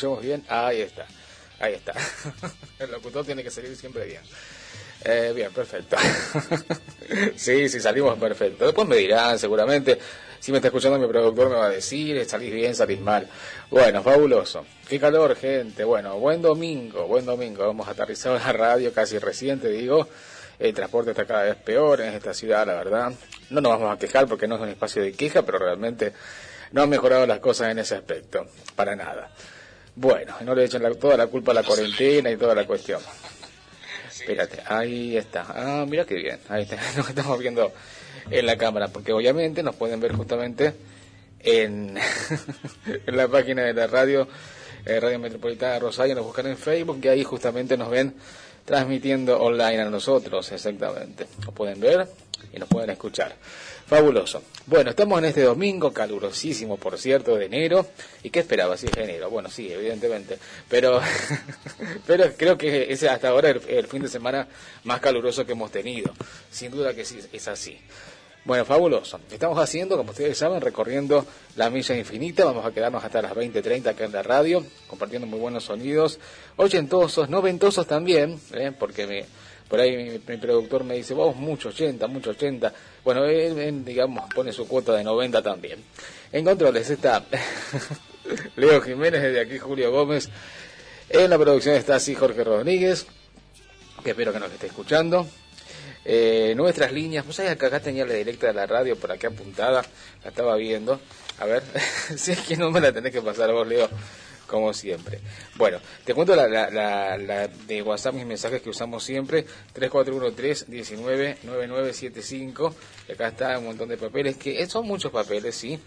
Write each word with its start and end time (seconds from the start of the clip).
Escuchamos 0.00 0.24
bien, 0.24 0.42
ahí 0.48 0.80
está. 0.80 1.04
Ahí 1.58 1.74
está. 1.74 1.92
El 2.78 2.90
locutor 2.90 3.22
tiene 3.22 3.42
que 3.42 3.50
salir 3.50 3.76
siempre 3.76 4.06
bien. 4.06 4.22
Eh, 5.04 5.30
bien, 5.36 5.52
perfecto. 5.52 5.94
sí, 7.36 7.68
sí, 7.68 7.80
salimos 7.80 8.18
perfecto. 8.18 8.64
Después 8.64 8.88
me 8.88 8.96
dirán, 8.96 9.38
seguramente, 9.38 9.98
si 10.38 10.52
me 10.52 10.56
está 10.56 10.68
escuchando 10.68 10.98
mi 10.98 11.06
productor 11.06 11.50
me 11.50 11.56
va 11.56 11.66
a 11.66 11.68
decir, 11.68 12.24
salís 12.24 12.50
bien, 12.50 12.74
salís 12.74 12.98
mal. 12.98 13.28
Bueno, 13.70 14.02
fabuloso. 14.02 14.64
Qué 14.88 14.98
calor, 14.98 15.36
gente. 15.36 15.84
Bueno, 15.84 16.18
buen 16.18 16.40
domingo, 16.40 17.06
buen 17.06 17.26
domingo. 17.26 17.66
Vamos 17.66 17.86
a 17.86 17.90
aterrizar 17.90 18.34
en 18.34 18.42
la 18.42 18.52
radio 18.54 18.94
casi 18.94 19.18
reciente, 19.18 19.68
digo. 19.68 20.08
El 20.58 20.72
transporte 20.72 21.10
está 21.10 21.26
cada 21.26 21.42
vez 21.42 21.56
peor 21.56 22.00
en 22.00 22.14
esta 22.14 22.32
ciudad, 22.32 22.66
la 22.66 22.72
verdad. 22.72 23.12
No 23.50 23.60
nos 23.60 23.72
vamos 23.72 23.94
a 23.94 23.98
quejar 23.98 24.26
porque 24.26 24.48
no 24.48 24.54
es 24.54 24.62
un 24.62 24.70
espacio 24.70 25.02
de 25.02 25.12
queja, 25.12 25.42
pero 25.42 25.58
realmente 25.58 26.14
no 26.72 26.80
han 26.80 26.88
mejorado 26.88 27.26
las 27.26 27.40
cosas 27.40 27.70
en 27.70 27.80
ese 27.80 27.96
aspecto, 27.96 28.46
para 28.74 28.96
nada. 28.96 29.30
Bueno, 29.96 30.34
no 30.42 30.54
le 30.54 30.64
echen 30.64 30.82
toda 30.98 31.16
la 31.16 31.26
culpa 31.26 31.52
a 31.52 31.54
la 31.54 31.62
cuarentena 31.62 32.30
y 32.30 32.36
toda 32.36 32.54
la 32.54 32.66
cuestión. 32.66 33.00
Espérate, 34.08 34.62
ahí 34.66 35.16
está. 35.16 35.46
Ah, 35.48 35.86
mira 35.88 36.04
qué 36.04 36.14
bien. 36.14 36.38
Ahí 36.48 36.62
está, 36.62 36.76
lo 36.96 37.02
estamos 37.02 37.38
viendo 37.38 37.72
en 38.30 38.46
la 38.46 38.56
cámara, 38.56 38.88
porque 38.88 39.12
obviamente 39.12 39.62
nos 39.62 39.76
pueden 39.76 40.00
ver 40.00 40.12
justamente 40.12 40.74
en, 41.40 41.98
en 43.06 43.16
la 43.16 43.28
página 43.28 43.64
de 43.64 43.74
la 43.74 43.86
radio, 43.86 44.28
eh, 44.84 45.00
Radio 45.00 45.18
Metropolitana 45.18 45.74
de 45.74 45.78
Rosario, 45.80 46.14
nos 46.14 46.24
buscan 46.24 46.46
en 46.46 46.56
Facebook 46.56 47.00
y 47.02 47.08
ahí 47.08 47.24
justamente 47.24 47.76
nos 47.76 47.90
ven 47.90 48.14
transmitiendo 48.64 49.40
online 49.40 49.80
a 49.80 49.84
nosotros, 49.86 50.52
exactamente. 50.52 51.26
Nos 51.44 51.54
pueden 51.54 51.80
ver 51.80 52.06
y 52.52 52.58
nos 52.58 52.68
pueden 52.68 52.90
escuchar. 52.90 53.34
Fabuloso. 53.90 54.44
Bueno, 54.66 54.90
estamos 54.90 55.18
en 55.18 55.24
este 55.24 55.42
domingo, 55.42 55.92
calurosísimo, 55.92 56.76
por 56.76 56.96
cierto, 56.96 57.34
de 57.34 57.46
enero. 57.46 57.88
¿Y 58.22 58.30
qué 58.30 58.38
esperaba? 58.38 58.76
Si 58.76 58.86
es 58.86 58.96
enero. 58.96 59.28
Bueno, 59.30 59.50
sí, 59.50 59.68
evidentemente. 59.68 60.38
Pero, 60.68 61.00
pero 62.06 62.32
creo 62.36 62.56
que 62.56 62.92
es 62.92 63.02
hasta 63.02 63.30
ahora 63.30 63.50
el, 63.50 63.86
fin 63.88 64.00
de 64.00 64.08
semana 64.08 64.46
más 64.84 65.00
caluroso 65.00 65.44
que 65.44 65.54
hemos 65.54 65.72
tenido. 65.72 66.14
Sin 66.52 66.70
duda 66.70 66.94
que 66.94 67.04
sí, 67.04 67.18
es 67.32 67.48
así. 67.48 67.80
Bueno, 68.44 68.64
fabuloso. 68.64 69.18
Estamos 69.28 69.58
haciendo, 69.58 69.96
como 69.96 70.12
ustedes 70.12 70.38
saben, 70.38 70.60
recorriendo 70.60 71.26
la 71.56 71.68
milla 71.68 71.96
infinita. 71.96 72.44
Vamos 72.44 72.64
a 72.64 72.70
quedarnos 72.70 73.02
hasta 73.02 73.20
las 73.20 73.32
20.30 73.32 73.88
acá 73.88 74.04
en 74.04 74.12
la 74.12 74.22
radio, 74.22 74.64
compartiendo 74.86 75.26
muy 75.26 75.40
buenos 75.40 75.64
sonidos, 75.64 76.20
ochentosos, 76.54 77.28
noventosos 77.28 77.88
también, 77.88 78.40
¿eh? 78.52 78.70
porque 78.70 79.08
me 79.08 79.24
por 79.70 79.78
ahí 79.78 80.20
mi, 80.26 80.36
productor 80.36 80.82
me 80.82 80.96
dice, 80.96 81.14
vos 81.14 81.36
mucho 81.36 81.68
80, 81.68 82.08
mucho 82.08 82.30
80. 82.30 82.72
Bueno, 83.04 83.24
él, 83.24 83.84
digamos, 83.84 84.24
pone 84.34 84.52
su 84.52 84.66
cuota 84.66 84.92
de 84.94 85.04
90 85.04 85.40
también. 85.42 85.78
En 86.32 86.44
controles 86.44 86.90
está 86.90 87.24
Leo 88.56 88.82
Jiménez, 88.82 89.22
desde 89.22 89.40
aquí 89.40 89.58
Julio 89.58 89.92
Gómez. 89.92 90.28
En 91.08 91.30
la 91.30 91.38
producción 91.38 91.76
está 91.76 91.94
así 91.94 92.16
Jorge 92.16 92.42
Rodríguez, 92.42 93.06
que 94.02 94.10
espero 94.10 94.32
que 94.32 94.40
nos 94.40 94.50
esté 94.50 94.66
escuchando. 94.66 95.28
Eh, 96.04 96.52
nuestras 96.56 96.92
líneas, 96.92 97.24
pues 97.24 97.38
acá, 97.38 97.68
acá 97.68 97.78
tenía 97.78 98.04
la 98.04 98.14
directa 98.14 98.48
de 98.48 98.54
la 98.54 98.66
radio 98.66 98.96
por 98.96 99.12
aquí 99.12 99.26
apuntada, 99.26 99.84
la 100.24 100.30
estaba 100.30 100.56
viendo. 100.56 101.00
A 101.38 101.44
ver, 101.44 101.62
si 102.16 102.32
es 102.32 102.40
que 102.40 102.56
no 102.56 102.72
me 102.72 102.80
la 102.80 102.92
tenés 102.92 103.12
que 103.12 103.22
pasar 103.22 103.52
vos, 103.52 103.68
Leo 103.68 103.88
como 104.50 104.74
siempre. 104.74 105.20
Bueno, 105.54 105.78
te 106.04 106.12
cuento 106.12 106.34
la, 106.34 106.48
la, 106.48 106.68
la, 107.16 107.46
de 107.46 107.82
WhatsApp, 107.82 108.14
mis 108.14 108.26
mensajes 108.26 108.60
que 108.60 108.70
usamos 108.70 109.04
siempre, 109.04 109.46
3413-199975, 109.74 112.74
y 113.08 113.12
acá 113.12 113.28
está 113.28 113.56
un 113.60 113.66
montón 113.66 113.88
de 113.88 113.96
papeles, 113.96 114.36
que 114.36 114.66
son 114.66 114.84
muchos 114.86 115.12
papeles, 115.12 115.54
sí. 115.54 115.78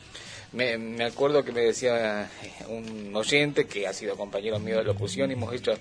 Me, 0.53 0.78
me 0.78 1.03
acuerdo 1.03 1.44
que 1.44 1.51
me 1.51 1.59
decía 1.62 2.29
un 2.69 3.13
oyente 3.16 3.66
que 3.66 3.85
ha 3.88 3.94
sido 3.94 4.16
compañero 4.16 4.59
mío 4.59 4.78
de 4.78 4.85
locución 4.85 5.31
y 5.31 5.34
hemos 5.34 5.53
hecho, 5.53 5.74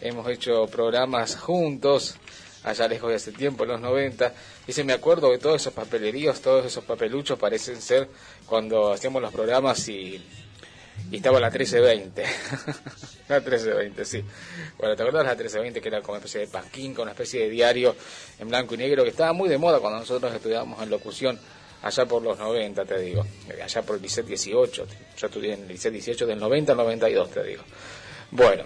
hemos 0.00 0.28
hecho 0.28 0.66
programas 0.66 1.36
juntos, 1.36 2.16
allá 2.64 2.88
lejos 2.88 3.10
de 3.10 3.16
hace 3.16 3.32
tiempo, 3.32 3.64
en 3.64 3.70
los 3.70 3.80
90. 3.80 4.32
Dice, 4.66 4.82
me 4.82 4.94
acuerdo 4.94 5.30
de 5.30 5.38
todos 5.38 5.60
esos 5.60 5.74
papeleríos, 5.74 6.40
todos 6.40 6.66
esos 6.66 6.82
papeluchos 6.84 7.38
parecen 7.38 7.80
ser 7.80 8.08
cuando 8.46 8.92
hacíamos 8.92 9.22
los 9.22 9.32
programas 9.32 9.88
y 9.88 10.20
y 11.10 11.16
estaba 11.16 11.40
la 11.40 11.50
1320. 11.50 12.22
la 13.28 13.40
1320, 13.40 14.04
sí. 14.04 14.24
Bueno, 14.78 14.96
¿te 14.96 15.02
acuerdas 15.02 15.24
la 15.24 15.30
1320 15.30 15.80
que 15.80 15.88
era 15.88 16.00
como 16.00 16.12
una 16.12 16.18
especie 16.18 16.40
de 16.40 16.48
pasquín, 16.48 16.94
con 16.94 17.02
una 17.02 17.12
especie 17.12 17.42
de 17.42 17.50
diario 17.50 17.94
en 18.38 18.48
blanco 18.48 18.74
y 18.74 18.78
negro 18.78 19.04
que 19.04 19.10
estaba 19.10 19.32
muy 19.32 19.48
de 19.48 19.58
moda 19.58 19.80
cuando 19.80 19.98
nosotros 19.98 20.34
estudiábamos 20.34 20.82
en 20.82 20.90
locución 20.90 21.38
allá 21.82 22.06
por 22.06 22.22
los 22.22 22.38
90, 22.38 22.84
te 22.84 22.98
digo. 22.98 23.26
Allá 23.62 23.82
por 23.82 23.96
el 23.96 24.02
liceo 24.02 24.24
18. 24.24 24.86
Yo 25.16 25.26
estudié 25.26 25.54
en 25.54 25.62
el 25.62 25.68
liceo 25.68 25.90
18 25.90 26.26
del 26.26 26.38
90 26.38 26.72
al 26.72 26.78
92, 26.78 27.30
te 27.30 27.42
digo. 27.44 27.62
Bueno, 28.30 28.64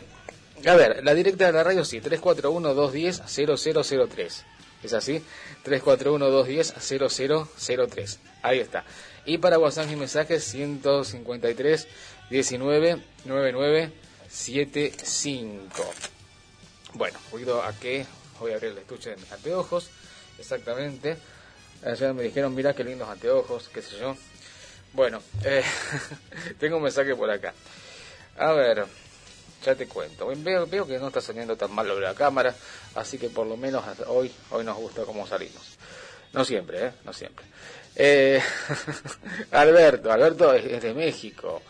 a 0.66 0.75
ver, 0.75 1.04
la 1.04 1.14
directa 1.14 1.47
de 1.47 1.52
la 1.52 1.64
radio 1.64 1.84
sí, 1.84 2.00
341-210-0003. 2.00 4.44
¿Es 4.82 4.92
así? 4.92 5.22
341-210-0003. 5.64 8.19
Ahí 8.42 8.58
está. 8.58 8.84
Y 9.25 9.38
para 9.38 9.56
WhatsApp 9.58 9.91
y 9.92 9.97
mensajes 9.97 10.44
153 10.44 11.88
19 12.32 12.98
99 13.26 13.93
75. 14.26 15.94
Bueno, 16.94 17.19
ruido 17.31 17.62
a 17.62 17.75
qué 17.75 18.06
voy 18.41 18.53
a 18.53 18.54
abrir 18.54 18.72
el 18.72 18.78
estuche 18.78 19.10
de 19.10 19.16
mis 19.16 19.31
anteojos. 19.31 19.91
Exactamente. 20.38 21.19
Ayer 21.84 22.15
me 22.15 22.22
dijeron, 22.22 22.54
mira 22.54 22.75
qué 22.75 22.84
lindos 22.84 23.10
anteojos, 23.10 23.69
qué 23.69 23.82
sé 23.82 23.98
yo. 23.98 24.16
Bueno, 24.94 25.22
eh, 25.44 25.62
tengo 26.59 26.78
un 26.78 26.84
mensaje 26.84 27.15
por 27.15 27.31
acá. 27.31 27.53
A 28.38 28.53
ver, 28.53 28.87
ya 29.62 29.75
te 29.75 29.87
cuento. 29.87 30.32
Veo, 30.34 30.66
veo 30.66 30.87
que 30.87 30.99
no 30.99 31.09
está 31.09 31.20
saliendo 31.20 31.54
tan 31.54 31.70
mal 31.70 31.87
lo 31.87 31.97
de 31.97 32.00
la 32.00 32.14
cámara, 32.14 32.54
así 32.94 33.19
que 33.19 33.28
por 33.28 33.47
lo 33.47 33.59
menos 33.59 33.84
hoy, 34.06 34.32
hoy 34.49 34.64
nos 34.64 34.78
gusta 34.78 35.04
cómo 35.04 35.26
salimos. 35.26 35.76
No 36.32 36.47
siempre, 36.47 36.87
¿eh? 36.87 36.93
No 37.04 37.12
siempre. 37.12 37.44
Eh, 37.94 38.41
Alberto, 39.50 40.10
Alberto 40.10 40.54
es 40.54 40.81
de 40.81 40.94
México 40.94 41.60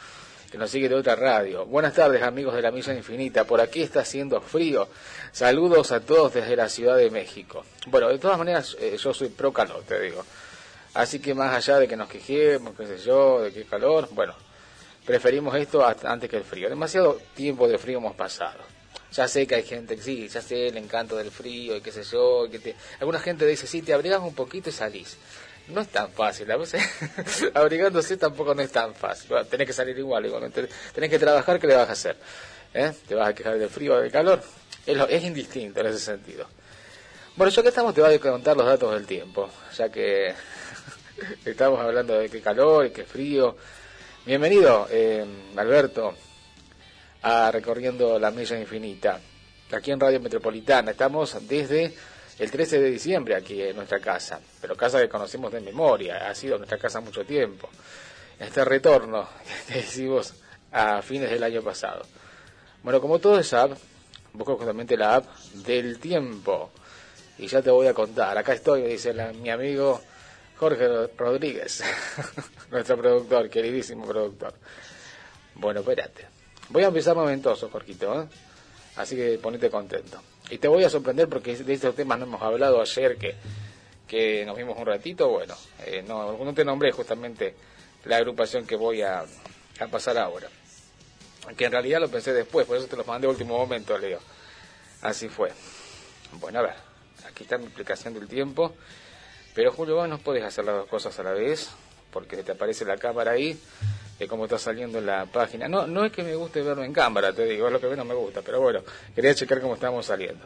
que 0.52 0.58
nos 0.58 0.70
sigue 0.70 0.86
de 0.86 0.94
otra 0.94 1.16
radio. 1.16 1.64
Buenas 1.64 1.94
tardes 1.94 2.22
amigos 2.22 2.54
de 2.54 2.60
la 2.60 2.70
Milla 2.70 2.92
Infinita, 2.92 3.44
por 3.44 3.62
aquí 3.62 3.80
está 3.80 4.00
haciendo 4.00 4.38
frío. 4.42 4.86
Saludos 5.32 5.92
a 5.92 6.00
todos 6.00 6.34
desde 6.34 6.54
la 6.56 6.68
Ciudad 6.68 6.98
de 6.98 7.08
México. 7.08 7.64
Bueno, 7.86 8.10
de 8.10 8.18
todas 8.18 8.36
maneras 8.36 8.76
eh, 8.78 8.98
yo 8.98 9.14
soy 9.14 9.30
pro 9.30 9.50
calor, 9.50 9.82
te 9.88 9.98
digo. 9.98 10.22
Así 10.92 11.20
que 11.20 11.32
más 11.32 11.54
allá 11.54 11.78
de 11.78 11.88
que 11.88 11.96
nos 11.96 12.06
quejemos, 12.06 12.74
qué 12.76 12.86
sé 12.86 12.98
yo, 12.98 13.40
de 13.40 13.50
qué 13.50 13.64
calor, 13.64 14.10
bueno, 14.12 14.34
preferimos 15.06 15.54
esto 15.54 15.86
antes 15.86 16.28
que 16.28 16.36
el 16.36 16.44
frío. 16.44 16.68
Demasiado 16.68 17.18
tiempo 17.34 17.66
de 17.66 17.78
frío 17.78 17.96
hemos 17.96 18.14
pasado. 18.14 18.60
Ya 19.10 19.28
sé 19.28 19.46
que 19.46 19.54
hay 19.54 19.62
gente 19.62 19.96
que 19.96 20.02
sí, 20.02 20.28
ya 20.28 20.42
sé 20.42 20.68
el 20.68 20.76
encanto 20.76 21.16
del 21.16 21.30
frío 21.30 21.76
y 21.76 21.80
qué 21.80 21.92
sé 21.92 22.02
yo. 22.02 22.46
Que 22.50 22.58
te... 22.58 22.76
Alguna 23.00 23.20
gente 23.20 23.46
dice, 23.46 23.66
sí, 23.66 23.80
te 23.80 23.94
abrigas 23.94 24.20
un 24.20 24.34
poquito 24.34 24.68
y 24.68 24.72
salís 24.72 25.16
no 25.72 25.80
es 25.80 25.88
tan 25.88 26.10
fácil. 26.10 26.50
A 26.50 26.56
veces 26.56 26.82
abrigándose 27.54 28.16
tampoco 28.16 28.54
no 28.54 28.62
es 28.62 28.70
tan 28.70 28.94
fácil. 28.94 29.30
tenés 29.50 29.66
que 29.66 29.72
salir 29.72 29.98
igual, 29.98 30.26
igualmente. 30.26 30.68
Tenés 30.94 31.10
que 31.10 31.18
trabajar, 31.18 31.58
¿qué 31.58 31.66
le 31.66 31.74
vas 31.74 31.88
a 31.88 31.92
hacer? 31.92 32.16
¿Eh? 32.74 32.92
¿Te 33.06 33.14
vas 33.14 33.28
a 33.28 33.34
quejar 33.34 33.58
del 33.58 33.68
frío 33.68 33.94
o 33.94 34.00
del 34.00 34.10
calor? 34.10 34.42
Es, 34.86 35.22
indistinto 35.22 35.80
en 35.80 35.86
ese 35.86 35.98
sentido. 35.98 36.46
Bueno, 37.36 37.50
ya 37.50 37.62
que 37.62 37.68
estamos, 37.68 37.94
te 37.94 38.00
voy 38.00 38.14
a 38.14 38.18
contar 38.18 38.56
los 38.56 38.66
datos 38.66 38.92
del 38.94 39.06
tiempo, 39.06 39.48
ya 39.76 39.88
que 39.90 40.34
estamos 41.44 41.80
hablando 41.80 42.18
de 42.18 42.28
qué 42.28 42.40
calor 42.40 42.86
y 42.86 42.90
qué 42.90 43.04
frío. 43.04 43.56
Bienvenido, 44.26 44.88
eh, 44.90 45.24
Alberto, 45.56 46.14
a 47.22 47.50
Recorriendo 47.50 48.18
la 48.18 48.30
Milla 48.30 48.58
Infinita, 48.58 49.20
aquí 49.70 49.92
en 49.92 50.00
Radio 50.00 50.20
Metropolitana. 50.20 50.90
Estamos 50.90 51.36
desde 51.48 51.94
el 52.38 52.50
13 52.50 52.80
de 52.80 52.90
diciembre 52.90 53.34
aquí 53.36 53.62
en 53.62 53.76
nuestra 53.76 54.00
casa, 54.00 54.40
pero 54.60 54.76
casa 54.76 55.00
que 55.00 55.08
conocemos 55.08 55.52
de 55.52 55.60
memoria, 55.60 56.28
ha 56.28 56.34
sido 56.34 56.58
nuestra 56.58 56.78
casa 56.78 57.00
mucho 57.00 57.24
tiempo. 57.24 57.68
Este 58.38 58.64
retorno 58.64 59.28
que 59.68 59.80
hicimos 59.80 60.34
a 60.72 61.02
fines 61.02 61.30
del 61.30 61.42
año 61.42 61.62
pasado. 61.62 62.02
Bueno, 62.82 63.00
como 63.00 63.18
todo 63.18 63.38
es 63.38 63.52
app, 63.52 63.72
busco 64.32 64.56
justamente 64.56 64.96
la 64.96 65.16
app 65.16 65.36
del 65.66 65.98
tiempo. 65.98 66.70
Y 67.38 67.46
ya 67.46 67.62
te 67.62 67.70
voy 67.70 67.86
a 67.86 67.94
contar. 67.94 68.36
Acá 68.36 68.54
estoy, 68.54 68.82
dice 68.82 69.12
mi 69.34 69.50
amigo 69.50 70.00
Jorge 70.56 71.08
Rodríguez, 71.16 71.82
nuestro 72.70 72.96
productor, 72.96 73.50
queridísimo 73.50 74.06
productor. 74.06 74.54
Bueno, 75.54 75.80
espérate. 75.80 76.26
Voy 76.68 76.84
a 76.84 76.88
empezar 76.88 77.14
momentoso, 77.14 77.68
Jorgito, 77.68 78.22
¿eh? 78.22 78.28
así 78.96 79.16
que 79.16 79.38
ponete 79.38 79.68
contento. 79.70 80.20
Y 80.52 80.58
te 80.58 80.68
voy 80.68 80.84
a 80.84 80.90
sorprender 80.90 81.30
porque 81.30 81.56
de 81.56 81.72
estos 81.72 81.94
temas 81.94 82.18
no 82.18 82.26
hemos 82.26 82.42
hablado 82.42 82.82
ayer 82.82 83.16
que, 83.16 83.34
que 84.06 84.44
nos 84.44 84.54
vimos 84.54 84.76
un 84.78 84.84
ratito. 84.84 85.30
Bueno, 85.30 85.54
eh, 85.86 86.04
no, 86.06 86.36
no 86.36 86.52
te 86.52 86.62
nombré 86.62 86.92
justamente 86.92 87.54
la 88.04 88.18
agrupación 88.18 88.66
que 88.66 88.76
voy 88.76 89.00
a, 89.00 89.24
a 89.80 89.86
pasar 89.86 90.18
ahora. 90.18 90.50
Que 91.56 91.64
en 91.64 91.72
realidad 91.72 92.00
lo 92.00 92.10
pensé 92.10 92.34
después, 92.34 92.66
por 92.66 92.76
eso 92.76 92.86
te 92.86 92.98
lo 92.98 93.04
mandé 93.04 93.26
último 93.26 93.56
momento, 93.56 93.96
Leo. 93.96 94.20
Así 95.00 95.30
fue. 95.30 95.50
Bueno, 96.32 96.58
a 96.58 96.62
ver, 96.62 96.74
aquí 97.26 97.44
está 97.44 97.56
mi 97.56 97.64
explicación 97.64 98.12
del 98.12 98.28
tiempo. 98.28 98.74
Pero 99.54 99.72
Julio, 99.72 99.94
vos 99.94 100.08
no 100.10 100.18
puedes 100.18 100.44
hacer 100.44 100.66
las 100.66 100.74
dos 100.74 100.86
cosas 100.86 101.18
a 101.18 101.22
la 101.22 101.32
vez, 101.32 101.70
porque 102.10 102.36
te 102.42 102.52
aparece 102.52 102.84
la 102.84 102.98
cámara 102.98 103.32
ahí, 103.32 103.58
de 104.18 104.28
cómo 104.28 104.44
está 104.44 104.58
saliendo 104.58 104.98
en 104.98 105.06
la 105.06 105.26
página. 105.26 105.68
No, 105.68 105.86
no 105.86 106.04
es 106.04 106.12
que 106.12 106.22
me 106.22 106.34
guste 106.34 106.62
verlo 106.62 106.84
en 106.84 106.92
cámara, 106.92 107.32
te 107.32 107.44
digo, 107.44 107.66
es 107.66 107.72
lo 107.72 107.80
que 107.80 107.88
menos 107.88 108.06
me 108.06 108.14
gusta, 108.14 108.42
pero 108.42 108.60
bueno, 108.60 108.80
quería 109.14 109.34
checar 109.34 109.60
cómo 109.60 109.74
estamos 109.74 110.06
saliendo. 110.06 110.44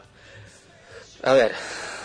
A 1.23 1.33
ver, 1.33 1.53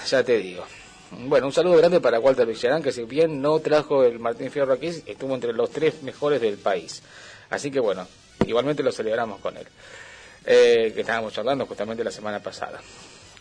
ya 0.08 0.24
te 0.24 0.38
digo. 0.38 0.66
Bueno, 1.12 1.48
un 1.48 1.54
saludo 1.54 1.78
grande 1.78 2.00
para 2.00 2.19
Walter 2.19 2.48
Villarán, 2.48 2.81
que 2.81 2.92
si 2.92 3.04
bien 3.04 3.42
no 3.42 3.60
trajo 3.60 4.04
el 4.04 4.19
Martín 4.19 4.50
Fierro 4.50 4.74
aquí, 4.74 4.88
estuvo 5.06 5.36
entre 5.36 5.54
los 5.54 5.69
tres 5.69 6.02
mejores 6.04 6.40
del 6.40 6.58
país. 6.58 7.04
Así 7.50 7.69
que 7.69 7.80
bueno, 7.80 8.08
igualmente 8.46 8.81
lo 8.81 8.92
celebramos 8.92 9.40
con 9.42 9.58
él. 9.58 9.68
Eh, 10.46 10.92
que 10.96 11.02
estábamos 11.02 11.38
hablando 11.38 11.66
justamente 11.66 12.04
la 12.04 12.12
semana 12.12 12.40
pasada. 12.40 12.80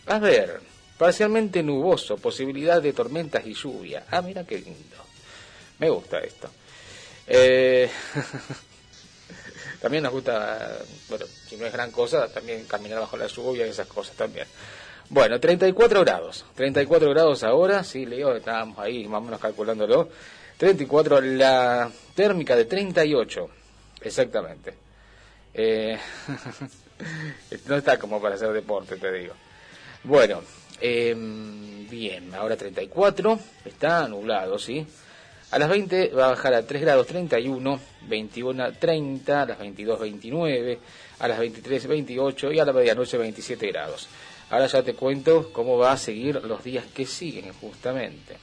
A 0.07 0.19
ver, 0.19 0.59
Parcialmente 1.01 1.63
nuboso, 1.63 2.17
posibilidad 2.17 2.79
de 2.79 2.93
tormentas 2.93 3.43
y 3.47 3.55
lluvia. 3.55 4.05
Ah, 4.11 4.21
mira 4.21 4.43
qué 4.43 4.59
lindo. 4.59 4.97
Me 5.79 5.89
gusta 5.89 6.19
esto. 6.19 6.47
Eh, 7.27 7.89
también 9.81 10.03
nos 10.03 10.11
gusta, 10.11 10.77
bueno, 11.09 11.25
si 11.47 11.57
no 11.57 11.65
es 11.65 11.73
gran 11.73 11.91
cosa, 11.91 12.27
también 12.27 12.65
caminar 12.65 12.99
bajo 12.99 13.17
la 13.17 13.27
lluvia 13.27 13.67
y 13.67 13.69
esas 13.69 13.87
cosas 13.87 14.15
también. 14.15 14.47
Bueno, 15.09 15.39
34 15.39 16.01
grados. 16.01 16.45
34 16.55 17.09
grados 17.09 17.43
ahora, 17.43 17.83
sí, 17.83 18.05
Leo, 18.05 18.35
estábamos 18.35 18.79
ahí 18.79 19.07
más 19.07 19.19
o 19.19 19.25
menos 19.25 19.39
calculándolo. 19.39 20.09
34, 20.57 21.21
la 21.21 21.91
térmica 22.15 22.55
de 22.55 22.65
38, 22.65 23.49
exactamente. 24.01 24.73
Eh, 25.53 25.97
no 27.67 27.75
está 27.75 27.97
como 27.97 28.21
para 28.21 28.35
hacer 28.35 28.53
deporte, 28.53 28.95
te 28.95 29.11
digo. 29.11 29.33
Bueno, 30.03 30.41
eh, 30.79 31.13
bien, 31.89 32.33
ahora 32.33 32.55
34, 32.55 33.39
está 33.65 34.07
nublado, 34.07 34.57
¿sí? 34.57 34.85
A 35.51 35.59
las 35.59 35.67
20 35.67 36.09
va 36.09 36.27
a 36.27 36.29
bajar 36.29 36.53
a 36.53 36.65
3 36.65 36.81
grados 36.81 37.07
31, 37.07 37.79
21 38.07 38.73
30, 38.73 39.41
a 39.41 39.45
las 39.45 39.59
22 39.59 39.99
29, 39.99 40.79
a 41.19 41.27
las 41.27 41.39
23 41.39 41.87
28 41.87 42.51
y 42.53 42.59
a 42.59 42.65
la 42.65 42.71
medianoche 42.71 43.17
27 43.17 43.67
grados. 43.67 44.07
Ahora 44.49 44.67
ya 44.67 44.81
te 44.81 44.93
cuento 44.93 45.51
cómo 45.51 45.77
va 45.77 45.91
a 45.91 45.97
seguir 45.97 46.35
los 46.35 46.63
días 46.63 46.85
que 46.93 47.05
siguen 47.05 47.51
justamente. 47.53 48.37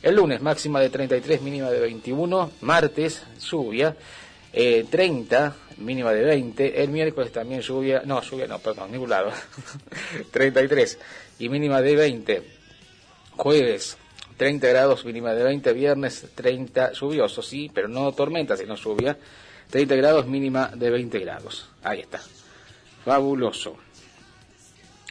El 0.00 0.14
lunes 0.14 0.40
máxima 0.40 0.80
de 0.80 0.90
33, 0.90 1.42
mínima 1.42 1.68
de 1.68 1.80
21, 1.80 2.52
martes 2.60 3.24
lluvia, 3.40 3.96
eh, 4.52 4.86
30, 4.88 5.56
mínima 5.78 6.12
de 6.12 6.22
20. 6.22 6.80
El 6.80 6.90
miércoles 6.90 7.32
también 7.32 7.60
lluvia, 7.60 8.02
no, 8.04 8.22
lluvia 8.22 8.46
no, 8.46 8.60
perdón, 8.60 8.92
nublado. 8.92 9.32
33 10.30 10.98
y 11.40 11.48
mínima 11.48 11.82
de 11.82 11.96
20. 11.96 12.42
Jueves 13.36 13.96
30 14.38 14.68
grados, 14.68 15.04
mínima 15.04 15.34
de 15.34 15.42
20. 15.42 15.72
Viernes 15.74 16.26
30, 16.34 16.92
lluvioso, 16.92 17.42
sí, 17.42 17.70
pero 17.74 17.88
no 17.88 18.12
tormenta, 18.12 18.56
sino 18.56 18.76
lluvia. 18.76 19.18
30 19.68 19.96
grados, 19.96 20.26
mínima 20.26 20.68
de 20.74 20.90
20 20.90 21.18
grados. 21.18 21.68
Ahí 21.82 22.00
está. 22.00 22.20
Fabuloso. 23.04 23.76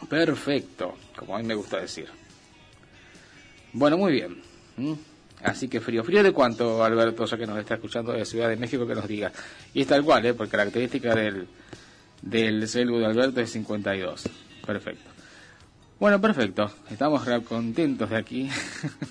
Perfecto, 0.09 0.95
como 1.15 1.35
a 1.35 1.39
mí 1.39 1.45
me 1.45 1.55
gusta 1.55 1.79
decir. 1.79 2.07
Bueno, 3.73 3.97
muy 3.97 4.13
bien. 4.13 4.41
Así 5.43 5.67
que 5.67 5.81
frío. 5.81 6.03
¿Frío 6.03 6.23
de 6.23 6.31
cuánto, 6.31 6.83
Alberto, 6.83 7.25
ya 7.25 7.37
que 7.37 7.45
nos 7.45 7.59
está 7.59 7.75
escuchando 7.75 8.13
de 8.13 8.25
Ciudad 8.25 8.49
de 8.49 8.55
México, 8.55 8.87
que 8.87 8.95
nos 8.95 9.07
diga? 9.07 9.31
Y 9.73 9.81
es 9.81 9.87
tal 9.87 10.03
cual, 10.03 10.25
¿eh? 10.25 10.33
Porque 10.33 10.51
característica 10.51 11.13
del, 11.13 11.47
del 12.21 12.67
celu 12.67 12.97
de 12.99 13.05
Alberto 13.07 13.41
es 13.41 13.51
52. 13.51 14.29
Perfecto. 14.65 15.16
Bueno, 15.99 16.21
perfecto. 16.21 16.69
Estamos 16.91 17.27
contentos 17.47 18.09
de 18.09 18.17
aquí. 18.17 18.49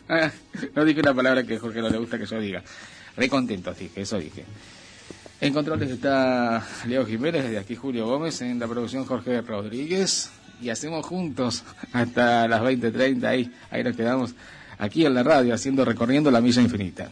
no 0.74 0.84
dije 0.84 1.00
una 1.00 1.14
palabra 1.14 1.42
que 1.42 1.58
Jorge 1.58 1.80
no 1.80 1.88
le 1.88 1.98
gusta 1.98 2.16
que 2.16 2.26
yo 2.26 2.38
diga. 2.38 2.62
Recontentos, 3.16 3.76
dije, 3.76 4.02
eso 4.02 4.18
dije. 4.18 4.44
En 5.40 5.52
controles 5.52 5.90
está 5.90 6.64
Leo 6.86 7.04
Jiménez, 7.04 7.50
de 7.50 7.58
aquí 7.58 7.74
Julio 7.74 8.06
Gómez, 8.06 8.40
en 8.40 8.60
la 8.60 8.68
producción 8.68 9.04
Jorge 9.04 9.40
Rodríguez. 9.40 10.30
Y 10.62 10.70
hacemos 10.70 11.04
juntos 11.04 11.64
hasta 11.92 12.46
las 12.46 12.62
20.30, 12.62 13.24
ahí, 13.24 13.52
ahí 13.70 13.82
nos 13.82 13.96
quedamos 13.96 14.34
aquí 14.78 15.04
en 15.04 15.14
la 15.14 15.22
radio 15.22 15.54
haciendo 15.54 15.84
recorriendo 15.84 16.30
la 16.30 16.40
misa 16.40 16.62
infinita. 16.62 17.10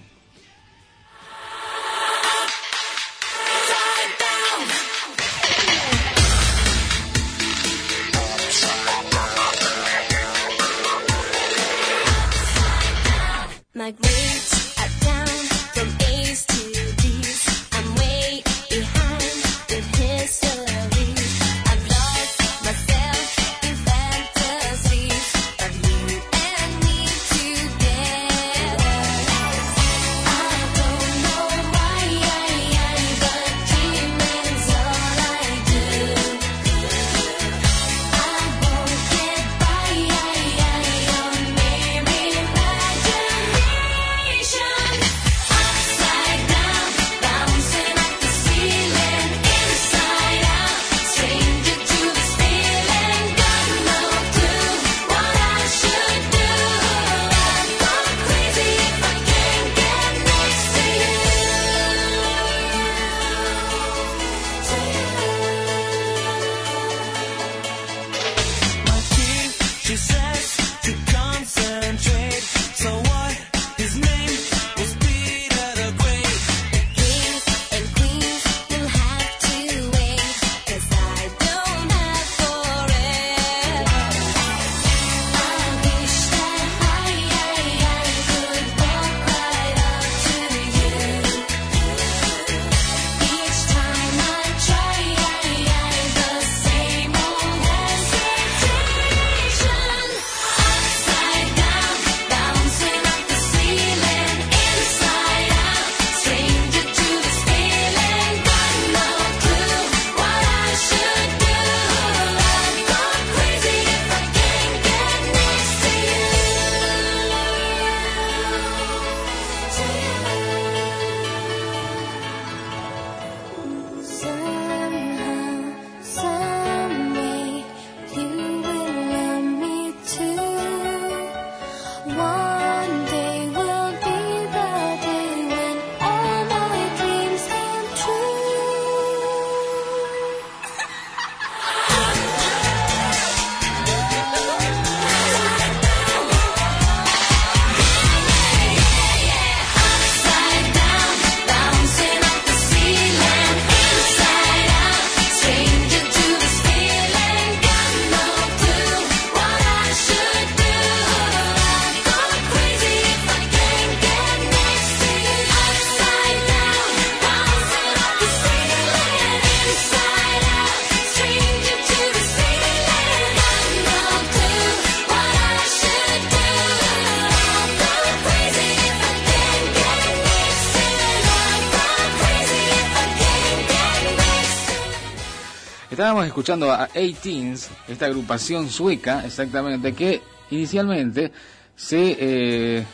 Escuchando 186.27 186.73
a 186.73 186.89
18 186.95 187.71
esta 187.89 188.07
agrupación 188.07 188.69
sueca, 188.69 189.25
exactamente, 189.25 189.93
que 189.93 190.23
inicialmente 190.51 191.33
se 191.77 192.17
eh, 192.19 192.85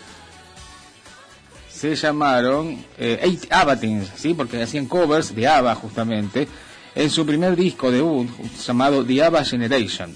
se 1.81 1.95
llamaron 1.95 2.85
eh, 2.99 3.39
Abatins, 3.49 4.11
¿sí? 4.15 4.35
porque 4.35 4.63
hacían 4.63 4.85
covers 4.85 5.35
de 5.35 5.49
ABBA 5.49 5.75
justamente, 5.77 6.47
en 6.95 7.09
su 7.09 7.25
primer 7.25 7.57
disco 7.57 7.91
debut 7.91 8.29
llamado 8.67 9.03
The 9.03 9.25
ABBA 9.25 9.45
Generation. 9.47 10.15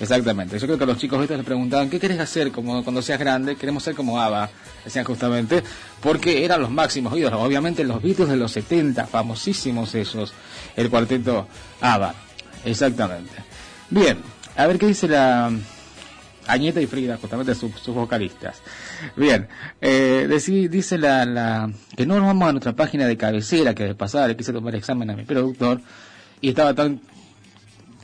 Exactamente. 0.00 0.58
Yo 0.58 0.66
creo 0.66 0.76
que 0.76 0.82
a 0.82 0.86
los 0.88 0.98
chicos 0.98 1.22
estos 1.22 1.36
les 1.36 1.46
preguntaban, 1.46 1.88
¿qué 1.88 2.00
querés 2.00 2.18
hacer 2.18 2.50
como 2.50 2.82
cuando 2.82 3.00
seas 3.00 3.20
grande? 3.20 3.54
Queremos 3.54 3.84
ser 3.84 3.94
como 3.94 4.20
ABBA, 4.20 4.50
decían 4.84 5.04
justamente, 5.04 5.62
porque 6.00 6.44
eran 6.44 6.60
los 6.60 6.70
máximos 6.70 7.16
ídolos. 7.16 7.40
Obviamente 7.40 7.84
los 7.84 8.02
Beatles 8.02 8.30
de 8.30 8.36
los 8.36 8.50
70, 8.50 9.06
famosísimos 9.06 9.94
ellos, 9.94 10.32
el 10.74 10.90
cuarteto 10.90 11.46
ABBA. 11.80 12.12
Exactamente. 12.64 13.32
Bien, 13.90 14.18
a 14.56 14.66
ver 14.66 14.78
qué 14.78 14.86
dice 14.86 15.08
la 15.08 15.52
Añeta 16.46 16.80
y 16.80 16.86
Frida, 16.86 17.16
justamente 17.16 17.54
sus, 17.54 17.86
vocalistas. 17.86 18.62
Bien, 19.16 19.48
eh, 19.80 20.28
dice 20.70 20.98
la, 20.98 21.24
la, 21.24 21.70
que 21.96 22.06
no 22.06 22.16
nos 22.16 22.26
vamos 22.26 22.48
a 22.48 22.52
nuestra 22.52 22.74
página 22.74 23.06
de 23.06 23.16
cabecera, 23.16 23.74
que 23.74 23.84
de 23.84 23.94
pasada 23.94 24.28
le 24.28 24.36
quise 24.36 24.52
tomar 24.52 24.74
examen 24.74 25.10
a 25.10 25.16
mi 25.16 25.24
productor, 25.24 25.80
y 26.40 26.50
estaba 26.50 26.74
tan 26.74 27.00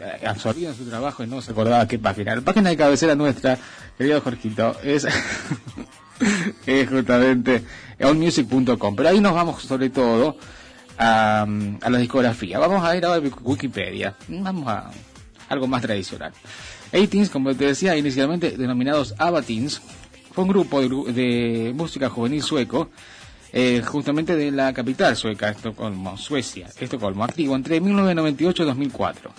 eh, 0.00 0.26
absorbido 0.26 0.70
en 0.70 0.76
su 0.76 0.84
trabajo 0.84 1.22
y 1.22 1.26
no 1.26 1.42
se 1.42 1.52
acordaba 1.52 1.86
qué 1.86 1.98
página. 1.98 2.34
La 2.34 2.40
página 2.40 2.70
de 2.70 2.76
cabecera 2.76 3.14
nuestra, 3.14 3.58
querido 3.98 4.20
Jorgito, 4.20 4.76
es, 4.82 5.06
es 6.66 6.88
justamente 6.88 7.64
onmusic.com. 8.00 8.96
Pero 8.96 9.08
ahí 9.08 9.20
nos 9.20 9.34
vamos 9.34 9.62
sobre 9.62 9.90
todo 9.90 10.38
a, 11.00 11.46
la 11.88 11.98
discografía. 11.98 12.58
Vamos 12.58 12.84
a 12.84 12.96
ir 12.96 13.04
a 13.06 13.18
Wikipedia. 13.18 14.14
Vamos 14.28 14.68
a 14.68 14.90
algo 15.48 15.66
más 15.66 15.82
tradicional. 15.82 16.32
A-Teens, 16.92 17.30
como 17.30 17.54
te 17.54 17.66
decía 17.66 17.96
inicialmente, 17.96 18.56
denominados 18.56 19.14
Abatins, 19.18 19.80
fue 20.32 20.44
un 20.44 20.50
grupo 20.50 20.80
de, 20.80 21.72
música 21.74 22.08
juvenil 22.08 22.42
sueco, 22.42 22.90
eh, 23.52 23.82
justamente 23.84 24.36
de 24.36 24.52
la 24.52 24.72
capital 24.72 25.16
sueca, 25.16 25.50
Estocolmo, 25.50 26.16
Suecia, 26.16 26.68
Estocolmo, 26.78 27.24
activo 27.24 27.56
entre 27.56 27.80
1998 27.80 28.62
y 28.62 28.66
2004. 28.66 29.32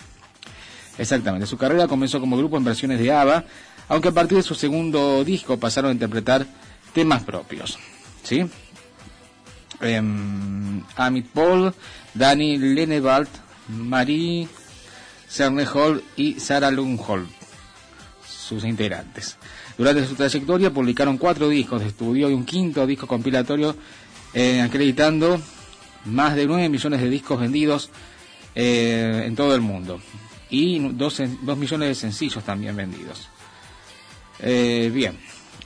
Exactamente, 0.98 1.46
su 1.46 1.56
carrera 1.56 1.88
comenzó 1.88 2.20
como 2.20 2.36
grupo 2.36 2.58
en 2.58 2.64
versiones 2.64 2.98
de 2.98 3.10
ABBA, 3.10 3.44
aunque 3.88 4.08
a 4.08 4.12
partir 4.12 4.36
de 4.36 4.42
su 4.42 4.54
segundo 4.54 5.24
disco 5.24 5.58
pasaron 5.58 5.90
a 5.90 5.94
interpretar 5.94 6.46
temas 6.92 7.22
propios. 7.22 7.78
¿Sí? 8.22 8.46
Em, 9.82 10.82
Amit 10.96 11.26
Paul, 11.28 11.74
Danny 12.14 12.58
Lenevalt, 12.58 13.30
Marie 13.68 14.48
Hall 15.74 16.02
y 16.16 16.40
Sarah 16.40 16.70
Lundholm 16.70 17.28
sus 18.52 18.64
integrantes. 18.64 19.36
Durante 19.78 20.06
su 20.06 20.14
trayectoria 20.14 20.72
publicaron 20.72 21.16
cuatro 21.16 21.48
discos 21.48 21.80
de 21.80 21.88
estudio 21.88 22.28
y 22.28 22.34
un 22.34 22.44
quinto 22.44 22.86
disco 22.86 23.06
compilatorio, 23.06 23.74
eh, 24.34 24.60
acreditando 24.60 25.40
más 26.04 26.34
de 26.34 26.46
9 26.46 26.68
millones 26.68 27.00
de 27.00 27.08
discos 27.08 27.40
vendidos 27.40 27.90
eh, 28.54 29.22
en 29.24 29.34
todo 29.36 29.54
el 29.54 29.60
mundo 29.60 30.00
y 30.50 30.78
2, 30.78 31.20
millones 31.56 31.88
de 31.88 31.94
sencillos 31.94 32.44
también 32.44 32.76
vendidos. 32.76 33.28
Eh, 34.38 34.90
bien, 34.92 35.18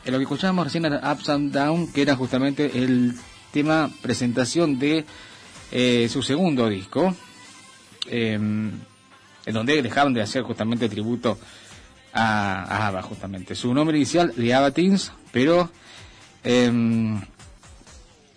lo 0.04 0.18
que 0.18 0.24
escuchábamos 0.24 0.66
recién 0.66 0.84
era 0.84 1.12
Ups 1.12 1.28
and 1.28 1.52
Down, 1.52 1.92
que 1.92 2.02
era 2.02 2.14
justamente 2.14 2.70
el 2.74 3.14
tema 3.52 3.90
presentación 4.02 4.78
de 4.78 5.04
su 6.08 6.22
segundo 6.22 6.68
disco, 6.68 7.14
en 8.08 8.82
donde 9.46 9.82
dejaron 9.82 10.14
de 10.14 10.22
hacer 10.22 10.42
justamente 10.42 10.88
tributo 10.88 11.38
a, 12.16 12.88
ABBA, 12.88 13.02
justamente. 13.02 13.54
Su 13.54 13.72
nombre 13.74 13.96
inicial 13.96 14.32
de 14.34 14.54
ABBA 14.54 14.70
Teens, 14.72 15.12
pero 15.32 15.70
em, 16.42 17.20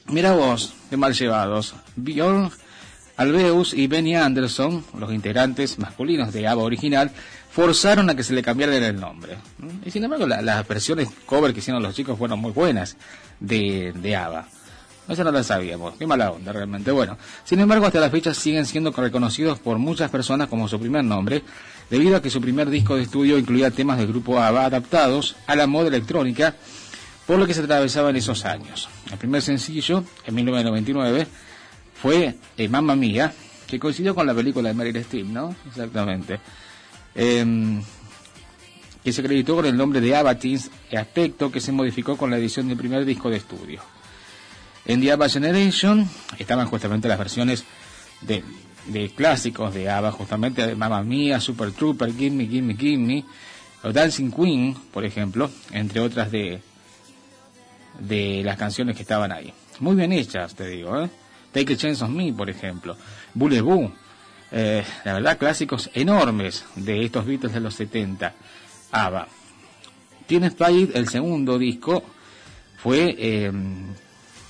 mira 0.08 0.34
vos, 0.34 0.74
de 0.92 0.98
mal 0.98 1.14
llevados. 1.14 1.74
Bjorn 1.96 2.52
Albeus 3.18 3.74
y 3.74 3.88
Benny 3.88 4.16
Anderson, 4.16 4.84
los 4.98 5.12
integrantes 5.12 5.80
masculinos 5.80 6.32
de 6.34 6.48
ABBA 6.48 6.64
original, 6.64 7.12
forzaron 7.52 8.10
a 8.10 8.16
que 8.16 8.24
se 8.24 8.34
le 8.34 8.44
cambiara 8.44 8.76
el 8.76 9.00
nombre. 9.00 9.38
Y 9.86 9.92
sin 9.92 10.04
embargo, 10.04 10.28
las 10.28 10.68
versiones 10.68 11.10
cover 11.26 11.54
que 11.54 11.60
hicieron 11.60 11.82
los 11.82 11.96
chicos 11.96 12.18
fueron 12.18 12.40
muy 12.40 12.52
buenas 12.52 12.98
de, 13.40 13.94
de 13.94 14.16
ABBA. 14.16 14.48
Eso 15.10 15.24
no 15.24 15.32
lo 15.32 15.44
sabíamos, 15.44 15.96
qué 15.98 16.06
mala 16.06 16.32
onda 16.32 16.54
realmente. 16.54 16.92
Bueno, 16.92 17.18
sin 17.44 17.60
embargo, 17.60 17.88
hasta 17.88 18.00
la 18.00 18.12
fecha 18.12 18.32
siguen 18.34 18.68
siendo 18.68 18.92
reconocidos 18.92 19.58
por 19.58 19.80
muchas 19.80 20.12
personas 20.12 20.48
como 20.48 20.68
su 20.68 20.80
primer 20.80 21.04
nombre 21.04 21.44
debido 21.90 22.16
a 22.16 22.22
que 22.22 22.30
su 22.30 22.40
primer 22.40 22.70
disco 22.70 22.96
de 22.96 23.02
estudio 23.02 23.40
incluía 23.40 23.72
temas 23.72 23.98
del 23.98 24.08
grupo 24.08 24.40
ABBA 24.40 24.66
adaptados 24.66 25.36
a 25.48 25.56
la 25.56 25.66
moda 25.66 25.88
electrónica, 25.88 26.56
por 27.26 27.40
lo 27.40 27.48
que 27.48 27.56
se 27.56 27.62
atravesaba 27.62 28.12
en 28.12 28.18
esos 28.18 28.46
años. 28.46 28.88
El 29.12 29.18
primer 29.18 29.42
sencillo, 29.42 30.04
en 30.26 30.36
1999, 30.36 31.28
fue 32.00 32.36
eh, 32.56 32.70
Mamma 32.70 32.96
Mía, 32.96 33.34
que 33.66 33.80
coincidió 33.80 34.14
con 34.14 34.28
la 34.28 34.36
película 34.36 34.70
de 34.70 34.76
Meryl 34.76 34.98
Streep, 34.98 35.26
¿no? 35.26 35.56
Exactamente. 35.68 36.40
Em, 37.16 37.82
que 39.04 39.12
se 39.12 39.22
acreditó 39.22 39.56
con 39.56 39.66
el 39.66 39.76
nombre 39.76 40.02
de 40.02 40.16
ABBA 40.16 40.36
Teens, 40.36 40.70
aspecto 40.96 41.52
que 41.52 41.60
se 41.60 41.72
modificó 41.72 42.16
con 42.16 42.30
la 42.30 42.38
edición 42.38 42.68
del 42.68 42.78
primer 42.78 43.06
disco 43.06 43.30
de 43.32 43.38
estudio. 43.38 43.82
En 44.90 45.00
The 45.00 45.14
ABBA 45.14 45.30
Generation 45.30 46.10
estaban 46.38 46.68
justamente 46.68 47.08
las 47.08 47.18
versiones 47.18 47.64
de 48.22 48.44
de 48.90 49.10
clásicos 49.10 49.74
de 49.74 49.90
ABBA, 49.90 50.12
justamente 50.12 50.66
de 50.66 50.76
Mamma 50.76 51.04
Mía, 51.04 51.40
Super 51.40 51.72
Trooper, 51.72 52.14
Gimme, 52.14 52.48
Gimme, 52.48 52.76
Gimme, 52.76 53.24
o 53.84 53.92
Dancing 53.94 54.32
Queen, 54.32 54.76
por 54.92 55.06
ejemplo, 55.06 55.50
entre 55.72 56.02
otras 56.02 56.32
de, 56.32 56.62
de 58.00 58.42
las 58.44 58.58
canciones 58.58 58.96
que 58.96 59.04
estaban 59.04 59.32
ahí. 59.32 59.54
Muy 59.80 59.96
bien 59.96 60.12
hechas, 60.12 60.56
te 60.56 60.68
digo, 60.68 61.02
¿eh? 61.02 61.10
Take 61.52 61.74
a 61.74 61.78
Chance 61.78 62.04
on 62.04 62.16
Me, 62.16 62.34
por 62.34 62.50
ejemplo, 62.50 62.96
Bullet 63.34 63.62
Boo, 63.62 63.92
eh, 64.52 64.84
la 65.04 65.14
verdad, 65.14 65.38
clásicos 65.38 65.90
enormes 65.94 66.66
de 66.76 67.06
estos 67.06 67.26
Beatles 67.26 67.54
de 67.54 67.60
los 67.60 67.76
70, 67.76 68.34
ABBA. 68.92 69.28
Tienes 70.28 70.54
Spirit, 70.54 70.96
el 70.96 71.08
segundo 71.08 71.58
disco, 71.58 72.04
fue 72.78 73.16
eh, 73.18 73.52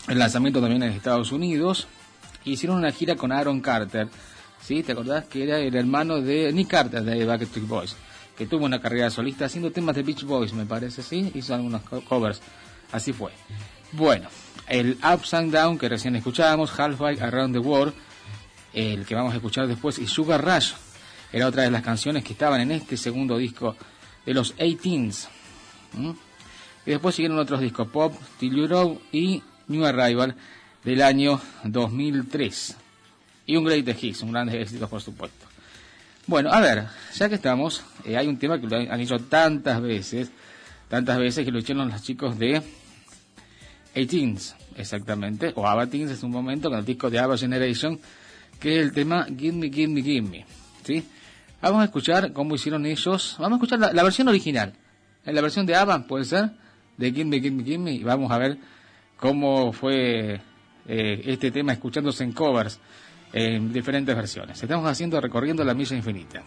el 0.09 0.17
lanzamiento 0.17 0.59
también 0.59 0.83
en 0.83 0.91
Estados 0.91 1.31
Unidos, 1.31 1.87
hicieron 2.43 2.77
una 2.77 2.91
gira 2.91 3.15
con 3.15 3.31
Aaron 3.31 3.61
Carter, 3.61 4.09
¿sí? 4.59 4.81
¿Te 4.81 4.93
acordás 4.93 5.25
que 5.25 5.43
era 5.43 5.59
el 5.59 5.75
hermano 5.75 6.19
de 6.19 6.51
Nick 6.51 6.69
Carter 6.69 7.03
de 7.03 7.25
Backstreet 7.25 7.67
Boys? 7.67 7.95
Que 8.35 8.47
tuvo 8.47 8.65
una 8.65 8.81
carrera 8.81 9.09
solista 9.09 9.45
haciendo 9.45 9.71
temas 9.71 9.95
de 9.95 10.03
Beach 10.03 10.23
Boys, 10.23 10.53
me 10.53 10.65
parece, 10.65 11.03
¿sí? 11.03 11.31
Hizo 11.35 11.53
algunos 11.53 11.83
covers. 12.07 12.41
Así 12.91 13.13
fue. 13.13 13.31
Bueno, 13.91 14.29
el 14.67 14.97
Ups 15.13 15.33
and 15.35 15.53
Down 15.53 15.77
que 15.77 15.87
recién 15.87 16.15
escuchábamos, 16.15 16.77
Halfway 16.77 17.19
Around 17.19 17.53
the 17.53 17.59
World, 17.59 17.93
el 18.73 19.05
que 19.05 19.13
vamos 19.13 19.33
a 19.33 19.35
escuchar 19.35 19.67
después, 19.67 19.99
y 19.99 20.07
Sugar 20.07 20.43
Rush, 20.43 20.71
era 21.31 21.47
otra 21.47 21.63
de 21.63 21.71
las 21.71 21.83
canciones 21.83 22.23
que 22.23 22.33
estaban 22.33 22.61
en 22.61 22.71
este 22.71 22.97
segundo 22.97 23.37
disco 23.37 23.75
de 24.25 24.33
los 24.33 24.55
18s. 24.57 25.27
Y 26.85 26.91
después 26.91 27.13
siguieron 27.13 27.37
otros 27.37 27.61
discos, 27.61 27.87
Pop, 27.89 28.15
Till 28.39 28.55
You 28.55 28.67
Know 28.67 29.01
y 29.11 29.43
New 29.69 29.85
Arrival, 29.85 30.35
del 30.83 31.01
año 31.01 31.39
2003. 31.63 32.75
Y 33.45 33.55
un 33.55 33.63
Great 33.63 33.87
Hits, 34.03 34.21
un 34.21 34.31
gran 34.31 34.49
éxito 34.49 34.87
por 34.87 35.01
supuesto. 35.01 35.45
Bueno, 36.27 36.51
a 36.51 36.61
ver, 36.61 36.85
ya 37.15 37.27
que 37.27 37.35
estamos, 37.35 37.83
eh, 38.05 38.15
hay 38.15 38.27
un 38.27 38.37
tema 38.37 38.59
que 38.59 38.67
lo 38.67 38.75
han 38.75 38.99
hecho 38.99 39.17
tantas 39.17 39.81
veces, 39.81 40.29
tantas 40.87 41.17
veces 41.17 41.43
que 41.43 41.51
lo 41.51 41.57
hicieron 41.57 41.89
los 41.89 42.03
chicos 42.03 42.37
de 42.37 42.61
18 43.95 44.55
exactamente, 44.77 45.51
o 45.55 45.67
ABBA 45.67 45.87
Teens 45.87 46.11
es 46.11 46.21
un 46.21 46.31
momento 46.31 46.69
con 46.69 46.77
el 46.77 46.85
disco 46.85 47.09
de 47.09 47.17
ABBA 47.17 47.37
Generation, 47.37 47.99
que 48.59 48.79
es 48.79 48.85
el 48.85 48.91
tema 48.93 49.25
Gimme, 49.25 49.71
Gimme, 49.71 50.03
Gimme. 50.03 50.45
¿sí? 50.83 51.03
Vamos 51.61 51.81
a 51.81 51.85
escuchar 51.85 52.31
cómo 52.31 52.55
hicieron 52.55 52.85
ellos, 52.85 53.35
vamos 53.39 53.53
a 53.53 53.57
escuchar 53.57 53.79
la, 53.79 53.93
la 53.93 54.03
versión 54.03 54.27
original, 54.27 54.73
en 55.25 55.35
la 55.35 55.41
versión 55.41 55.65
de 55.65 55.75
ABBA 55.75 56.05
puede 56.05 56.25
ser, 56.25 56.51
de 56.95 57.11
Gimme, 57.11 57.41
Gimme, 57.41 57.63
Gimme, 57.63 57.91
y 57.91 58.03
vamos 58.03 58.31
a 58.31 58.37
ver 58.37 58.59
cómo 59.19 59.71
fue 59.71 60.39
eh, 60.87 61.21
este 61.25 61.51
tema 61.51 61.73
escuchándose 61.73 62.23
en 62.23 62.31
covers 62.31 62.79
en 63.31 63.71
diferentes 63.71 64.15
versiones. 64.15 64.61
Estamos 64.61 64.89
haciendo 64.89 65.19
recorriendo 65.21 65.63
la 65.63 65.73
milla 65.73 65.95
infinita. 65.95 66.43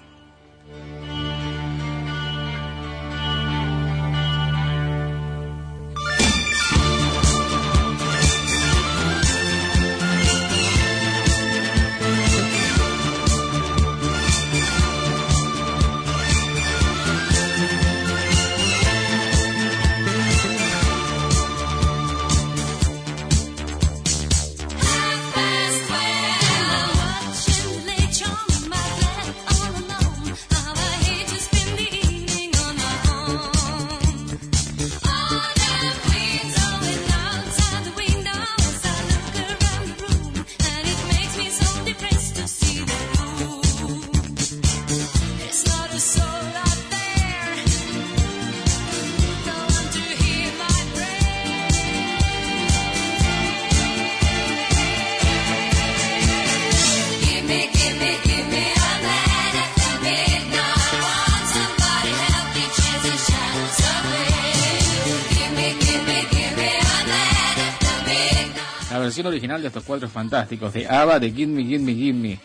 De 69.60 69.68
estos 69.68 69.84
cuatro 69.84 70.08
fantásticos 70.08 70.72
de 70.72 70.86
ABBA 70.88 71.20
de 71.20 71.30
Give 71.30 71.52
Me, 71.52 71.64
Give 71.64 71.84
Me, 71.84 71.94
Give 71.94 72.18
Me. 72.18 72.40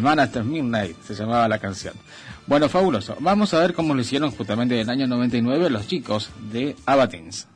Man 0.00 0.20
After 0.20 0.44
Midnight 0.44 0.96
se 1.02 1.14
llamaba 1.14 1.48
la 1.48 1.58
canción. 1.58 1.94
Bueno, 2.46 2.68
fabuloso. 2.68 3.16
Vamos 3.20 3.52
a 3.54 3.60
ver 3.60 3.74
cómo 3.74 3.94
lo 3.94 4.00
hicieron 4.00 4.30
justamente 4.30 4.74
en 4.74 4.82
el 4.82 4.90
año 4.90 5.06
99 5.06 5.70
los 5.70 5.86
chicos 5.86 6.30
de 6.50 6.76
ABBA 6.86 7.08
Teens. 7.08 7.48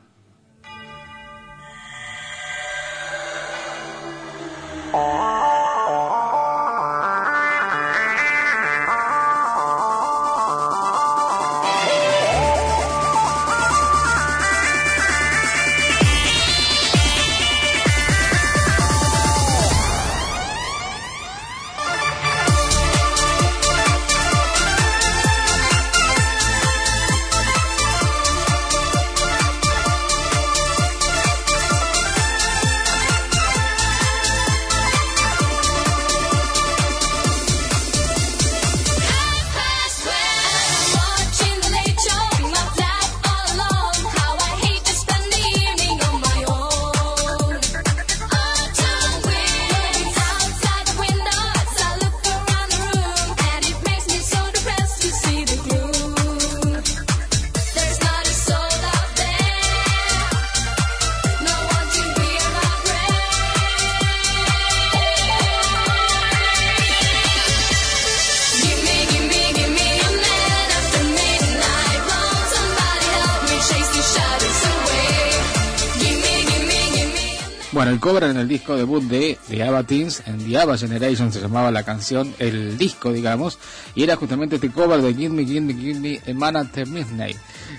Cover 78.01 78.23
en 78.23 78.37
el 78.37 78.47
disco 78.47 78.75
debut 78.75 79.03
de, 79.03 79.37
de 79.47 79.63
Ava 79.63 79.83
Teens, 79.83 80.23
en 80.25 80.43
The 80.43 80.57
Ava 80.57 80.75
Generation 80.75 81.31
se 81.31 81.39
llamaba 81.39 81.69
la 81.69 81.83
canción, 81.83 82.33
el 82.39 82.75
disco, 82.75 83.13
digamos, 83.13 83.59
y 83.93 84.01
era 84.01 84.15
justamente 84.15 84.55
este 84.55 84.71
cover 84.71 85.01
de 85.01 85.13
Give 85.13 85.29
Me, 85.29 85.45
Give 85.45 85.61
Me, 85.61 85.73
Give 85.75 85.99
Me, 85.99 86.19
a 86.29 86.33
Man 86.33 86.69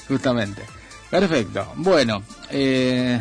justamente. 0.07 0.63
Perfecto. 1.11 1.73
Bueno, 1.77 2.23
eh, 2.51 3.21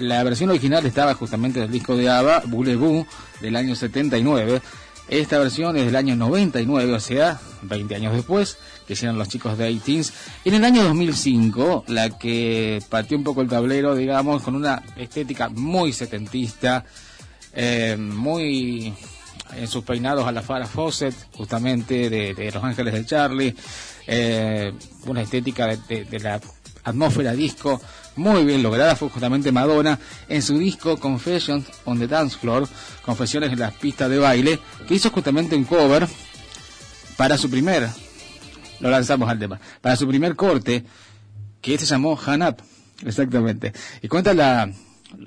la 0.00 0.22
versión 0.24 0.50
original 0.50 0.84
estaba 0.84 1.14
justamente 1.14 1.60
del 1.60 1.70
disco 1.70 1.96
de 1.96 2.10
Ava, 2.10 2.42
Boulevou, 2.44 3.06
del 3.40 3.54
año 3.54 3.76
79. 3.76 4.60
Esta 5.08 5.38
versión 5.38 5.76
es 5.76 5.86
del 5.86 5.96
año 5.96 6.16
99, 6.16 6.92
o 6.92 7.00
sea, 7.00 7.40
20 7.62 7.94
años 7.94 8.14
después, 8.14 8.58
que 8.86 8.94
hicieron 8.94 9.18
los 9.18 9.28
chicos 9.28 9.56
de 9.58 9.68
18 9.68 10.12
En 10.44 10.54
el 10.54 10.64
año 10.64 10.84
2005, 10.84 11.84
la 11.88 12.10
que 12.18 12.82
pateó 12.88 13.18
un 13.18 13.24
poco 13.24 13.42
el 13.42 13.48
tablero, 13.48 13.94
digamos, 13.94 14.42
con 14.42 14.54
una 14.54 14.82
estética 14.96 15.48
muy 15.48 15.92
setentista, 15.92 16.84
eh, 17.52 17.96
muy 17.98 18.94
en 19.56 19.68
sus 19.68 19.84
peinados 19.84 20.26
a 20.26 20.32
la 20.32 20.42
Farah 20.42 20.66
Fawcett, 20.66 21.14
justamente 21.32 22.08
de, 22.08 22.50
Los 22.52 22.64
Ángeles 22.64 22.94
de 22.94 23.06
Charlie, 23.06 23.54
eh, 24.06 24.72
una 25.06 25.22
estética 25.22 25.66
de, 25.66 26.04
de 26.04 26.20
la 26.20 26.40
atmósfera 26.84 27.32
disco 27.32 27.80
muy 28.16 28.44
bien 28.44 28.62
lograda. 28.62 28.96
Fue 28.96 29.08
justamente 29.08 29.52
Madonna 29.52 29.98
en 30.28 30.42
su 30.42 30.58
disco 30.58 30.96
Confessions 30.96 31.66
on 31.84 31.98
the 31.98 32.06
Dance 32.06 32.36
Floor, 32.38 32.68
Confesiones 33.04 33.52
en 33.52 33.60
las 33.60 33.74
pistas 33.74 34.10
de 34.10 34.18
baile, 34.18 34.58
que 34.86 34.94
hizo 34.94 35.10
justamente 35.10 35.56
un 35.56 35.64
cover 35.64 36.08
para 37.16 37.38
su 37.38 37.50
primer, 37.50 37.88
lo 38.82 38.90
lanzamos 38.90 39.28
al 39.30 39.38
tema, 39.38 39.58
para 39.80 39.96
su 39.96 40.06
primer 40.06 40.36
corte, 40.36 40.84
que 41.60 41.78
se 41.78 41.86
llamó 41.86 42.18
Han 42.26 42.42
Up, 42.42 42.56
exactamente. 43.06 43.72
Y 44.02 44.08
cuenta 44.08 44.34
la, 44.34 44.70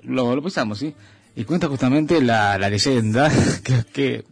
lo, 0.03 0.35
lo 0.35 0.75
¿sí? 0.75 0.93
Y 1.35 1.43
cuenta 1.45 1.67
justamente 1.67 2.21
la, 2.21 2.57
leyenda, 2.57 3.31
que, 3.63 3.83
que 3.91 4.25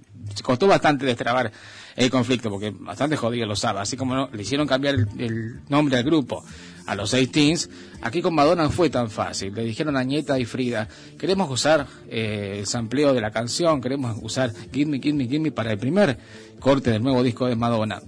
costó 0.43 0.67
bastante 0.67 1.05
destrabar 1.05 1.51
el 1.95 2.09
conflicto, 2.09 2.49
porque 2.49 2.71
bastante 2.71 3.15
jodido 3.15 3.45
lo 3.45 3.55
sabe, 3.55 3.79
así 3.79 3.97
como 3.97 4.27
le 4.31 4.41
hicieron 4.41 4.67
cambiar 4.67 4.95
el, 5.17 5.61
nombre 5.69 5.97
al 5.97 6.03
grupo 6.03 6.43
a 6.85 6.95
los 6.95 7.11
18 7.11 7.69
aquí 8.01 8.21
con 8.21 8.35
Madonna 8.35 8.63
no 8.63 8.69
fue 8.69 8.89
tan 8.89 9.09
fácil. 9.09 9.53
Le 9.53 9.63
dijeron 9.63 9.95
a 9.95 10.03
Nieta 10.03 10.37
y 10.37 10.43
Frida, 10.43 10.87
queremos 11.17 11.49
usar 11.49 11.87
eh, 12.09 12.57
el 12.59 12.67
sampleo 12.67 13.13
de 13.13 13.21
la 13.21 13.31
canción, 13.31 13.79
queremos 13.79 14.17
usar 14.21 14.51
Give 14.73 14.89
Me, 14.89 14.99
Give 14.99 15.13
Me, 15.13 15.25
Give 15.25 15.39
Me 15.39 15.51
para 15.51 15.71
el 15.71 15.77
primer 15.77 16.17
corte 16.59 16.91
del 16.91 17.03
nuevo 17.03 17.23
disco 17.23 17.47
de 17.47 17.55
Madonna. 17.55 18.01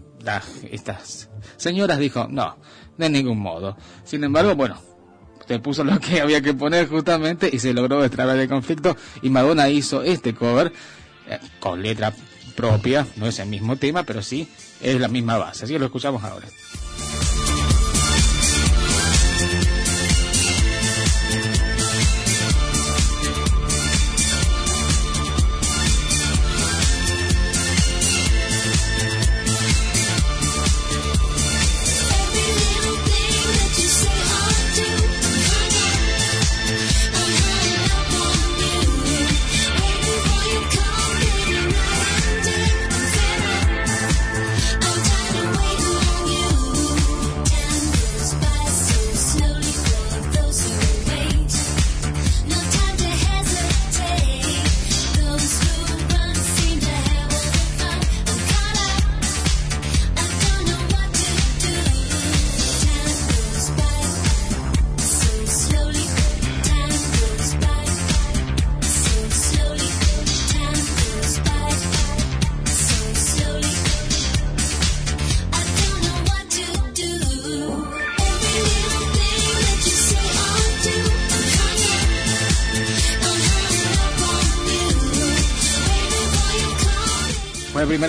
Estas 0.71 1.29
señoras 1.57 1.99
dijo, 1.99 2.27
no, 2.29 2.57
de 2.97 3.09
ningún 3.09 3.39
modo. 3.39 3.77
Sin 4.03 4.23
embargo, 4.23 4.55
bueno, 4.55 4.81
se 5.47 5.59
puso 5.59 5.83
lo 5.83 5.99
que 5.99 6.21
había 6.21 6.41
que 6.41 6.53
poner 6.53 6.87
justamente 6.87 7.49
y 7.51 7.59
se 7.59 7.73
logró 7.73 8.01
destrabar 8.01 8.37
el 8.37 8.49
conflicto 8.49 8.95
y 9.21 9.29
Madonna 9.29 9.69
hizo 9.69 10.01
este 10.01 10.33
cover 10.33 10.73
eh, 11.27 11.39
con 11.59 11.81
letra 11.81 12.13
propia, 12.55 13.05
no 13.17 13.27
es 13.27 13.39
el 13.39 13.49
mismo 13.49 13.75
tema, 13.75 14.03
pero 14.03 14.21
sí 14.21 14.47
es 14.81 14.99
la 14.99 15.07
misma 15.07 15.37
base. 15.37 15.65
Así 15.65 15.73
que 15.73 15.79
lo 15.79 15.85
escuchamos 15.85 16.23
ahora. 16.23 16.47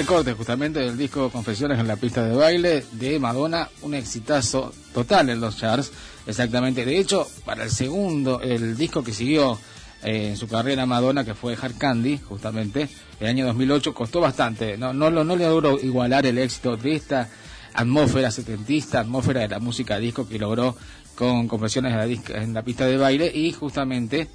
Corte 0.06 0.32
justamente 0.34 0.78
del 0.78 0.96
disco 0.96 1.30
Confesiones 1.30 1.80
en 1.80 1.88
la 1.88 1.96
pista 1.96 2.22
de 2.22 2.34
baile 2.34 2.84
de 2.92 3.18
Madonna, 3.18 3.68
un 3.82 3.94
exitazo 3.94 4.72
total 4.94 5.30
en 5.30 5.40
los 5.40 5.56
charts, 5.56 5.90
exactamente. 6.26 6.84
De 6.84 6.98
hecho, 6.98 7.26
para 7.44 7.64
el 7.64 7.70
segundo, 7.70 8.40
el 8.40 8.76
disco 8.76 9.02
que 9.02 9.12
siguió 9.12 9.58
eh, 10.04 10.28
en 10.28 10.36
su 10.36 10.46
carrera 10.46 10.86
Madonna, 10.86 11.24
que 11.24 11.34
fue 11.34 11.58
Hard 11.60 11.76
Candy, 11.76 12.18
justamente, 12.18 12.88
el 13.18 13.26
año 13.26 13.46
2008, 13.46 13.92
costó 13.92 14.20
bastante. 14.20 14.78
No, 14.78 14.92
no, 14.92 15.10
no 15.10 15.36
le 15.36 15.44
logró 15.44 15.78
igualar 15.80 16.24
el 16.24 16.38
éxito 16.38 16.76
de 16.76 16.94
esta 16.94 17.28
atmósfera 17.74 18.30
setentista, 18.30 19.00
atmósfera 19.00 19.40
de 19.40 19.48
la 19.48 19.58
música 19.58 19.98
disco 19.98 20.28
que 20.28 20.38
logró 20.38 20.76
con 21.16 21.48
Confesiones 21.48 21.92
en 21.92 21.98
la, 21.98 22.42
en 22.42 22.54
la 22.54 22.62
pista 22.62 22.86
de 22.86 22.96
baile 22.96 23.30
y 23.34 23.50
justamente 23.52 24.28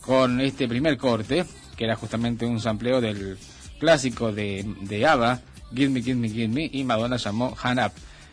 con 0.00 0.40
este 0.40 0.66
primer 0.66 0.96
corte, 0.98 1.44
que 1.76 1.84
era 1.84 1.94
justamente 1.94 2.44
un 2.44 2.60
sampleo 2.60 3.00
del 3.00 3.38
clásico 3.82 4.30
de, 4.30 4.64
de 4.82 5.04
ABBA, 5.04 5.42
Give 5.74 5.88
Me, 5.88 6.02
Give 6.02 6.14
Me, 6.14 6.28
Give 6.28 6.46
Me, 6.46 6.70
y 6.72 6.84
Madonna 6.84 7.16
llamó 7.16 7.56
Han 7.60 7.80
Up, 7.80 7.90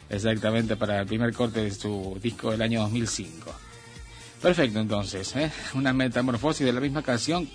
exactamente 0.08 0.76
para 0.76 1.00
el 1.00 1.08
primer 1.08 1.34
corte 1.34 1.64
de 1.64 1.72
su 1.72 2.20
disco 2.22 2.52
del 2.52 2.62
año 2.62 2.82
2005. 2.82 3.52
Perfecto, 4.44 4.80
entonces, 4.80 5.36
¿eh? 5.36 5.52
una 5.74 5.92
metamorfosis 5.92 6.68
de 6.68 6.72
la 6.72 6.80
misma 6.80 7.02
canción 7.02 7.50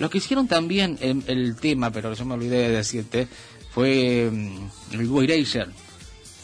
Los 0.00 0.10
que 0.10 0.18
hicieron 0.18 0.48
también 0.48 0.98
el, 1.00 1.54
tema, 1.54 1.92
pero 1.92 2.14
yo 2.14 2.24
me 2.24 2.34
olvidé 2.34 2.68
de 2.68 2.70
decirte, 2.70 3.28
fue 3.70 4.28
mm, 4.28 4.94
el 4.94 5.06
Go 5.06 5.22
Eraser. 5.22 5.68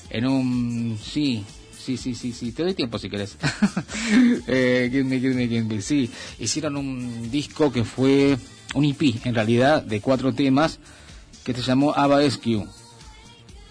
En 0.09 0.27
un. 0.27 0.99
Sí, 1.03 1.45
sí, 1.77 1.97
sí, 1.97 2.15
sí, 2.15 2.33
sí. 2.33 2.53
Te 2.53 2.63
doy 2.63 2.75
tiempo 2.75 2.97
si 2.99 3.11
querés. 3.11 3.37
eh, 4.47 4.89
give 4.93 5.05
me, 5.05 5.19
give 5.19 5.35
me, 5.35 5.49
give 5.49 5.65
me. 5.65 5.83
Sí, 5.83 6.09
hicieron 6.39 6.77
un 6.77 7.29
disco 7.31 7.73
que 7.73 7.83
fue 7.83 8.39
un 8.75 8.85
EP, 8.85 9.25
en 9.25 9.35
realidad, 9.35 9.83
de 9.83 10.01
cuatro 10.01 10.33
temas, 10.33 10.79
que 11.45 11.55
se 11.55 11.63
llamó 11.63 11.93
Ava 11.95 12.23
SQ. 12.23 12.45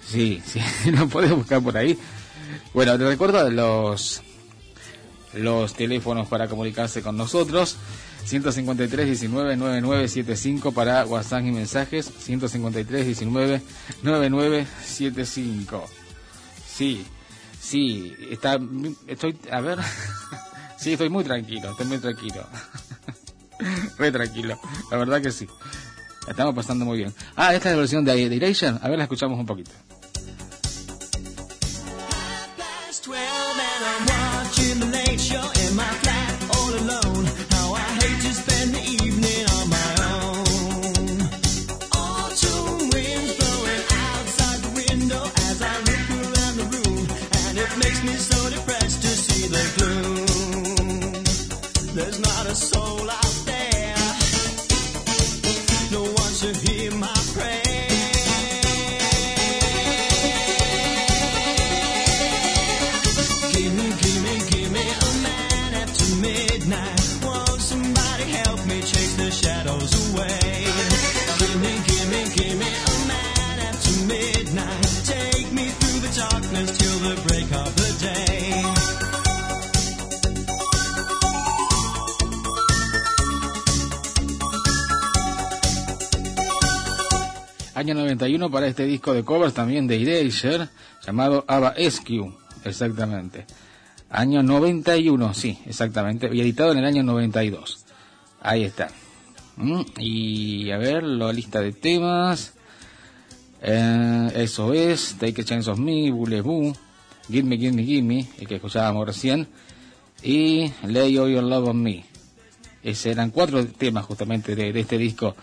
Sí, 0.06 0.42
sí, 0.46 0.62
lo 0.92 1.08
puedes 1.08 1.32
buscar 1.32 1.62
por 1.62 1.78
ahí. 1.78 1.98
Bueno, 2.74 2.98
te 2.98 3.06
recuerdo 3.06 3.50
los 3.50 4.22
los 5.34 5.74
teléfonos 5.74 6.28
para 6.28 6.48
comunicarse 6.48 7.02
con 7.02 7.16
nosotros. 7.18 7.78
153 8.26 9.06
19 9.08 9.58
9975 9.58 10.72
para 10.74 11.06
WhatsApp 11.06 11.46
y 11.46 11.52
mensajes. 11.52 12.12
153 12.20 13.06
19 13.06 13.62
9975. 14.04 15.86
Sí, 16.68 17.06
sí, 17.60 18.14
está, 18.30 18.60
estoy, 19.08 19.38
a 19.52 19.62
ver, 19.62 19.80
sí, 20.78 20.94
estoy 20.94 21.10
muy 21.10 21.24
tranquilo, 21.24 21.72
estoy 21.72 21.86
muy 21.86 21.98
tranquilo. 22.00 22.46
Re 23.98 24.12
tranquilo, 24.12 24.60
la 24.90 24.98
verdad 24.98 25.22
que 25.22 25.32
sí. 25.32 25.48
estamos 26.28 26.56
pasando 26.56 26.86
muy 26.86 26.98
bien. 26.98 27.14
Ah, 27.36 27.54
esta 27.54 27.70
es 27.70 27.76
la 27.76 27.80
versión 27.80 28.06
de 28.06 28.30
Direction. 28.30 28.80
A 28.82 28.90
ver, 28.90 28.98
la 28.98 29.04
escuchamos 29.06 29.40
un 29.40 29.46
poquito. 29.46 29.72
Año 87.92 88.04
91 88.04 88.50
para 88.50 88.68
este 88.68 88.86
disco 88.86 89.14
de 89.14 89.24
covers 89.24 89.54
también 89.54 89.86
de 89.86 90.02
Erasure, 90.02 90.70
llamado 91.06 91.44
Ava 91.48 91.74
Esque, 91.76 92.22
exactamente. 92.64 93.46
Año 94.10 94.44
91, 94.44 95.34
sí, 95.34 95.60
exactamente, 95.66 96.30
y 96.32 96.40
editado 96.40 96.72
en 96.72 96.80
el 96.80 96.86
año 96.86 97.04
92. 97.04 97.86
Ahí 98.42 98.64
está. 98.64 98.90
Mm, 99.58 99.82
y 99.98 100.72
a 100.72 100.78
ver, 100.78 101.04
la 101.04 101.34
lista 101.34 101.60
de 101.60 101.74
temas. 101.74 102.54
Eh, 103.62 104.32
eso 104.36 104.74
es, 104.74 105.18
Take 105.20 105.42
a 105.42 105.46
Chance 105.46 105.70
of 105.70 105.80
Me, 105.80 106.12
Bule 106.12 106.42
Boo, 106.42 106.74
Give 107.30 107.44
Me, 107.44 107.58
Give 107.58 107.74
Me, 107.74 107.84
Give 107.84 108.02
Me, 108.02 108.28
el 108.40 108.48
que 108.48 108.56
escuchábamos 108.56 109.06
recién, 109.06 109.48
y 110.24 110.72
Lay 110.84 111.18
All 111.18 111.30
Your 111.30 111.44
Love 111.44 111.70
on 111.70 111.84
Me. 111.84 112.06
Esos 112.84 113.08
eran 113.08 113.32
cuatro 113.32 113.66
temas 113.66 114.06
justamente 114.06 114.56
de 114.56 114.80
este 114.80 114.98
disco 114.98 115.36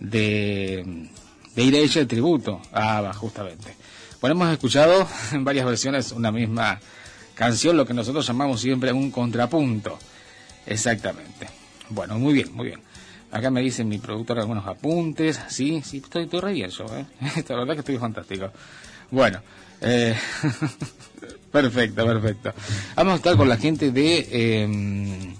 de 0.00 1.08
de 1.54 1.62
ir 1.62 1.74
ella 1.74 2.00
el 2.00 2.06
tributo 2.06 2.60
a 2.72 2.98
Ava, 2.98 3.12
justamente. 3.12 3.74
Bueno, 4.20 4.36
hemos 4.36 4.52
escuchado 4.52 5.06
en 5.32 5.44
varias 5.44 5.66
versiones 5.66 6.12
una 6.12 6.30
misma 6.30 6.80
canción, 7.34 7.76
lo 7.76 7.86
que 7.86 7.94
nosotros 7.94 8.26
llamamos 8.26 8.60
siempre 8.60 8.92
un 8.92 9.10
contrapunto. 9.10 9.98
Exactamente. 10.66 11.48
Bueno, 11.88 12.18
muy 12.18 12.34
bien, 12.34 12.54
muy 12.54 12.68
bien. 12.68 12.80
Acá 13.30 13.50
me 13.50 13.62
dicen 13.62 13.88
mi 13.88 13.98
productor 13.98 14.38
algunos 14.38 14.66
apuntes. 14.66 15.40
Sí, 15.48 15.82
sí, 15.84 15.98
estoy, 15.98 16.24
estoy 16.24 16.40
re 16.40 16.52
bien 16.52 16.70
yo, 16.70 16.84
¿eh? 16.94 17.06
La 17.48 17.56
verdad 17.56 17.74
que 17.74 17.80
estoy 17.80 17.98
fantástico. 17.98 18.50
Bueno, 19.10 19.40
eh, 19.80 20.14
perfecto, 21.52 22.06
perfecto. 22.06 22.52
Vamos 22.94 23.14
a 23.14 23.16
estar 23.16 23.36
con 23.36 23.48
la 23.48 23.56
gente 23.56 23.90
de... 23.90 24.28
Eh, 24.30 25.34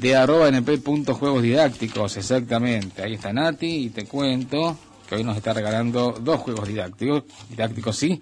de 0.00 0.16
arroba 0.16 0.50
np.juegos 0.50 1.42
didácticos, 1.42 2.16
exactamente. 2.16 3.02
Ahí 3.02 3.14
está 3.14 3.32
Nati 3.32 3.84
y 3.84 3.90
te 3.90 4.06
cuento 4.06 4.78
que 5.06 5.16
hoy 5.16 5.24
nos 5.24 5.36
está 5.36 5.52
regalando 5.52 6.12
dos 6.18 6.40
juegos 6.40 6.66
didácticos, 6.66 7.24
didácticos 7.50 7.96
sí. 7.96 8.20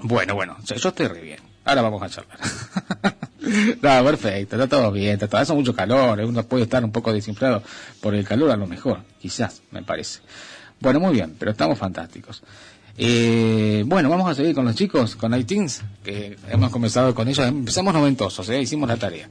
Bueno, 0.00 0.34
bueno, 0.34 0.56
yo, 0.64 0.74
estoy 0.74 1.06
re 1.06 1.20
bien. 1.20 1.38
Ahora 1.64 1.82
vamos 1.82 2.02
a 2.02 2.08
charlar. 2.08 2.38
no, 3.82 4.04
perfecto, 4.04 4.56
está 4.56 4.68
todo 4.68 4.90
bien, 4.90 5.14
está 5.14 5.28
todo, 5.28 5.40
hace 5.40 5.54
mucho 5.54 5.74
calor, 5.74 6.20
eh, 6.20 6.24
uno 6.24 6.42
puede 6.42 6.64
estar 6.64 6.84
un 6.84 6.90
poco 6.90 7.12
desinflado 7.12 7.62
por 8.00 8.14
el 8.14 8.24
calor 8.24 8.50
a 8.50 8.56
lo 8.56 8.66
mejor, 8.66 9.02
quizás, 9.20 9.62
me 9.70 9.82
parece. 9.82 10.20
Bueno, 10.80 10.98
muy 10.98 11.12
bien, 11.12 11.36
pero 11.38 11.52
estamos 11.52 11.78
fantásticos. 11.78 12.42
Eh, 12.98 13.84
bueno, 13.86 14.10
vamos 14.10 14.30
a 14.30 14.34
seguir 14.34 14.54
con 14.54 14.64
los 14.64 14.74
chicos, 14.74 15.16
con 15.16 15.38
iTeens, 15.38 15.82
que 16.04 16.36
hemos 16.48 16.70
comenzado 16.70 17.14
con 17.14 17.28
ellos. 17.28 17.46
Empezamos 17.46 17.94
noventosos, 17.94 18.48
¿eh? 18.48 18.60
hicimos 18.60 18.88
la 18.88 18.96
tarea. 18.96 19.28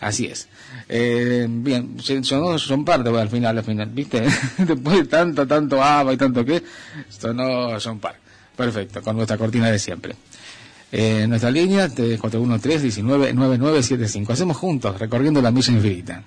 Así 0.00 0.26
es. 0.26 0.48
Eh, 0.88 1.46
bien, 1.48 1.96
sonó 2.22 2.58
son 2.58 2.84
parte 2.84 3.08
al 3.08 3.28
final, 3.28 3.58
al 3.58 3.64
final, 3.64 3.88
¿viste? 3.90 4.24
Después 4.58 4.98
de 4.98 5.04
tanto, 5.04 5.46
tanto 5.46 5.80
ABA 5.82 6.12
y 6.12 6.16
tanto 6.16 6.44
que, 6.44 6.62
sonó 7.08 7.80
son 7.80 7.98
par. 7.98 8.16
Perfecto, 8.56 9.02
con 9.02 9.16
nuestra 9.16 9.38
cortina 9.38 9.70
de 9.70 9.78
siempre. 9.78 10.16
Eh, 10.92 11.26
nuestra 11.28 11.50
línea 11.50 11.88
de 11.88 12.18
413-199975. 12.18 14.30
Hacemos 14.30 14.56
juntos, 14.56 14.98
recorriendo 14.98 15.42
la 15.42 15.50
misa 15.50 15.72
infinita. 15.72 16.22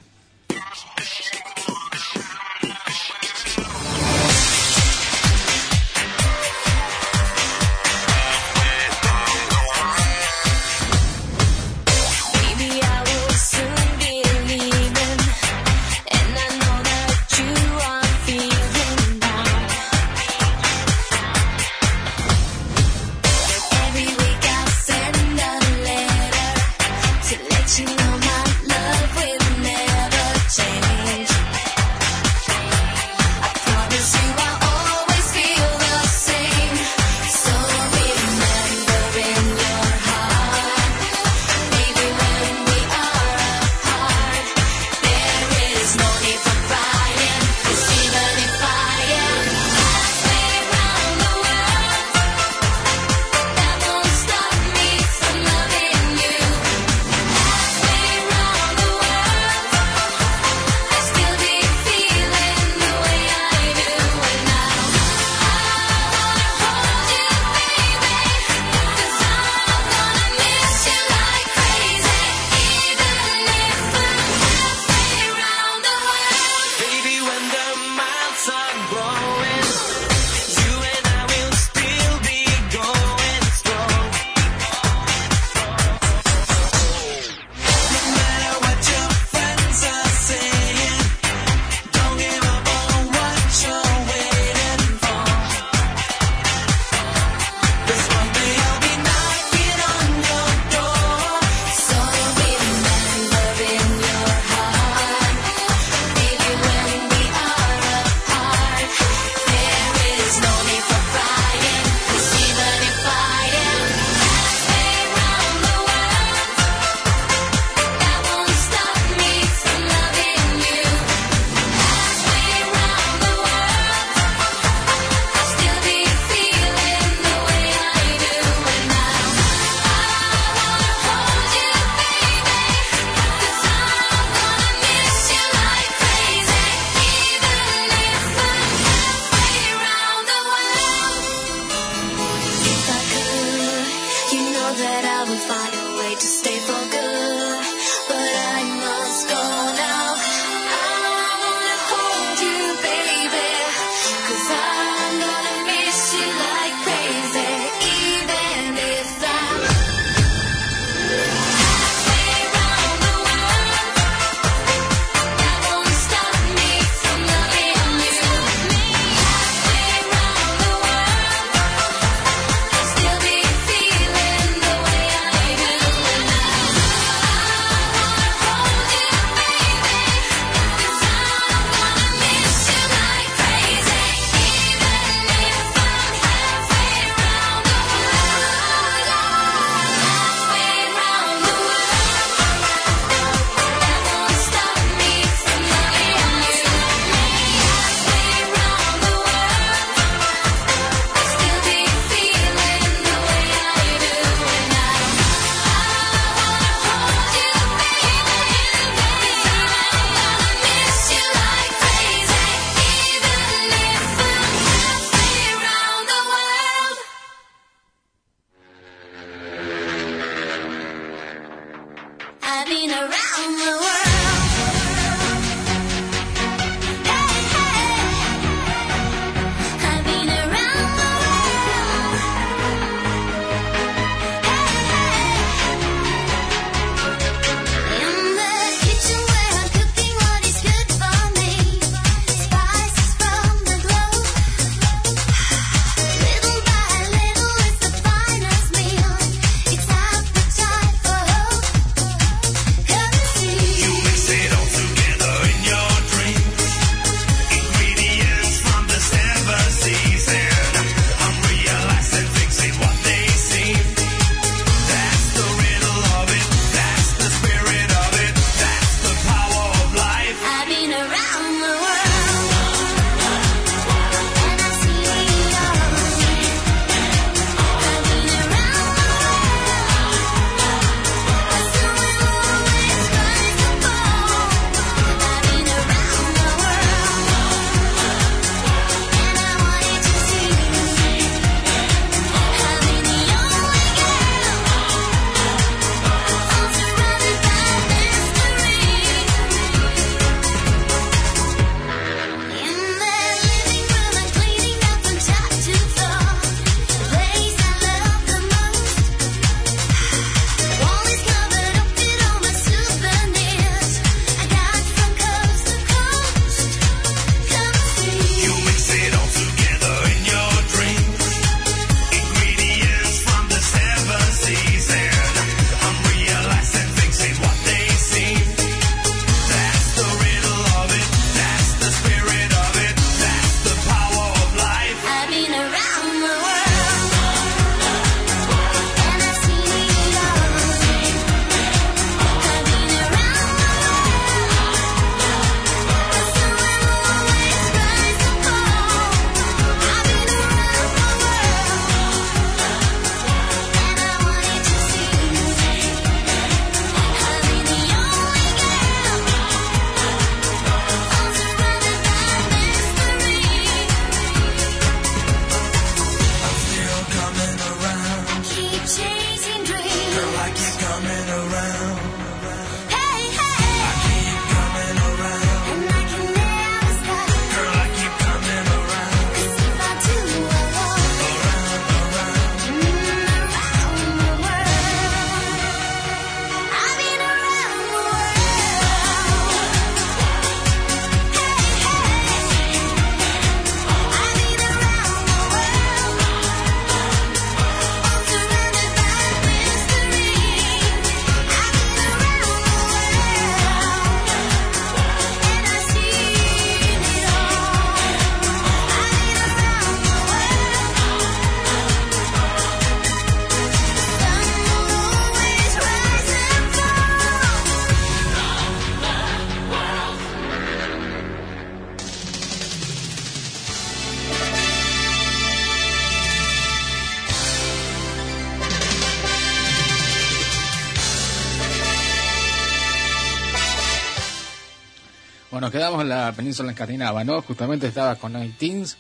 Península 436.40 436.72
escandinava, 436.72 437.26
¿no? 437.26 437.42
Justamente 437.42 437.88
estaba 437.88 438.16
con 438.16 438.32
Night 438.32 438.58
Teens, 438.58 438.96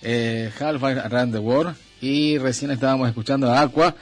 eh, 0.00 0.50
Half 0.58 0.82
Around 0.82 1.34
the 1.34 1.38
World, 1.38 1.76
y 2.00 2.38
recién 2.38 2.70
estábamos 2.70 3.08
escuchando 3.08 3.52
a 3.52 3.60
Aqua, 3.60 3.94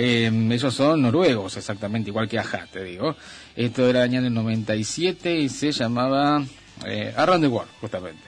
Eh, 0.00 0.30
ellos 0.52 0.72
son 0.72 1.02
noruegos, 1.02 1.56
exactamente, 1.56 2.10
igual 2.10 2.28
que 2.28 2.38
Aja, 2.38 2.68
te 2.72 2.84
digo. 2.84 3.16
Esto 3.56 3.88
era 3.88 4.04
año 4.04 4.22
del 4.22 4.32
97 4.32 5.34
y 5.34 5.48
se 5.48 5.72
llamaba 5.72 6.40
eh, 6.86 7.12
Around 7.16 7.42
the 7.42 7.48
World, 7.48 7.70
justamente. 7.80 8.22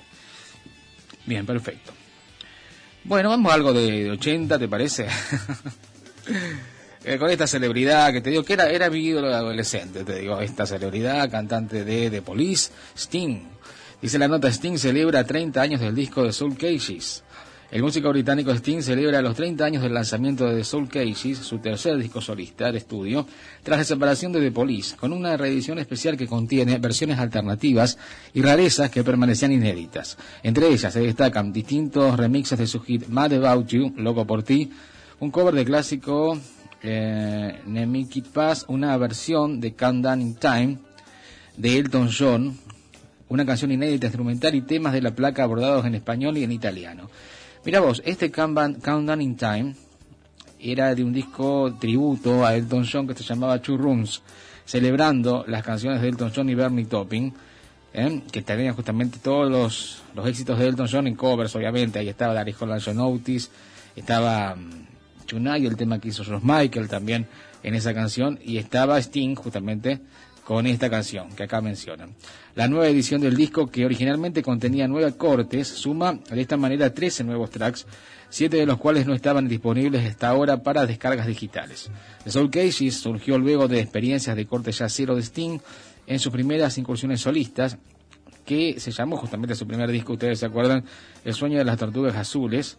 Bien, 1.27 1.47
perfecto. 1.47 1.93
Bueno, 3.05 3.29
vamos 3.29 3.53
a 3.53 3.55
algo 3.55 3.73
de 3.73 4.11
80, 4.11 4.59
¿te 4.59 4.67
parece? 4.67 5.07
Eh, 7.03 7.17
con 7.17 7.31
esta 7.31 7.47
celebridad 7.47 8.13
que 8.13 8.21
te 8.21 8.29
digo 8.29 8.45
que 8.45 8.53
era, 8.53 8.69
era 8.69 8.91
mi 8.91 8.99
ídolo 8.99 9.35
adolescente, 9.35 10.05
te 10.05 10.21
digo, 10.21 10.39
esta 10.39 10.67
celebridad, 10.67 11.31
cantante 11.31 11.83
de 11.83 12.11
The 12.11 12.21
Police, 12.21 12.71
Sting. 12.95 13.41
Dice 14.03 14.19
la 14.19 14.29
nota, 14.29 14.49
Sting 14.49 14.79
celebra 14.79 15.25
30 15.25 15.61
años 15.61 15.81
del 15.81 15.95
disco 15.95 16.25
de 16.25 16.33
Soul 16.33 16.57
Cages. 16.57 17.23
El 17.71 17.83
músico 17.83 18.09
británico 18.09 18.51
Sting 18.51 18.81
celebra 18.81 19.21
los 19.21 19.37
30 19.37 19.63
años 19.63 19.83
del 19.83 19.93
lanzamiento 19.93 20.47
de 20.47 20.57
The 20.57 20.65
Soul 20.65 20.89
Cages, 20.89 21.39
su 21.39 21.59
tercer 21.59 21.99
disco 21.99 22.23
solista 22.23 22.73
de 22.73 22.79
estudio, 22.79 23.27
tras 23.63 23.79
la 23.79 23.85
separación 23.85 24.33
de 24.33 24.41
The 24.41 24.53
Police, 24.53 24.97
con 24.97 25.13
una 25.13 25.37
reedición 25.37 25.79
especial 25.79 26.17
que 26.17 26.27
contiene 26.27 26.79
versiones 26.79 27.19
alternativas 27.19 27.99
y 28.33 28.41
rarezas 28.41 28.91
que 28.91 29.05
permanecían 29.05 29.53
inéditas. 29.53 30.17
Entre 30.43 30.67
ellas 30.67 30.95
se 30.95 31.01
destacan 31.01 31.53
distintos 31.53 32.17
remixes 32.17 32.59
de 32.59 32.67
su 32.67 32.81
hit 32.81 33.07
Mad 33.07 33.35
About 33.35 33.69
You, 33.69 33.93
Loco 33.99 34.27
por 34.27 34.43
ti, 34.43 34.71
un 35.21 35.31
cover 35.31 35.55
de 35.55 35.67
clásico 35.67 36.41
eh, 36.83 37.61
Nemikit 37.67 38.29
Pass, 38.29 38.65
una 38.67 38.97
versión 38.97 39.61
de 39.61 39.75
Countdown 39.75 40.23
in 40.23 40.35
Time 40.37 40.79
de 41.57 41.79
Elton 41.79 42.09
John, 42.19 42.59
una 43.31 43.47
canción 43.47 43.73
inédita 43.73 44.07
instrumental 44.07 44.55
y 44.55 44.63
temas 44.63 44.93
de 44.93 45.01
la 45.01 45.15
placa 45.15 45.45
abordados 45.45 45.87
en 45.87 45.95
español 45.95 46.37
y 46.37 46.45
en 46.45 46.53
italiano. 46.53 47.09
Mira 47.65 47.81
vos, 47.81 48.03
este 48.05 48.31
Countdown 48.31 49.23
in 49.23 49.37
Time 49.37 49.75
era 50.59 50.95
de 50.95 51.05
un 51.05 51.13
disco 51.13 51.75
tributo 51.81 52.45
a 52.45 52.55
Elton 52.55 52.87
John 52.91 53.07
que 53.07 53.15
se 53.15 53.23
llamaba 53.23 53.63
Two 53.63 53.77
Rooms, 53.77 54.23
celebrando 54.65 55.45
las 55.47 55.63
canciones 55.63 56.03
de 56.03 56.09
Elton 56.09 56.33
John 56.35 56.49
y 56.51 56.55
Bernie 56.55 56.87
Topping, 56.87 57.33
¿eh? 57.95 58.23
que 58.33 58.43
tenían 58.43 58.75
justamente 58.75 59.19
todos 59.23 59.51
los, 59.51 60.03
los, 60.15 60.27
éxitos 60.27 60.59
de 60.59 60.67
Elton 60.67 60.89
John 60.91 61.07
en 61.07 61.15
covers, 61.15 61.55
obviamente. 61.55 62.01
Ahí 62.01 62.09
estaba 62.09 62.35
Larry 62.35 62.55
Holland 62.59 62.83
John 62.85 62.99
Otis, 62.99 63.51
estaba 63.95 64.57
mm, 64.57 65.57
y 65.57 65.67
el 65.67 65.77
tema 65.77 66.01
que 66.01 66.09
hizo 66.09 66.25
George 66.25 66.45
Michael 66.45 66.89
también 66.89 67.29
en 67.63 67.75
esa 67.75 67.95
canción, 67.95 68.41
y 68.45 68.57
estaba 68.57 68.99
Sting 68.99 69.37
justamente 69.37 70.01
con 70.51 70.67
esta 70.67 70.91
canción 70.91 71.29
que 71.29 71.45
acá 71.45 71.61
mencionan. 71.61 72.17
La 72.57 72.67
nueva 72.67 72.89
edición 72.89 73.21
del 73.21 73.37
disco, 73.37 73.69
que 73.69 73.85
originalmente 73.85 74.43
contenía 74.43 74.89
nueve 74.89 75.13
cortes, 75.17 75.69
suma 75.69 76.19
de 76.29 76.41
esta 76.41 76.57
manera 76.57 76.93
13 76.93 77.23
nuevos 77.23 77.51
tracks, 77.51 77.87
siete 78.31 78.57
de 78.57 78.67
los 78.67 78.77
cuales 78.77 79.07
no 79.07 79.15
estaban 79.15 79.47
disponibles 79.47 80.05
hasta 80.05 80.29
ahora 80.29 80.61
para 80.61 80.87
descargas 80.87 81.29
digitales. 81.29 81.89
The 82.25 82.33
Soul 82.33 82.51
Cages 82.51 82.97
surgió 82.97 83.39
luego 83.39 83.69
de 83.69 83.79
experiencias 83.79 84.35
de 84.35 84.47
corte 84.47 84.73
yacero 84.73 85.15
de 85.15 85.23
Sting 85.23 85.61
en 86.09 86.19
sus 86.19 86.33
primeras 86.33 86.77
incursiones 86.79 87.21
solistas, 87.21 87.79
que 88.45 88.81
se 88.81 88.91
llamó 88.91 89.19
justamente 89.19 89.55
su 89.55 89.69
primer 89.69 89.89
disco, 89.93 90.15
ustedes 90.15 90.41
se 90.41 90.47
acuerdan, 90.47 90.85
El 91.25 91.35
sueño 91.35 91.59
de 91.59 91.65
las 91.65 91.79
tortugas 91.79 92.17
azules, 92.17 92.77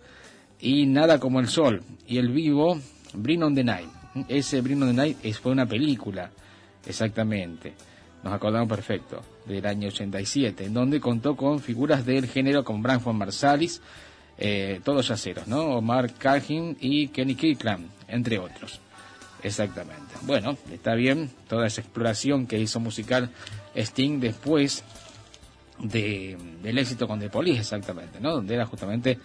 y 0.59 0.87
Nada 0.87 1.21
como 1.21 1.39
el 1.39 1.47
Sol, 1.47 1.83
y 2.05 2.17
el 2.17 2.31
vivo 2.31 2.77
Bring 3.13 3.43
on 3.43 3.55
the 3.55 3.63
Night. 3.63 3.87
Ese 4.27 4.59
Bring 4.59 4.83
on 4.83 4.89
the 4.89 4.93
Night 4.93 5.17
fue 5.41 5.53
una 5.53 5.65
película, 5.65 6.31
exactamente, 6.85 7.73
nos 8.23 8.33
acordamos 8.33 8.69
perfecto, 8.69 9.21
del 9.45 9.65
año 9.65 9.87
87, 9.87 10.65
en 10.65 10.73
donde 10.73 10.99
contó 10.99 11.35
con 11.35 11.59
figuras 11.59 12.05
del 12.05 12.27
género 12.27 12.63
como 12.63 12.81
Branford 12.81 13.15
Marsalis, 13.15 13.81
eh, 14.37 14.79
todos 14.83 15.07
yaceros, 15.07 15.47
¿no? 15.47 15.77
Omar 15.77 16.13
Calhoun 16.13 16.77
y 16.79 17.07
Kenny 17.09 17.35
Kirkland, 17.35 17.89
entre 18.07 18.39
otros. 18.39 18.79
Exactamente. 19.43 20.15
Bueno, 20.21 20.57
está 20.71 20.93
bien 20.93 21.31
toda 21.47 21.67
esa 21.67 21.81
exploración 21.81 22.45
que 22.45 22.59
hizo 22.59 22.79
musical 22.79 23.29
Sting 23.75 24.19
después 24.19 24.83
de, 25.79 26.37
del 26.61 26.77
éxito 26.77 27.07
con 27.07 27.19
The 27.19 27.29
Police, 27.29 27.61
exactamente, 27.61 28.19
¿no? 28.19 28.33
Donde 28.33 28.53
era 28.53 28.65
justamente 28.65 29.17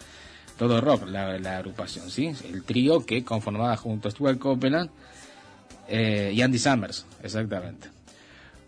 todo 0.57 0.81
rock 0.81 1.07
la, 1.07 1.39
la 1.39 1.59
agrupación, 1.59 2.11
¿sí? 2.11 2.33
El 2.51 2.63
trío 2.63 3.05
que 3.05 3.25
conformaba 3.25 3.77
junto 3.77 4.09
a 4.09 4.11
Stuart 4.11 4.39
Copeland 4.39 4.91
eh, 5.89 6.33
y 6.35 6.43
Andy 6.43 6.59
Summers, 6.59 7.07
exactamente. 7.23 7.89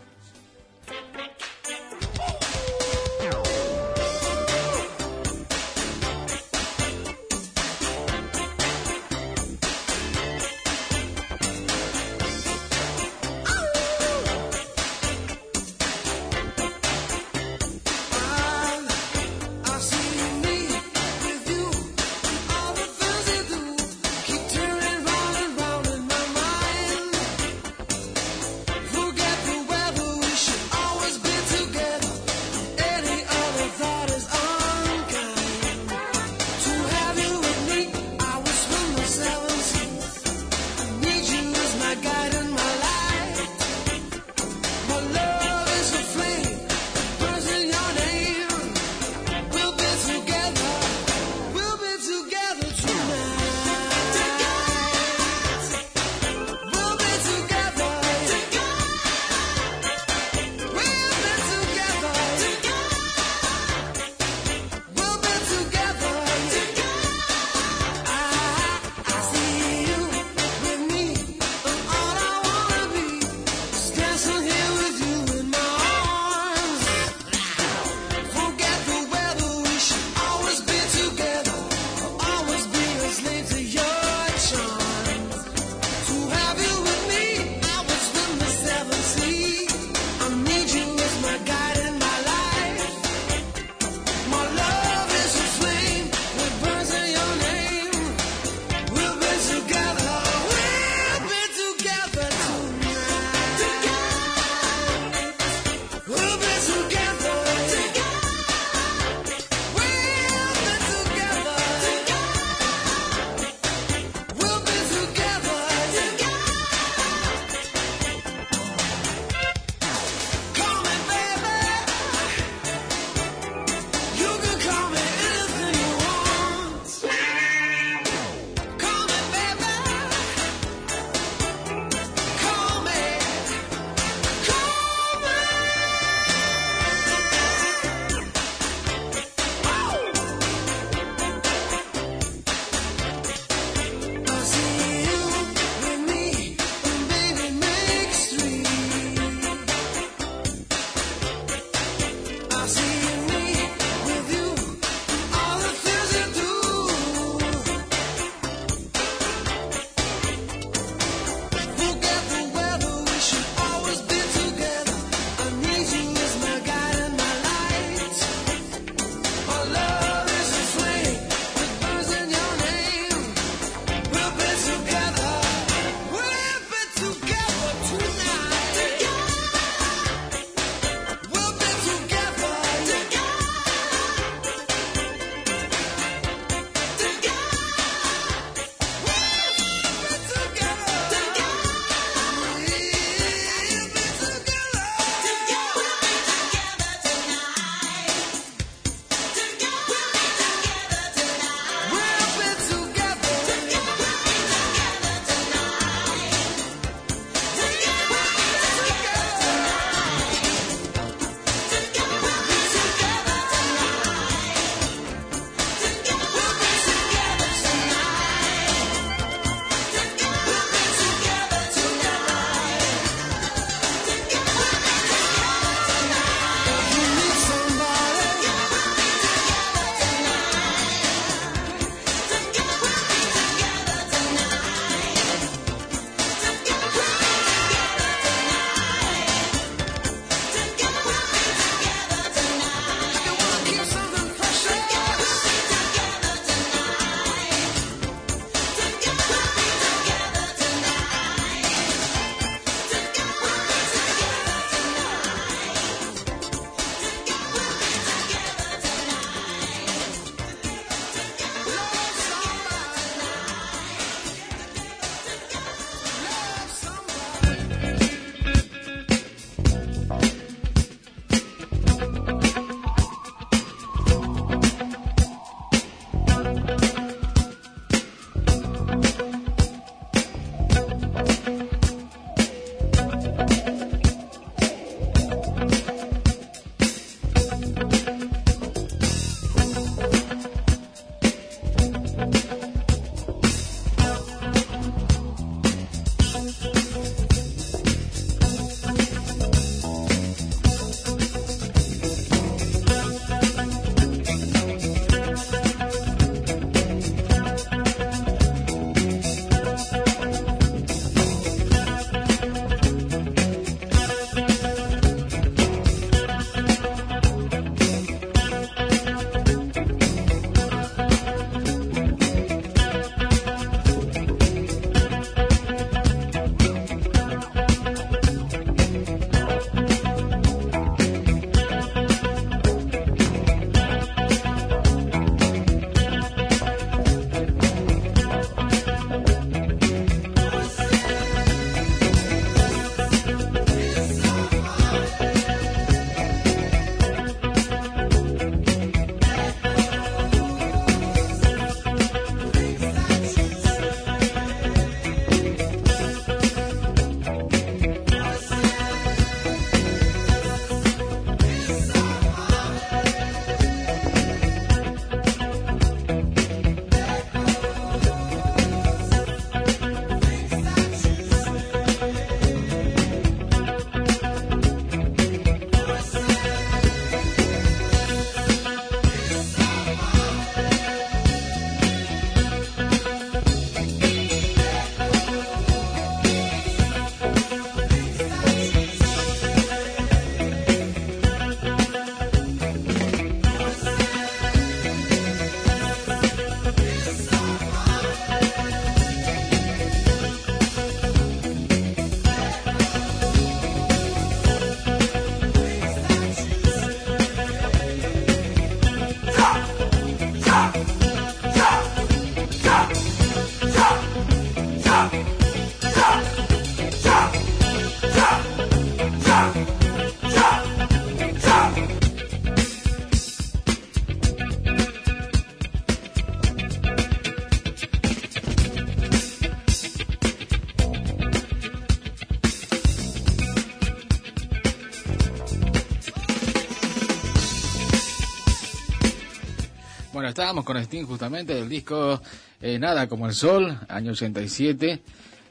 Bueno, 440.18 440.30
estábamos 440.30 440.64
con 440.64 440.76
Sting 440.76 441.04
justamente 441.04 441.54
del 441.54 441.68
disco 441.68 442.20
eh, 442.60 442.76
Nada 442.76 443.06
como 443.06 443.28
el 443.28 443.34
Sol, 443.34 443.78
año 443.88 444.10
87. 444.10 445.00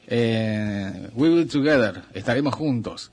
Eh, 0.06 1.08
We 1.14 1.30
Will 1.30 1.48
Together, 1.48 2.02
estaremos 2.12 2.54
juntos. 2.54 3.10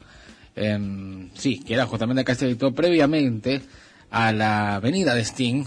Em, 0.54 1.30
sí, 1.34 1.60
que 1.60 1.76
era 1.76 1.86
justamente 1.86 2.24
acá 2.24 2.36
se 2.36 2.48
editó 2.48 2.74
previamente 2.74 3.62
a 4.12 4.34
la 4.34 4.82
venida 4.82 5.16
de 5.16 5.24
Sting 5.24 5.64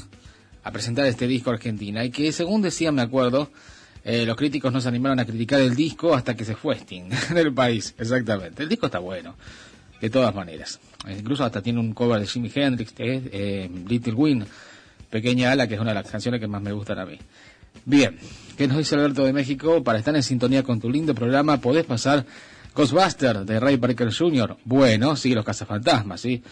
a 0.62 0.70
presentar 0.72 1.06
este 1.06 1.26
disco 1.26 1.48
a 1.48 1.54
Argentina 1.54 2.04
y 2.04 2.10
que 2.10 2.32
según 2.32 2.60
decía, 2.60 2.92
me 2.92 3.00
acuerdo, 3.00 3.50
eh, 4.04 4.26
los 4.26 4.36
críticos 4.36 4.70
no 4.70 4.82
se 4.82 4.88
animaron 4.88 5.20
a 5.20 5.24
criticar 5.24 5.58
el 5.62 5.74
disco 5.74 6.14
hasta 6.14 6.36
que 6.36 6.44
se 6.44 6.54
fue 6.54 6.74
Sting 6.74 7.08
del 7.34 7.54
país, 7.54 7.94
exactamente. 7.96 8.62
El 8.62 8.68
disco 8.68 8.84
está 8.84 8.98
bueno, 8.98 9.36
de 10.02 10.10
todas 10.10 10.34
maneras. 10.34 10.80
Incluso 11.08 11.44
hasta 11.44 11.62
tiene 11.62 11.80
un 11.80 11.94
cover 11.94 12.20
de 12.20 12.26
Jimi 12.26 12.52
Hendrix, 12.54 12.92
eh, 12.98 13.70
Little 13.88 14.12
Wing, 14.12 14.44
Pequeña 15.10 15.52
Ala, 15.52 15.66
que 15.66 15.74
es 15.74 15.80
una 15.80 15.90
de 15.90 16.02
las 16.02 16.10
canciones 16.10 16.40
que 16.40 16.46
más 16.46 16.62
me 16.62 16.72
gustan 16.72 16.98
a 16.98 17.06
mí. 17.06 17.18
Bien, 17.84 18.18
¿qué 18.56 18.68
nos 18.68 18.78
dice 18.78 18.94
Alberto 18.94 19.24
de 19.24 19.32
México? 19.32 19.82
Para 19.82 19.98
estar 19.98 20.14
en 20.14 20.22
sintonía 20.22 20.62
con 20.62 20.80
tu 20.80 20.90
lindo 20.90 21.14
programa, 21.14 21.60
podés 21.60 21.84
pasar 21.84 22.26
Ghostbuster 22.74 23.44
de 23.44 23.60
Ray 23.60 23.76
Parker 23.76 24.12
Jr. 24.12 24.56
Bueno, 24.64 25.16
sí, 25.16 25.34
los 25.34 25.44
cazafantasmas, 25.44 26.20
sí. 26.20 26.42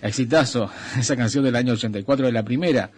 Exitazo, 0.00 0.70
esa 0.98 1.16
canción 1.16 1.44
del 1.44 1.56
año 1.56 1.74
84 1.74 2.26
de 2.26 2.32
la 2.32 2.42
primera 2.42 2.90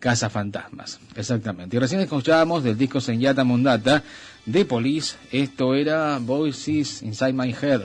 Cazafantasmas, 0.00 0.98
exactamente. 1.14 1.76
Y 1.76 1.78
recién 1.78 2.00
escuchábamos 2.00 2.64
del 2.64 2.78
disco 2.78 3.02
Senyata 3.02 3.44
Mondata 3.44 4.02
de 4.46 4.64
Police, 4.64 5.16
esto 5.30 5.74
era 5.74 6.18
Voices 6.18 7.02
Inside 7.02 7.34
My 7.34 7.54
Head, 7.60 7.82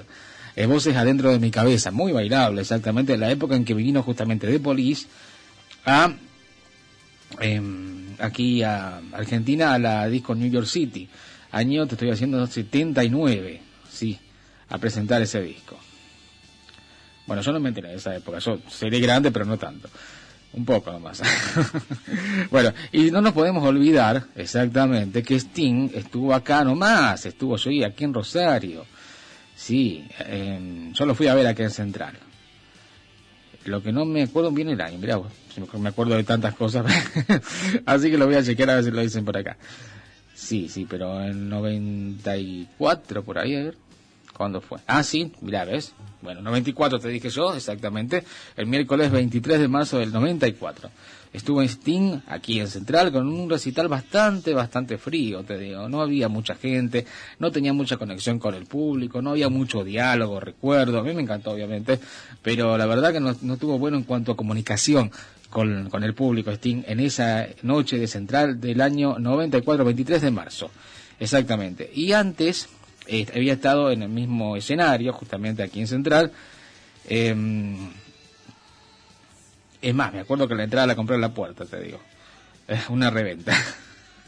eh, 0.56 0.66
Voces 0.66 0.96
Adentro 0.96 1.30
de 1.30 1.40
mi 1.40 1.52
Cabeza, 1.52 1.92
muy 1.92 2.14
bailable, 2.14 2.62
exactamente, 2.62 3.16
en 3.16 3.20
la 3.20 3.30
época 3.30 3.58
en 3.58 3.66
que 3.66 3.74
vino 3.74 4.02
justamente 4.02 4.48
de 4.48 4.62
Police 4.62 5.08
a 5.86 6.14
em, 7.40 8.16
aquí 8.20 8.64
a 8.64 9.02
Argentina 9.14 9.74
a 9.74 9.80
la 9.80 10.08
disco 10.08 10.36
New 10.36 10.50
York 10.50 10.68
City, 10.68 11.08
año, 11.52 11.86
te 11.88 11.96
estoy 11.96 12.12
haciendo 12.12 12.46
79, 12.46 13.62
sí, 13.90 14.20
a 14.70 14.78
presentar 14.78 15.22
ese 15.22 15.42
disco. 15.42 15.78
Bueno, 17.28 17.42
yo 17.42 17.52
no 17.52 17.60
me 17.60 17.70
enteré 17.70 17.90
de 17.90 17.96
esa 17.96 18.16
época, 18.16 18.40
yo 18.40 18.60
seré 18.70 19.00
grande, 19.00 19.32
pero 19.32 19.46
no 19.46 19.58
tanto. 19.58 19.90
Un 20.54 20.64
poco 20.64 20.92
nomás. 20.92 21.22
bueno, 22.52 22.72
y 22.94 23.12
no 23.12 23.22
nos 23.22 23.34
podemos 23.34 23.64
olvidar 23.66 24.24
exactamente 24.36 25.22
que 25.22 25.36
Sting 25.36 25.90
estuvo 25.94 26.34
acá 26.34 26.64
nomás, 26.64 27.26
estuvo 27.26 27.58
yo 27.58 27.86
aquí 27.86 28.06
en 28.06 28.14
Rosario. 28.14 28.86
Sí, 29.54 30.06
yo 30.94 31.06
lo 31.06 31.16
fui 31.16 31.28
a 31.28 31.36
ver 31.36 31.48
aquí 31.48 31.64
en 31.64 31.72
Central. 31.72 32.18
Lo 33.66 33.82
que 33.82 33.92
no 33.92 34.06
me 34.06 34.24
acuerdo 34.24 34.52
bien 34.52 34.70
el 34.70 34.80
año, 34.80 34.98
mirá, 35.00 35.20
me 35.80 35.90
acuerdo 35.90 36.16
de 36.16 36.24
tantas 36.24 36.56
cosas. 36.56 36.86
Así 37.86 38.12
que 38.12 38.18
lo 38.18 38.28
voy 38.28 38.36
a 38.36 38.44
chequear 38.44 38.70
a 38.70 38.76
ver 38.76 38.84
si 38.84 38.92
lo 38.92 39.02
dicen 39.02 39.26
por 39.26 39.38
acá. 39.38 39.58
Sí, 40.36 40.70
sí, 40.70 40.86
pero 40.88 41.22
en 41.24 41.50
94 41.50 43.24
por 43.24 43.40
ahí, 43.40 43.56
a 43.56 43.64
ver. 43.64 43.78
¿Cuándo 44.36 44.60
fue? 44.60 44.80
Ah, 44.86 45.02
sí, 45.02 45.32
mira, 45.42 45.64
¿ves? 45.64 45.94
Bueno, 46.22 46.42
94 46.42 47.00
te 47.00 47.08
dije 47.08 47.30
yo, 47.30 47.56
exactamente. 47.56 48.24
El 48.58 48.68
miércoles 48.68 49.10
23 49.10 49.62
de 49.62 49.68
marzo 49.70 49.98
del 49.98 50.12
94. 50.12 50.90
Estuvo 51.34 51.62
en 51.62 51.68
Sting, 51.68 52.20
aquí 52.28 52.60
en 52.60 52.68
Central, 52.68 53.12
con 53.12 53.28
un 53.28 53.50
recital 53.50 53.88
bastante, 53.88 54.54
bastante 54.54 54.98
frío, 54.98 55.44
te 55.44 55.58
digo. 55.58 55.90
No 55.90 56.02
había 56.02 56.30
mucha 56.30 56.56
gente, 56.56 57.06
no 57.40 57.52
tenía 57.52 57.74
mucha 57.74 57.98
conexión 57.98 58.40
con 58.40 58.56
el 58.56 58.66
público, 58.66 59.22
no 59.22 59.32
había 59.32 59.50
mucho 59.50 59.84
diálogo, 59.84 60.40
recuerdo. 60.40 61.00
A 61.00 61.04
mí 61.04 61.14
me 61.14 61.22
encantó, 61.22 61.52
obviamente, 61.52 62.00
pero 62.42 62.78
la 62.78 62.86
verdad 62.86 63.12
que 63.12 63.20
no, 63.20 63.36
no 63.42 63.58
tuvo 63.58 63.78
bueno 63.78 63.98
en 63.98 64.04
cuanto 64.04 64.32
a 64.32 64.38
comunicación 64.38 65.12
con, 65.50 65.90
con 65.90 66.04
el 66.04 66.14
público 66.14 66.52
Sting 66.52 66.84
en 66.88 67.00
esa 67.00 67.48
noche 67.64 67.98
de 67.98 68.08
Central 68.08 68.60
del 68.60 68.82
año 68.82 69.20
94, 69.20 69.86
23 69.86 70.22
de 70.22 70.32
marzo. 70.32 70.72
Exactamente. 71.20 71.90
Y 71.94 72.12
antes, 72.12 72.68
eh, 73.08 73.26
había 73.34 73.54
estado 73.54 73.92
en 73.92 74.04
el 74.04 74.10
mismo 74.10 74.56
escenario, 74.56 75.14
justamente 75.14 75.64
aquí 75.64 75.80
en 75.80 75.88
Central. 75.88 76.32
Em, 77.08 77.90
es 79.90 79.94
más, 79.94 80.12
me 80.12 80.22
acuerdo 80.22 80.48
que 80.48 80.56
la 80.56 80.64
entrada 80.64 80.88
la 80.88 80.96
compré 80.96 81.16
en 81.16 81.22
la 81.22 81.34
puerta, 81.34 81.66
te 81.66 81.80
digo. 81.80 82.00
Es 82.68 82.90
una 82.90 83.12
reventa. 83.12 83.56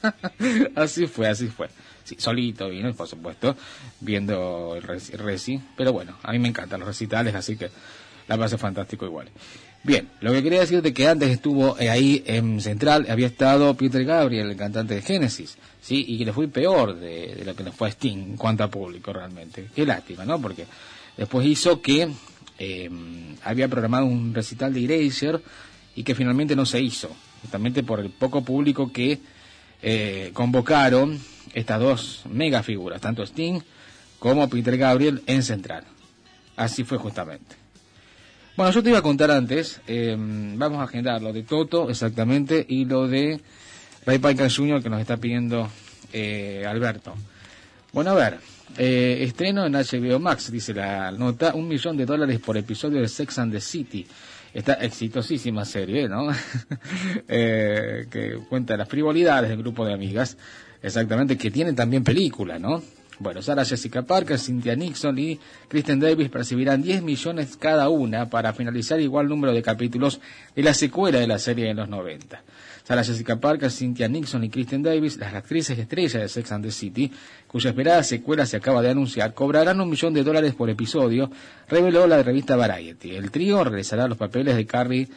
así 0.76 1.08
fue, 1.08 1.28
así 1.28 1.48
fue. 1.48 1.68
Sí, 2.04 2.16
solito 2.20 2.70
vino, 2.70 2.94
por 2.94 3.08
supuesto, 3.08 3.56
viendo 4.00 4.76
el 4.76 4.84
reci, 4.84 5.60
Pero 5.76 5.92
bueno, 5.94 6.18
a 6.22 6.32
mí 6.32 6.40
me 6.40 6.48
encantan 6.48 6.80
los 6.80 6.88
recitales, 6.88 7.34
así 7.34 7.58
que 7.58 7.70
la 8.28 8.38
pasé 8.38 8.58
fantástico 8.58 9.06
igual. 9.06 9.30
Bien, 9.84 10.08
lo 10.22 10.32
que 10.32 10.44
quería 10.44 10.60
decirte 10.60 10.94
que 10.94 11.08
antes 11.08 11.30
estuvo 11.30 11.78
eh, 11.80 11.90
ahí 11.90 12.24
en 12.28 12.62
Central, 12.62 13.08
había 13.10 13.28
estado 13.28 13.74
Peter 13.74 14.04
Gabriel, 14.06 14.52
el 14.52 14.58
cantante 14.58 14.96
de 14.96 15.02
Genesis, 15.02 15.58
¿sí? 15.82 16.06
Y 16.08 16.18
que 16.20 16.26
le 16.26 16.34
fue 16.34 16.48
peor 16.48 17.00
de, 17.00 17.42
lo 17.46 17.56
que 17.56 17.64
le 17.64 17.72
fue 17.72 17.88
a 17.88 17.92
Sting 17.92 18.18
en 18.18 18.38
cuanto 18.38 18.64
a 18.64 18.70
público 18.70 19.12
realmente. 19.12 19.70
Qué 19.74 19.86
lástima, 19.86 20.24
¿no? 20.24 20.40
Porque 20.40 20.66
después 21.18 21.48
hizo 21.48 21.82
que 21.82 22.10
eh, 22.60 22.90
había 23.44 23.68
programado 23.68 24.06
un 24.06 24.34
recital 24.34 24.74
de 24.74 24.84
Eraser 24.84 25.42
y 25.96 26.04
que 26.04 26.16
finalmente 26.16 26.56
no 26.56 26.66
se 26.66 26.82
hizo, 26.82 27.10
justamente 27.42 27.84
por 27.84 28.00
el 28.00 28.10
poco 28.10 28.44
público 28.44 28.92
que 28.92 29.20
eh, 29.82 30.32
convocaron 30.34 31.20
estas 31.54 31.80
dos 31.80 32.24
mega 32.30 32.64
figuras, 32.64 33.02
tanto 33.02 33.24
Sting 33.24 33.62
como 34.20 34.50
Peter 34.50 34.78
Gabriel 34.78 35.24
en 35.28 35.44
Central. 35.44 35.84
Así 36.56 36.84
fue 36.84 36.98
justamente. 36.98 37.56
Bueno, 38.56 38.72
yo 38.72 38.82
te 38.82 38.90
iba 38.90 38.98
a 38.98 39.04
contar 39.04 39.30
antes, 39.30 39.82
em, 39.86 40.58
vamos 40.58 40.80
a 40.80 40.84
agendar 40.84 41.22
lo 41.22 41.32
de 41.32 41.44
Toto 41.44 41.92
exactamente 41.92 42.66
y 42.68 42.86
lo 42.86 43.08
de 43.08 43.40
Ray 44.06 44.18
Parker 44.18 44.52
Jr. 44.52 44.82
que 44.82 44.90
nos 44.90 45.00
está 45.00 45.18
pidiendo 45.18 45.70
eh, 46.12 46.66
Alberto. 46.68 47.14
Bueno, 47.94 48.12
a 48.12 48.16
ver, 48.16 48.40
eh, 48.78 49.20
estreno 49.22 49.66
en 49.66 49.74
HBO 49.74 50.20
Max, 50.20 50.52
dice 50.52 50.74
la 50.74 51.12
nota, 51.12 51.56
un 51.56 51.68
millón 51.68 51.98
de 51.98 52.06
dólares 52.06 52.40
por 52.40 52.58
episodio 52.58 53.02
de 53.02 53.08
Sex 53.08 53.40
and 53.40 53.54
the 53.54 53.62
City. 53.62 54.06
Esta 54.54 54.74
exitosísima 54.74 55.66
serie, 55.66 56.10
¿no? 56.10 56.30
eh, 57.28 58.08
que 58.10 58.40
cuenta 58.50 58.76
las 58.76 58.90
frivolidades 58.90 59.50
del 59.50 59.60
grupo 59.60 59.86
de 59.86 59.94
amigas, 59.94 60.38
exactamente, 60.82 61.38
que 61.38 61.52
tiene 61.52 61.74
también 61.74 62.04
película, 62.04 62.60
¿no? 62.60 62.82
Bueno, 63.20 63.42
Sarah 63.42 63.66
Jessica 63.66 64.04
Parker, 64.04 64.38
Cynthia 64.38 64.76
Nixon 64.76 65.18
y 65.18 65.40
Kristen 65.68 66.00
Davis 66.00 66.30
percibirán 66.30 66.84
10 66.84 67.02
millones 67.02 67.58
cada 67.58 67.90
una 67.90 68.30
para 68.30 68.54
finalizar 68.54 69.00
igual 69.00 69.28
número 69.28 69.54
de 69.54 69.64
capítulos 69.64 70.20
de 70.56 70.62
la 70.62 70.76
secuela 70.76 71.20
de 71.20 71.26
la 71.26 71.40
serie 71.40 71.70
en 71.70 71.78
los 71.78 71.90
90. 71.90 72.44
Sarah 72.88 73.04
Jessica 73.04 73.36
Parker, 73.36 73.70
Cynthia 73.70 74.08
Nixon 74.08 74.46
y 74.46 74.50
Kristen 74.50 74.82
Davis, 74.82 75.18
las 75.18 75.34
actrices 75.34 75.78
estrellas 75.78 76.22
de 76.22 76.30
Sex 76.30 76.52
and 76.54 76.64
the 76.64 76.72
City, 76.72 77.12
cuya 77.46 77.72
esperada 77.72 78.02
secuela 78.02 78.46
se 78.46 78.56
acaba 78.56 78.82
de 78.82 78.90
anunciar, 78.90 79.34
cobrarán 79.34 79.82
un 79.82 79.90
millón 79.90 80.14
de 80.14 80.24
dólares 80.24 80.56
por 80.56 80.70
episodio, 80.70 81.30
reveló 81.68 82.08
la 82.08 82.24
revista 82.24 82.56
Variety. 82.56 83.14
El 83.14 83.30
trío 83.30 83.62
regresará 83.66 84.06
a 84.06 84.08
los 84.08 84.18
papeles 84.18 84.56
de 84.56 84.66
Carrie 84.66 85.10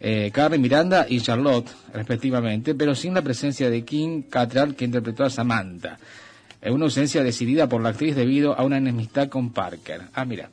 eh, 0.00 0.30
Carrie 0.32 0.58
Miranda 0.58 1.04
y 1.06 1.20
Charlotte, 1.20 1.68
respectivamente, 1.92 2.74
pero 2.74 2.94
sin 2.94 3.12
la 3.12 3.20
presencia 3.20 3.68
de 3.68 3.84
Kim 3.84 4.22
Cattrall, 4.22 4.74
que 4.74 4.86
interpretó 4.86 5.24
a 5.24 5.28
Samantha 5.28 5.98
una 6.68 6.84
ausencia 6.84 7.22
decidida 7.22 7.68
por 7.68 7.82
la 7.82 7.90
actriz 7.90 8.16
debido 8.16 8.58
a 8.58 8.64
una 8.64 8.76
enemistad 8.78 9.28
con 9.28 9.50
Parker. 9.50 10.02
Ah, 10.12 10.24
mira. 10.24 10.50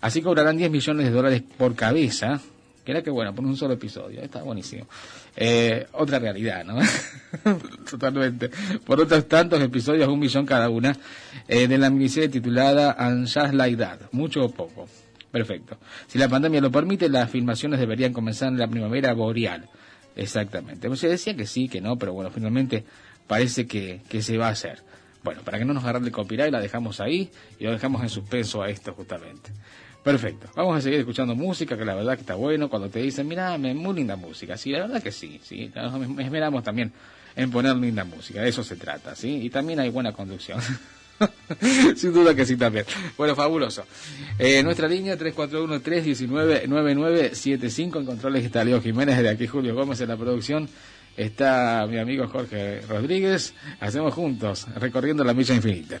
Así 0.00 0.22
cobrarán 0.22 0.56
10 0.56 0.70
millones 0.70 1.06
de 1.06 1.12
dólares 1.12 1.42
por 1.56 1.74
cabeza, 1.74 2.40
que 2.84 2.92
era 2.92 3.02
que 3.02 3.10
bueno, 3.10 3.34
por 3.34 3.44
un 3.44 3.56
solo 3.56 3.74
episodio, 3.74 4.20
está 4.22 4.42
buenísimo. 4.42 4.86
Eh, 5.36 5.86
otra 5.92 6.18
realidad, 6.18 6.64
¿no? 6.64 6.78
Totalmente. 7.90 8.50
Por 8.84 9.00
otros 9.00 9.26
tantos 9.26 9.60
episodios, 9.62 10.08
un 10.08 10.18
millón 10.18 10.44
cada 10.44 10.68
una, 10.68 10.96
eh, 11.48 11.66
de 11.66 11.78
la 11.78 11.90
miniserie 11.90 12.28
titulada 12.28 12.96
Just 13.22 13.54
Like 13.54 13.76
That, 13.76 14.00
mucho 14.12 14.44
o 14.44 14.50
poco. 14.50 14.88
Perfecto. 15.30 15.78
Si 16.06 16.18
la 16.18 16.28
pandemia 16.28 16.60
lo 16.60 16.70
permite, 16.70 17.08
las 17.08 17.30
filmaciones 17.30 17.80
deberían 17.80 18.12
comenzar 18.12 18.48
en 18.48 18.58
la 18.58 18.68
primavera 18.68 19.14
boreal. 19.14 19.68
Exactamente. 20.14 20.94
Se 20.96 21.08
decía 21.08 21.34
que 21.34 21.46
sí, 21.46 21.68
que 21.68 21.80
no, 21.80 21.96
pero 21.96 22.12
bueno, 22.12 22.30
finalmente 22.30 22.84
parece 23.26 23.66
que, 23.66 24.02
que 24.10 24.20
se 24.20 24.36
va 24.36 24.48
a 24.48 24.50
hacer. 24.50 24.82
Bueno, 25.24 25.40
para 25.42 25.58
que 25.58 25.64
no 25.64 25.72
nos 25.72 25.84
agarren 25.84 26.04
de 26.04 26.10
copyright, 26.10 26.52
la 26.52 26.60
dejamos 26.60 27.00
ahí 27.00 27.30
y 27.58 27.64
lo 27.64 27.72
dejamos 27.72 28.02
en 28.02 28.10
suspenso 28.10 28.60
a 28.62 28.68
esto 28.68 28.92
justamente. 28.92 29.50
Perfecto. 30.02 30.48
Vamos 30.56 30.78
a 30.78 30.80
seguir 30.80 31.00
escuchando 31.00 31.34
música, 31.34 31.76
que 31.76 31.84
la 31.84 31.94
verdad 31.94 32.14
que 32.14 32.22
está 32.22 32.34
bueno. 32.34 32.68
Cuando 32.68 32.88
te 32.88 33.00
dicen, 33.00 33.28
mira, 33.28 33.56
muy 33.58 33.94
linda 33.94 34.16
música. 34.16 34.56
Sí, 34.56 34.70
la 34.70 34.80
verdad 34.80 35.02
que 35.02 35.12
sí. 35.12 35.38
sí. 35.42 35.70
Nos 35.74 36.18
esperamos 36.18 36.64
también 36.64 36.92
en 37.36 37.50
poner 37.50 37.76
linda 37.76 38.04
música. 38.04 38.40
De 38.42 38.48
eso 38.48 38.64
se 38.64 38.76
trata, 38.76 39.14
¿sí? 39.14 39.40
Y 39.42 39.50
también 39.50 39.80
hay 39.80 39.90
buena 39.90 40.12
conducción. 40.12 40.58
Sin 41.96 42.12
duda 42.12 42.34
que 42.34 42.44
sí 42.44 42.56
también. 42.56 42.84
Bueno, 43.16 43.36
fabuloso. 43.36 43.84
Eh, 44.38 44.62
nuestra 44.62 44.88
línea 44.88 45.18
341-319-9975 45.18 47.98
en 47.98 48.06
controles 48.06 48.44
está 48.44 48.64
Leo 48.64 48.82
Jiménez, 48.82 49.18
de 49.18 49.28
aquí 49.28 49.46
Julio 49.46 49.74
Gómez 49.74 50.00
en 50.00 50.08
la 50.08 50.16
producción 50.16 50.68
está 51.16 51.86
mi 51.88 51.98
amigo 51.98 52.28
Jorge 52.28 52.80
Rodríguez. 52.82 53.54
Hacemos 53.80 54.14
juntos, 54.14 54.66
recorriendo 54.76 55.24
la 55.24 55.34
milla 55.34 55.54
infinita. 55.54 56.00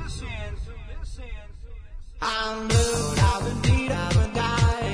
I'm 2.21 2.67
blue, 2.67 3.13
I've 3.17 3.43
been 3.43 3.61
beat, 3.61 3.91
I've 3.91 4.13
been 4.13 4.33
dying. 4.33 4.90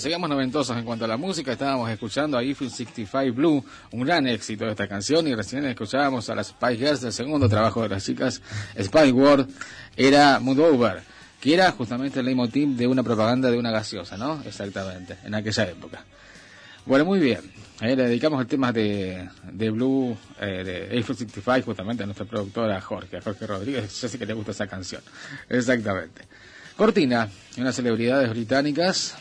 Seguimos 0.00 0.28
noventosos 0.30 0.76
en 0.76 0.84
cuanto 0.84 1.04
a 1.04 1.08
la 1.08 1.16
música. 1.16 1.52
Estábamos 1.52 1.90
escuchando 1.90 2.38
a 2.38 2.42
Eiffel 2.42 2.70
65 2.70 3.34
Blue, 3.34 3.64
un 3.92 4.00
gran 4.04 4.26
éxito 4.26 4.64
de 4.64 4.70
esta 4.70 4.88
canción, 4.88 5.28
y 5.28 5.34
recién 5.34 5.64
escuchábamos 5.66 6.28
a 6.30 6.34
las 6.34 6.48
Spice 6.48 6.76
Girls 6.76 7.00
del 7.02 7.12
segundo 7.12 7.48
trabajo 7.48 7.82
de 7.82 7.90
las 7.90 8.04
chicas, 8.04 8.40
Spice 8.80 9.12
World, 9.12 9.48
era 9.96 10.40
Mood 10.40 10.58
Over, 10.58 11.02
que 11.40 11.54
era 11.54 11.70
justamente 11.72 12.20
el 12.20 12.26
leitmotiv 12.26 12.68
de 12.76 12.86
una 12.86 13.02
propaganda 13.02 13.50
de 13.50 13.58
una 13.58 13.70
gaseosa, 13.70 14.16
¿no? 14.16 14.42
Exactamente, 14.44 15.18
en 15.24 15.34
aquella 15.34 15.64
época. 15.64 16.04
Bueno, 16.86 17.04
muy 17.04 17.20
bien. 17.20 17.40
Eh, 17.80 17.94
le 17.96 18.04
dedicamos 18.04 18.40
el 18.40 18.46
tema 18.46 18.72
de, 18.72 19.28
de 19.52 19.70
Blue, 19.70 20.16
eh, 20.40 20.64
de 20.64 20.96
Eiffel 20.96 21.16
65, 21.16 21.64
justamente 21.66 22.02
a 22.02 22.06
nuestra 22.06 22.26
productora 22.26 22.80
Jorge, 22.80 23.18
a 23.18 23.22
Jorge 23.22 23.46
Rodríguez. 23.46 24.00
Yo 24.00 24.08
sé 24.08 24.18
que 24.18 24.26
le 24.26 24.34
gusta 24.34 24.52
esa 24.52 24.66
canción. 24.66 25.02
Exactamente. 25.48 26.22
Cortina, 26.76 27.28
unas 27.58 27.76
celebridades 27.76 28.30
británicas. 28.30 29.16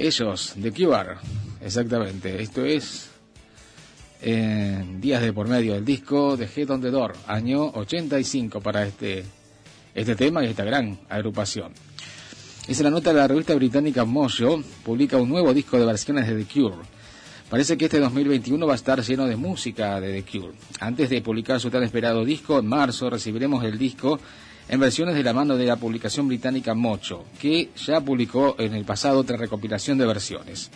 Ellos, 0.00 0.54
The 0.58 0.72
Cure, 0.72 1.16
exactamente. 1.60 2.40
Esto 2.40 2.64
es 2.64 3.10
eh, 4.22 4.82
días 4.98 5.20
de 5.20 5.30
por 5.34 5.46
medio 5.46 5.74
del 5.74 5.84
disco 5.84 6.38
de 6.38 6.46
Head 6.46 6.70
on 6.70 6.80
the 6.80 6.90
Door, 6.90 7.12
año 7.26 7.66
85 7.66 8.62
para 8.62 8.86
este, 8.86 9.22
este 9.94 10.16
tema 10.16 10.42
y 10.42 10.48
esta 10.48 10.64
gran 10.64 10.98
agrupación. 11.10 11.74
Es 12.66 12.80
la 12.80 12.88
nota 12.88 13.12
de 13.12 13.18
la 13.18 13.28
revista 13.28 13.54
británica 13.54 14.06
Mojo, 14.06 14.62
publica 14.82 15.18
un 15.18 15.28
nuevo 15.28 15.52
disco 15.52 15.78
de 15.78 15.84
versiones 15.84 16.26
de 16.26 16.44
The 16.44 16.50
Cure. 16.50 16.76
Parece 17.50 17.76
que 17.76 17.84
este 17.84 18.00
2021 18.00 18.66
va 18.66 18.72
a 18.72 18.76
estar 18.76 19.02
lleno 19.02 19.26
de 19.26 19.36
música 19.36 20.00
de 20.00 20.22
The 20.22 20.30
Cure. 20.38 20.54
Antes 20.80 21.10
de 21.10 21.20
publicar 21.20 21.60
su 21.60 21.68
tan 21.68 21.82
esperado 21.82 22.24
disco, 22.24 22.58
en 22.58 22.66
marzo 22.66 23.10
recibiremos 23.10 23.62
el 23.64 23.76
disco 23.76 24.18
en 24.70 24.78
versiones 24.78 25.16
de 25.16 25.24
la 25.24 25.32
mano 25.32 25.56
de 25.56 25.66
la 25.66 25.74
publicación 25.74 26.28
británica 26.28 26.74
Mocho, 26.74 27.24
que 27.40 27.70
ya 27.76 28.00
publicó 28.00 28.54
en 28.56 28.72
el 28.72 28.84
pasado 28.84 29.18
otra 29.18 29.36
recopilación 29.36 29.98
de 29.98 30.06
versiones. 30.06 30.70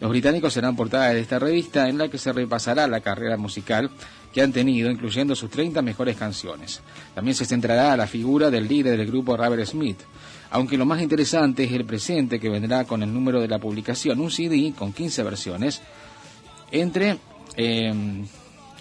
Los 0.00 0.10
británicos 0.10 0.54
serán 0.54 0.74
portada 0.74 1.12
de 1.12 1.20
esta 1.20 1.38
revista 1.38 1.86
en 1.86 1.98
la 1.98 2.08
que 2.08 2.16
se 2.16 2.32
repasará 2.32 2.88
la 2.88 3.02
carrera 3.02 3.36
musical 3.36 3.90
que 4.32 4.40
han 4.40 4.52
tenido, 4.52 4.90
incluyendo 4.90 5.34
sus 5.34 5.50
30 5.50 5.82
mejores 5.82 6.16
canciones. 6.16 6.80
También 7.14 7.34
se 7.34 7.44
centrará 7.44 7.92
a 7.92 7.96
la 7.98 8.06
figura 8.06 8.50
del 8.50 8.68
líder 8.68 8.96
del 8.96 9.06
grupo 9.06 9.36
Robert 9.36 9.66
Smith, 9.66 9.98
aunque 10.50 10.78
lo 10.78 10.86
más 10.86 11.02
interesante 11.02 11.64
es 11.64 11.72
el 11.72 11.84
presente 11.84 12.40
que 12.40 12.48
vendrá 12.48 12.84
con 12.84 13.02
el 13.02 13.12
número 13.12 13.42
de 13.42 13.48
la 13.48 13.58
publicación, 13.58 14.18
un 14.18 14.30
CD 14.30 14.72
con 14.78 14.94
15 14.94 15.22
versiones, 15.22 15.82
entre 16.70 17.18
eh, 17.54 17.92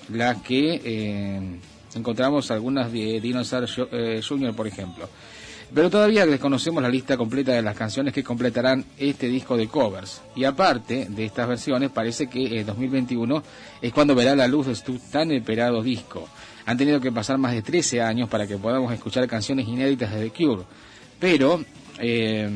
las 0.10 0.42
que 0.44 0.82
eh, 0.82 1.60
encontramos 1.96 2.52
algunas 2.52 2.92
de 2.92 3.20
Dinosaur 3.20 3.68
eh, 3.92 4.22
Jr., 4.28 4.54
por 4.56 4.68
ejemplo. 4.68 5.10
Pero 5.74 5.90
todavía 5.90 6.26
desconocemos 6.26 6.82
la 6.82 6.90
lista 6.90 7.18
completa 7.18 7.54
de 7.54 7.62
las 7.62 7.76
canciones 7.76 8.14
que 8.14 8.24
completarán 8.24 8.86
este 8.98 9.28
disco 9.28 9.58
de 9.58 9.68
covers. 9.68 10.22
Y 10.36 10.44
aparte 10.44 11.08
de 11.10 11.26
estas 11.26 11.48
versiones, 11.48 11.90
parece 11.90 12.28
que 12.28 12.60
en 12.60 12.66
2021 12.66 13.44
es 13.82 13.92
cuando 13.92 14.14
verá 14.14 14.36
la 14.36 14.48
luz 14.48 14.68
de 14.68 14.76
su 14.76 15.00
tan 15.00 15.32
esperado 15.32 15.82
disco. 15.82 16.30
Han 16.66 16.78
tenido 16.78 17.00
que 17.00 17.12
pasar 17.12 17.38
más 17.38 17.54
de 17.54 17.62
13 17.62 18.02
años 18.02 18.30
para 18.30 18.48
que 18.48 18.58
podamos 18.58 18.94
escuchar 18.94 19.28
canciones 19.28 19.68
inéditas 19.68 20.14
de 20.14 20.30
The 20.30 20.32
Cure. 20.32 20.64
Pero, 21.20 21.64
eh, 22.00 22.50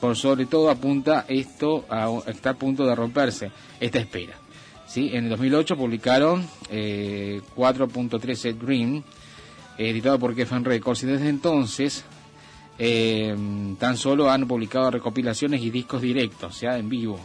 por 0.00 0.16
sobre 0.16 0.46
todo, 0.46 0.70
apunta 0.70 1.24
esto 1.28 1.84
a, 1.88 2.08
está 2.26 2.50
a 2.50 2.54
punto 2.54 2.84
de 2.84 2.94
romperse, 2.94 3.50
esta 3.80 3.98
espera. 3.98 4.41
¿Sí? 4.92 5.10
En 5.14 5.24
el 5.24 5.30
2008 5.30 5.76
publicaron 5.76 6.46
eh, 6.68 7.40
4.13 7.56 8.54
Dream, 8.54 9.02
editado 9.78 10.18
por 10.18 10.34
Geffen 10.34 10.64
Records, 10.64 11.02
y 11.04 11.06
desde 11.06 11.30
entonces 11.30 12.04
eh, 12.78 13.34
tan 13.78 13.96
solo 13.96 14.30
han 14.30 14.46
publicado 14.46 14.90
recopilaciones 14.90 15.62
y 15.62 15.70
discos 15.70 16.02
directos, 16.02 16.56
sea, 16.56 16.76
en 16.76 16.90
vivo. 16.90 17.18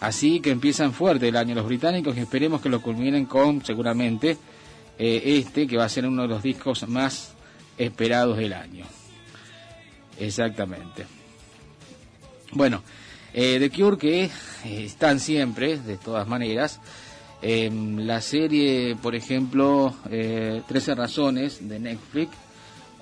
Así 0.00 0.40
que 0.40 0.50
empiezan 0.50 0.92
fuerte 0.92 1.28
el 1.28 1.36
año 1.36 1.54
los 1.54 1.66
británicos 1.66 2.16
y 2.16 2.20
esperemos 2.20 2.60
que 2.60 2.68
lo 2.68 2.82
culminen 2.82 3.24
con, 3.24 3.64
seguramente, 3.64 4.36
eh, 4.98 5.22
este, 5.24 5.66
que 5.66 5.78
va 5.78 5.84
a 5.84 5.88
ser 5.88 6.06
uno 6.06 6.22
de 6.22 6.28
los 6.28 6.42
discos 6.42 6.86
más 6.88 7.32
esperados 7.78 8.36
del 8.36 8.52
año. 8.52 8.84
Exactamente. 10.18 11.06
Bueno, 12.52 12.82
eh, 13.34 13.58
The 13.58 13.70
Cure 13.70 13.96
que 13.96 14.24
eh, 14.24 14.30
están 14.64 15.20
siempre, 15.20 15.78
de 15.78 15.96
todas 15.96 16.26
maneras. 16.26 16.80
Eh, 17.42 17.70
la 17.96 18.20
serie, 18.20 18.94
por 18.94 19.16
ejemplo, 19.16 19.94
eh, 20.08 20.62
13 20.68 20.94
razones 20.94 21.68
de 21.68 21.80
Netflix. 21.80 22.30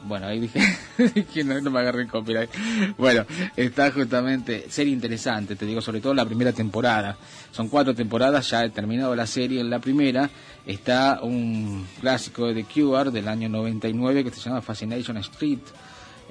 Bueno, 0.03 0.29
ahí 0.29 0.41
dije 0.41 0.61
que 1.35 1.45
no, 1.45 1.71
me 1.71 1.79
agarré 1.79 2.03
el 2.03 2.09
copyright. 2.09 2.49
Bueno, 2.97 3.27
está 3.55 3.91
justamente, 3.93 4.65
serie 4.71 4.95
interesante, 4.95 5.57
te 5.57 5.67
digo, 5.67 5.83
sobre 5.83 6.01
todo 6.01 6.15
la 6.15 6.25
primera 6.25 6.53
temporada. 6.53 7.19
Son 7.51 7.69
cuatro 7.69 7.95
temporadas, 7.95 8.49
ya 8.49 8.65
he 8.65 8.71
terminado 8.71 9.15
la 9.15 9.27
serie 9.27 9.61
en 9.61 9.69
la 9.69 9.79
primera. 9.79 10.31
Está 10.65 11.21
un 11.23 11.87
clásico 12.01 12.47
de 12.47 12.63
The 12.63 12.65
Cure 12.65 13.11
del 13.11 13.29
año 13.29 13.51
99 13.51 14.25
que 14.25 14.31
se 14.31 14.41
llama 14.41 14.63
Fascination 14.63 15.19
Street. 15.19 15.61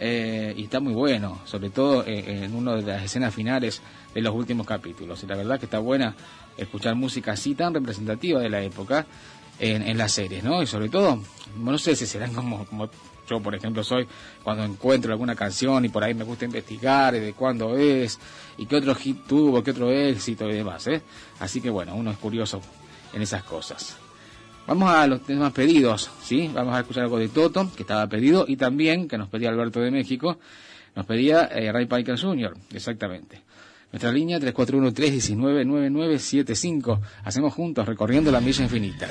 Eh, 0.02 0.54
y 0.56 0.64
está 0.64 0.80
muy 0.80 0.94
bueno, 0.94 1.40
sobre 1.44 1.70
todo 1.70 2.06
eh, 2.06 2.44
en 2.46 2.56
una 2.56 2.76
de 2.76 2.84
las 2.84 3.04
escenas 3.04 3.36
finales 3.36 3.82
de 4.14 4.22
los 4.22 4.34
últimos 4.34 4.66
capítulos. 4.66 5.22
Y 5.24 5.28
la 5.28 5.36
verdad 5.36 5.60
que 5.60 5.66
está 5.66 5.80
buena 5.80 6.16
escuchar 6.58 6.96
música 6.96 7.34
así 7.34 7.54
tan 7.54 7.74
representativa 7.74 8.40
de 8.40 8.50
la 8.50 8.62
época 8.62 9.06
en, 9.60 9.82
en 9.82 9.98
las 9.98 10.14
series, 10.14 10.42
¿no? 10.42 10.64
Y 10.64 10.68
sobre 10.68 10.88
todo, 10.88 11.20
no 11.58 11.78
sé 11.78 11.98
si 11.98 12.06
serán 12.06 12.34
como, 12.34 12.66
como 12.66 12.90
yo, 13.30 13.42
por 13.42 13.54
ejemplo, 13.54 13.84
soy 13.84 14.08
cuando 14.42 14.64
encuentro 14.64 15.12
alguna 15.12 15.36
canción 15.36 15.84
y 15.84 15.90
por 15.90 16.04
ahí 16.04 16.14
me 16.14 16.24
gusta 16.24 16.46
investigar 16.46 17.14
de 17.14 17.34
cuándo 17.34 17.78
es 17.78 18.20
y 18.58 18.66
qué 18.66 18.78
otro 18.78 18.96
hit 18.96 19.28
tuvo, 19.28 19.62
qué 19.62 19.72
otro 19.72 19.92
éxito 19.92 20.48
y 20.48 20.54
demás, 20.54 20.88
¿eh? 20.88 21.02
Así 21.40 21.60
que 21.60 21.70
bueno, 21.70 21.94
uno 21.96 22.12
es 22.12 22.18
curioso 22.18 22.62
en 23.14 23.22
esas 23.22 23.44
cosas. 23.44 23.98
Vamos 24.70 24.90
a 24.92 25.08
los 25.08 25.24
temas 25.24 25.52
pedidos, 25.52 26.12
¿sí? 26.22 26.48
Vamos 26.54 26.76
a 26.76 26.82
escuchar 26.82 27.06
algo 27.06 27.18
de 27.18 27.30
Toto, 27.30 27.72
que 27.76 27.82
estaba 27.82 28.06
pedido, 28.06 28.46
y 28.48 28.56
también, 28.56 29.08
que 29.08 29.18
nos 29.18 29.28
pedía 29.28 29.50
Alberto 29.50 29.80
de 29.80 29.90
México, 29.90 30.38
nos 30.96 31.08
pedía 31.08 31.46
eh, 31.46 31.72
Ray 31.72 31.88
Parker 31.88 32.20
Jr., 32.20 32.56
exactamente. 32.72 33.42
Nuestra 33.92 34.12
línea 34.12 34.38
341-319-9975. 34.38 37.00
Hacemos 37.24 37.52
juntos 37.52 37.88
recorriendo 37.88 38.32
la 38.32 38.42
milla 38.42 38.62
infinita. 38.62 39.08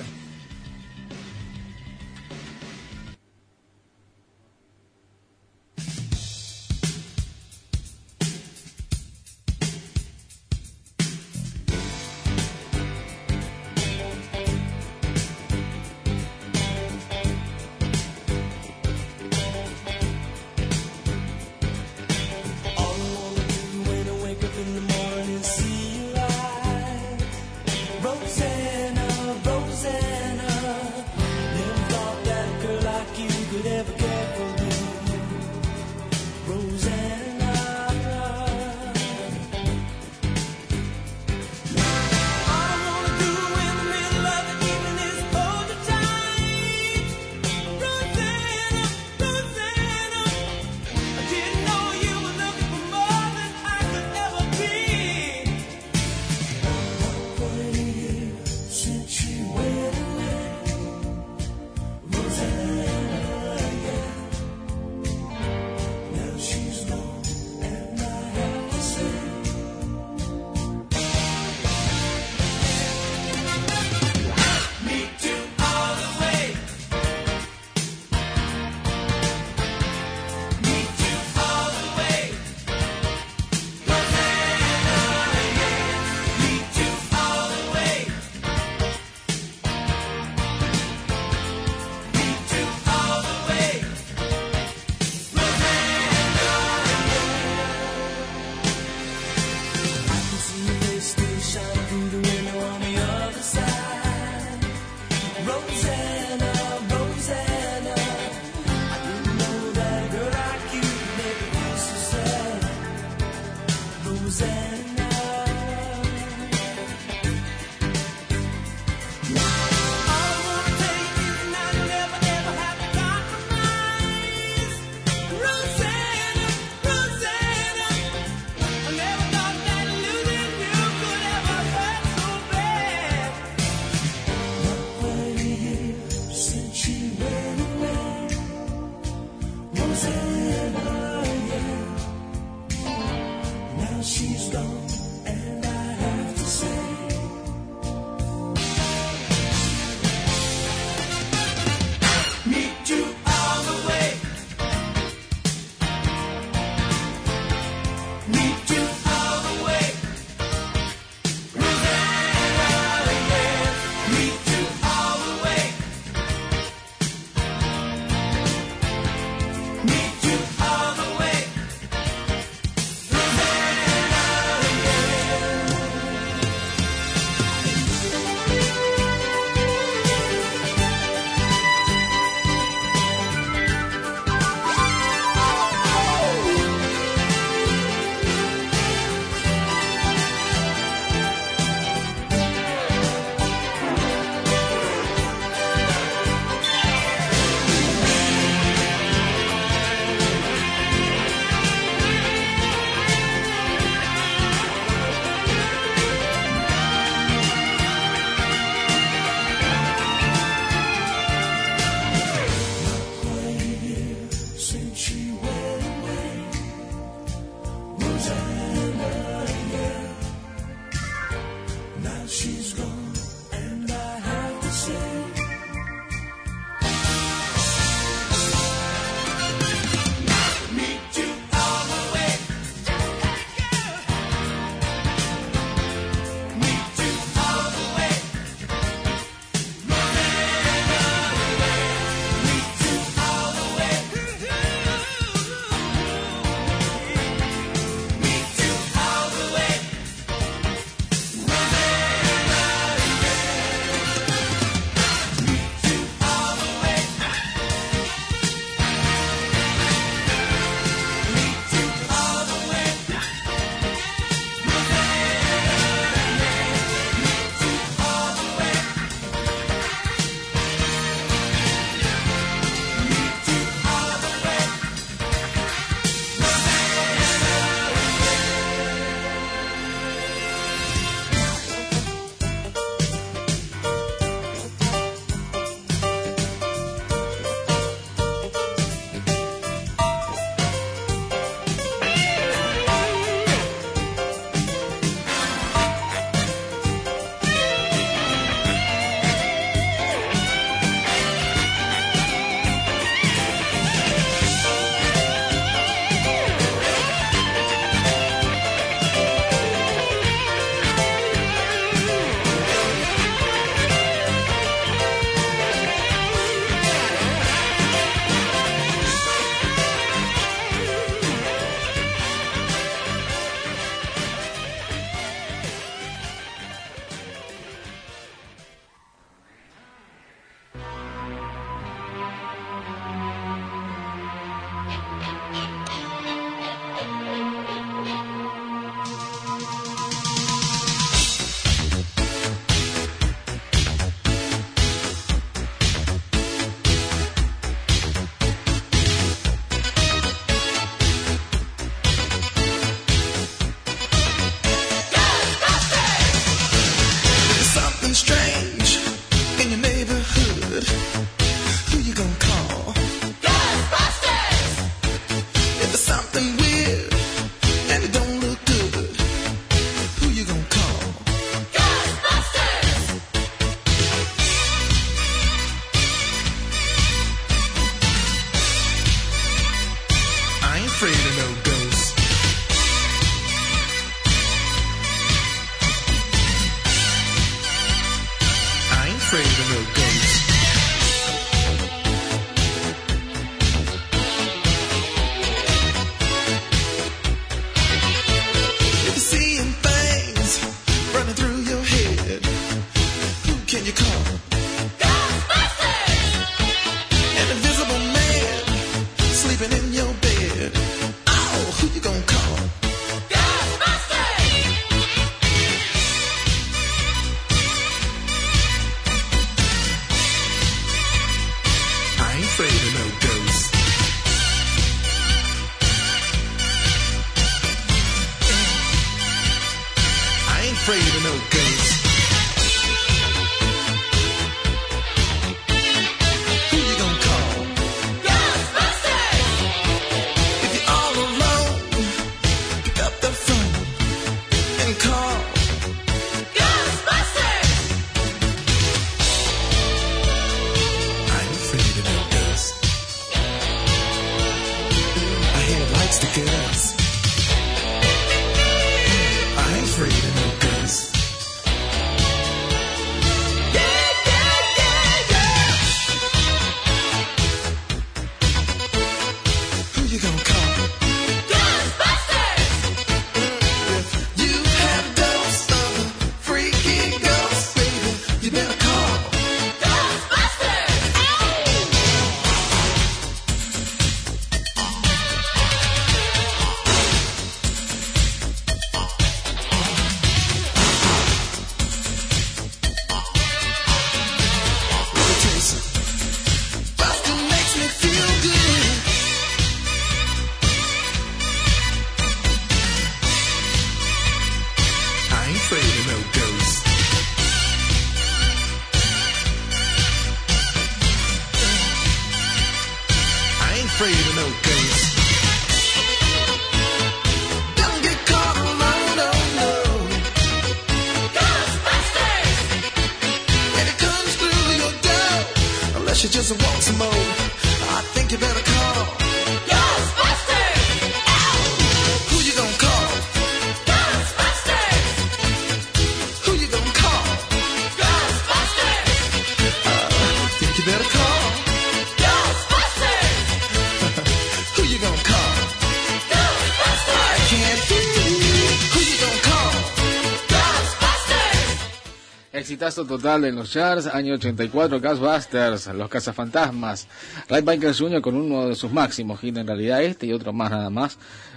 Total 553.06 553.44
en 553.44 553.54
los 553.54 553.70
charts, 553.70 554.06
año 554.06 554.34
84, 554.34 555.00
Ghostbusters, 555.00 555.86
Los 555.88 556.08
Cazafantasmas, 556.08 557.06
Ray 557.48 557.62
Biker 557.62 557.94
Jr. 557.94 558.20
con 558.20 558.34
uno 558.34 558.68
de 558.68 558.74
sus 558.74 558.90
máximos 558.90 559.42
hits, 559.42 559.58
en 559.58 559.66
realidad 559.66 560.02
este 560.02 560.26
y 560.26 560.32
otro 560.32 560.52
más 560.52 560.70
nada 560.70 560.90
más. 560.90 561.16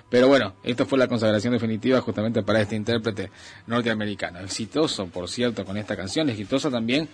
Pero 0.09 0.27
bueno, 0.27 0.53
esto 0.63 0.85
fue 0.85 0.99
la 0.99 1.07
consagración 1.07 1.53
definitiva 1.53 1.99
justamente 2.01 2.43
para 2.43 2.61
este 2.61 2.75
intérprete 2.75 3.31
norteamericano. 3.65 4.39
Exitoso, 4.39 5.07
por 5.07 5.29
cierto, 5.29 5.65
con 5.65 5.77
esta 5.77 5.95
canción, 5.95 6.29
exitosa 6.29 6.69
también 6.69 7.09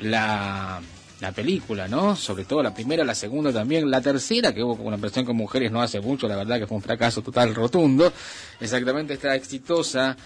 la, 0.00 0.82
la 1.20 1.32
película, 1.32 1.88
¿no? 1.88 2.14
Sobre 2.14 2.44
todo 2.44 2.62
la 2.62 2.74
primera, 2.74 3.04
la 3.04 3.14
segunda 3.14 3.52
también, 3.52 3.90
la 3.90 4.02
tercera, 4.02 4.52
que 4.52 4.62
hubo 4.62 4.74
una 4.82 4.96
versión 4.96 5.24
con 5.24 5.36
mujeres 5.36 5.72
no 5.72 5.80
hace 5.80 6.00
mucho, 6.00 6.28
la 6.28 6.36
verdad 6.36 6.58
que 6.58 6.66
fue 6.66 6.76
un 6.76 6.82
fracaso 6.82 7.22
total 7.22 7.54
rotundo. 7.54 8.12
Exactamente 8.60 9.14
esta 9.14 9.34
exitosa 9.34 10.16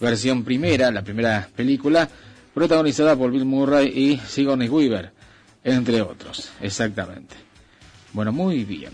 versión 0.00 0.42
primera, 0.42 0.90
la 0.90 1.02
primera 1.02 1.48
película, 1.54 2.08
protagonizada 2.54 3.16
por 3.16 3.30
Bill 3.30 3.44
Murray 3.44 3.88
y 3.88 4.18
Sigourney 4.18 4.68
Weaver, 4.68 5.12
entre 5.64 6.00
otros, 6.02 6.50
exactamente. 6.60 7.34
Bueno, 8.12 8.32
muy 8.32 8.64
bien, 8.64 8.92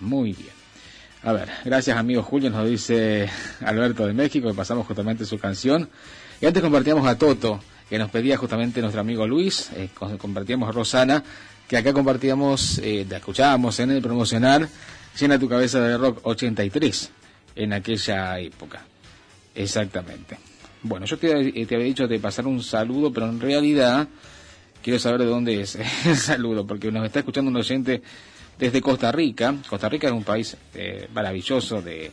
muy 0.00 0.32
bien. 0.32 0.58
A 1.22 1.32
ver, 1.32 1.48
gracias 1.64 1.96
amigo 1.96 2.22
Julio, 2.22 2.50
nos 2.50 2.68
dice 2.68 3.28
Alberto 3.60 4.06
de 4.06 4.12
México, 4.12 4.48
que 4.48 4.54
pasamos 4.54 4.86
justamente 4.86 5.24
su 5.24 5.38
canción. 5.38 5.88
Y 6.40 6.46
antes 6.46 6.62
compartíamos 6.62 7.06
a 7.06 7.16
Toto, 7.16 7.60
que 7.88 7.98
nos 7.98 8.10
pedía 8.10 8.36
justamente 8.36 8.80
nuestro 8.80 9.00
amigo 9.00 9.26
Luis, 9.26 9.70
eh, 9.74 9.88
compartíamos 10.18 10.68
a 10.68 10.72
Rosana, 10.72 11.24
que 11.66 11.76
acá 11.76 11.92
compartíamos, 11.92 12.78
eh, 12.78 13.06
la 13.08 13.18
escuchábamos 13.18 13.78
en 13.80 13.90
el 13.90 14.02
promocional, 14.02 14.68
Llena 15.18 15.36
tu 15.36 15.48
cabeza 15.48 15.80
de 15.80 15.98
rock 15.98 16.20
83, 16.22 17.10
en 17.56 17.72
aquella 17.72 18.38
época. 18.38 18.84
Exactamente. 19.52 20.38
Bueno, 20.82 21.06
yo 21.06 21.18
te, 21.18 21.60
eh, 21.60 21.66
te 21.66 21.74
había 21.74 21.86
dicho 21.86 22.06
de 22.06 22.18
pasar 22.18 22.46
un 22.46 22.62
saludo, 22.62 23.12
pero 23.12 23.26
en 23.28 23.40
realidad 23.40 24.06
quiero 24.82 24.98
saber 24.98 25.20
de 25.20 25.26
dónde 25.26 25.60
es 25.60 25.76
el 26.06 26.16
saludo, 26.16 26.66
porque 26.66 26.90
nos 26.92 27.04
está 27.04 27.18
escuchando 27.20 27.50
un 27.50 27.56
oyente 27.56 28.00
desde 28.58 28.80
Costa 28.80 29.10
Rica. 29.12 29.54
Costa 29.68 29.88
Rica 29.88 30.06
es 30.08 30.12
un 30.12 30.24
país 30.24 30.56
eh, 30.74 31.08
maravilloso 31.12 31.82
de, 31.82 32.10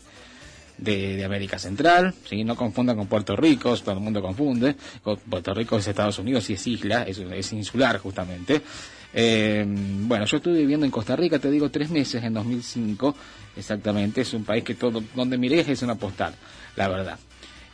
de, 0.78 1.24
América 1.24 1.60
Central, 1.60 2.14
¿sí? 2.28 2.44
no 2.44 2.56
confundan 2.56 2.98
con 2.98 3.08
Puerto 3.08 3.36
Rico, 3.36 3.76
todo 3.78 3.94
el 3.96 4.02
mundo 4.02 4.22
confunde. 4.22 4.76
Co- 5.04 5.18
Puerto 5.18 5.54
Rico 5.54 5.78
es 5.78 5.88
Estados 5.88 6.18
Unidos 6.20 6.50
y 6.50 6.54
es 6.54 6.68
isla, 6.68 7.04
es, 7.04 7.20
es 7.20 7.54
insular 7.54 8.00
justamente. 8.00 8.62
Eh, 9.14 9.64
bueno, 9.68 10.26
yo 10.26 10.38
estuve 10.38 10.58
viviendo 10.60 10.86
en 10.86 10.92
Costa 10.92 11.16
Rica, 11.16 11.40
te 11.40 11.50
digo, 11.50 11.70
tres 11.70 11.90
meses 11.90 12.22
en 12.24 12.34
2005, 12.34 13.16
exactamente. 13.56 14.22
Es 14.22 14.34
un 14.34 14.44
país 14.44 14.64
que 14.64 14.74
todo, 14.76 15.02
donde 15.16 15.38
mires 15.38 15.68
es 15.70 15.82
una 15.84 15.96
postal, 15.96 16.34
la 16.76 16.88
verdad. 16.90 17.18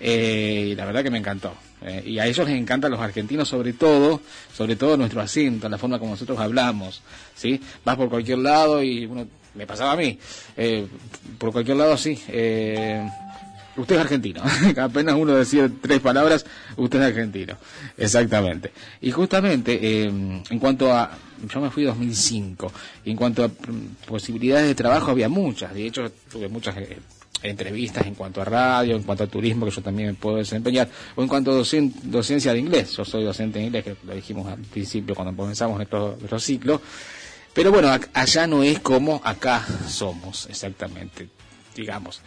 Eh, 0.04 0.70
y 0.72 0.76
la 0.76 0.86
verdad 0.86 1.04
que 1.04 1.12
me 1.12 1.20
encantó. 1.20 1.54
Eh, 1.84 2.04
y 2.06 2.20
a 2.20 2.26
ellos 2.26 2.48
les 2.48 2.58
encanta 2.60 2.88
a 2.88 2.90
los 2.90 3.00
argentinos 3.00 3.48
sobre 3.48 3.74
todo, 3.74 4.22
sobre 4.54 4.76
todo 4.76 4.98
nuestro 4.98 5.22
acento, 5.22 5.70
la 5.70 5.78
forma 5.78 6.00
como 6.00 6.12
nosotros 6.12 6.40
hablamos, 6.40 7.02
¿sí? 7.36 7.60
Vas 7.86 7.96
por 7.96 8.10
cualquier 8.10 8.40
lado 8.40 8.84
y 8.84 9.06
uno, 9.06 9.28
me 9.56 9.66
pasaba 9.66 9.94
a 9.94 9.96
mí, 9.96 10.18
eh, 10.58 10.86
por 11.38 11.52
cualquier 11.52 11.78
lado 11.78 11.94
así, 11.94 12.20
eh, 12.28 13.08
usted 13.76 13.96
es 13.96 14.02
argentino, 14.02 14.44
apenas 14.78 15.16
uno 15.16 15.34
decía 15.34 15.70
tres 15.82 16.00
palabras, 16.00 16.46
usted 16.78 17.02
es 17.02 17.08
argentino, 17.08 17.58
exactamente. 17.98 18.72
Y 19.02 19.12
justamente, 19.12 19.80
eh, 19.82 20.06
en 20.06 20.60
cuanto 20.60 20.94
a, 20.94 21.12
yo 21.52 21.62
me 21.62 21.72
fui 21.72 21.84
en 21.84 21.90
2005, 21.90 22.72
y 23.06 23.12
en 23.12 23.18
cuanto 23.18 23.44
a 23.44 23.48
mm, 23.48 24.06
posibilidades 24.08 24.68
de 24.68 24.76
trabajo 24.76 25.12
había 25.12 25.30
muchas, 25.30 25.74
de 25.74 25.88
hecho 25.88 26.12
tuve 26.32 26.48
muchas... 26.48 26.78
eh, 26.78 27.00
entrevistas 27.44 28.06
en 28.06 28.16
cuanto 28.16 28.42
a 28.42 28.46
radio, 28.46 28.96
en 28.96 29.04
cuanto 29.04 29.24
a 29.24 29.28
turismo, 29.28 29.66
que 29.66 29.72
yo 29.72 29.82
también 29.82 30.10
me 30.10 30.14
puedo 30.16 30.38
desempeñar, 30.38 30.90
o 31.16 31.22
en 31.22 31.28
cuanto 31.28 31.52
a 31.52 31.56
docen- 31.56 31.94
docencia 32.04 32.54
de 32.54 32.60
inglés. 32.60 32.96
Yo 32.96 33.04
soy 33.06 33.24
docente 33.24 33.60
de 33.60 33.66
inglés, 33.66 33.84
que 33.84 33.96
lo 34.06 34.14
dijimos 34.14 34.48
al 34.48 34.60
principio 34.60 35.16
cuando 35.16 35.36
comenzamos 35.36 35.78
nuestro, 35.78 36.16
nuestro 36.18 36.40
ciclo. 36.40 36.82
Pero 37.54 37.72
bueno, 37.72 37.90
allá 38.14 38.48
no 38.48 38.64
es 38.64 38.80
como 38.80 39.22
acá 39.24 39.66
somos, 39.88 40.48
exactamente, 40.50 41.28
digamos. 41.76 42.22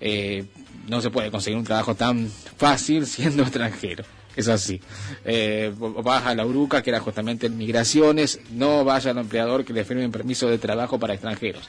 Eh, 0.00 0.44
no 0.88 1.00
se 1.00 1.10
puede 1.10 1.30
conseguir 1.30 1.58
un 1.58 1.64
trabajo 1.64 1.94
tan 1.94 2.30
fácil 2.56 3.06
siendo 3.06 3.42
extranjero. 3.44 4.04
Es 4.36 4.46
así. 4.46 4.80
Eh, 5.24 5.74
vas 5.76 6.24
a 6.24 6.34
la 6.36 6.46
URUCA, 6.46 6.82
que 6.82 6.90
era 6.90 7.00
justamente 7.00 7.48
en 7.48 7.58
migraciones, 7.58 8.38
no 8.52 8.84
vaya 8.84 9.10
al 9.10 9.18
empleador 9.18 9.64
que 9.64 9.72
le 9.72 9.84
firme 9.84 10.06
un 10.06 10.12
permiso 10.12 10.48
de 10.48 10.56
trabajo 10.58 10.98
para 11.00 11.14
extranjeros. 11.14 11.64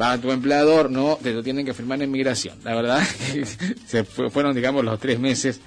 Va 0.00 0.12
a 0.12 0.18
tu 0.20 0.30
empleador, 0.30 0.90
no, 0.90 1.18
te 1.22 1.32
lo 1.32 1.42
tienen 1.42 1.66
que 1.66 1.74
firmar 1.74 2.00
en 2.02 2.10
migración. 2.10 2.56
La 2.64 2.74
verdad, 2.74 3.02
se 3.86 4.04
fue- 4.04 4.30
fueron, 4.30 4.54
digamos, 4.54 4.84
los 4.84 4.98
tres 5.00 5.18
meses 5.18 5.60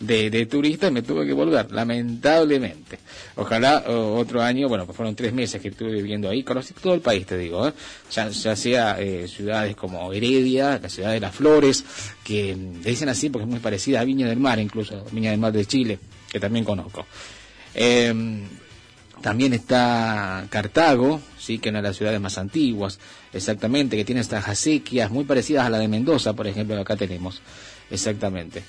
de, 0.00 0.28
de 0.28 0.44
turista 0.46 0.88
y 0.88 0.90
me 0.90 1.02
tuve 1.02 1.24
que 1.26 1.32
volver, 1.32 1.70
lamentablemente. 1.72 2.98
Ojalá 3.36 3.84
otro 3.86 4.42
año, 4.42 4.68
bueno, 4.68 4.84
pues 4.86 4.96
fueron 4.96 5.14
tres 5.14 5.32
meses 5.32 5.60
que 5.62 5.68
estuve 5.68 5.92
viviendo 5.92 6.28
ahí, 6.28 6.42
conocí 6.42 6.74
todo 6.74 6.94
el 6.94 7.00
país, 7.00 7.24
te 7.26 7.38
digo, 7.38 7.68
¿eh? 7.68 7.72
ya, 8.10 8.28
ya 8.28 8.56
sea 8.56 8.96
eh, 9.00 9.26
ciudades 9.28 9.76
como 9.76 10.12
Heredia, 10.12 10.78
la 10.82 10.88
ciudad 10.88 11.12
de 11.12 11.20
Las 11.20 11.34
Flores, 11.34 11.84
que 12.24 12.54
mm, 12.54 12.82
le 12.82 12.90
dicen 12.90 13.08
así 13.08 13.30
porque 13.30 13.44
es 13.44 13.50
muy 13.50 13.60
parecida 13.60 14.00
a 14.00 14.04
Viña 14.04 14.28
del 14.28 14.38
Mar, 14.40 14.58
incluso, 14.58 15.04
Viña 15.12 15.30
del 15.30 15.40
Mar 15.40 15.52
de 15.52 15.64
Chile, 15.64 15.98
que 16.30 16.40
también 16.40 16.64
conozco. 16.64 17.06
Em, 17.74 18.42
también 19.20 19.52
está 19.52 20.46
Cartago, 20.50 21.20
sí, 21.38 21.58
que 21.58 21.68
es 21.68 21.72
una 21.72 21.82
de 21.82 21.88
las 21.88 21.96
ciudades 21.96 22.20
más 22.20 22.38
antiguas, 22.38 22.98
exactamente, 23.32 23.96
que 23.96 24.04
tiene 24.04 24.20
estas 24.20 24.48
acequias 24.48 25.10
muy 25.10 25.24
parecidas 25.24 25.66
a 25.66 25.70
la 25.70 25.78
de 25.78 25.88
Mendoza, 25.88 26.34
por 26.34 26.46
ejemplo, 26.46 26.76
que 26.76 26.82
acá 26.82 26.96
tenemos, 26.96 27.40
exactamente. 27.90 28.62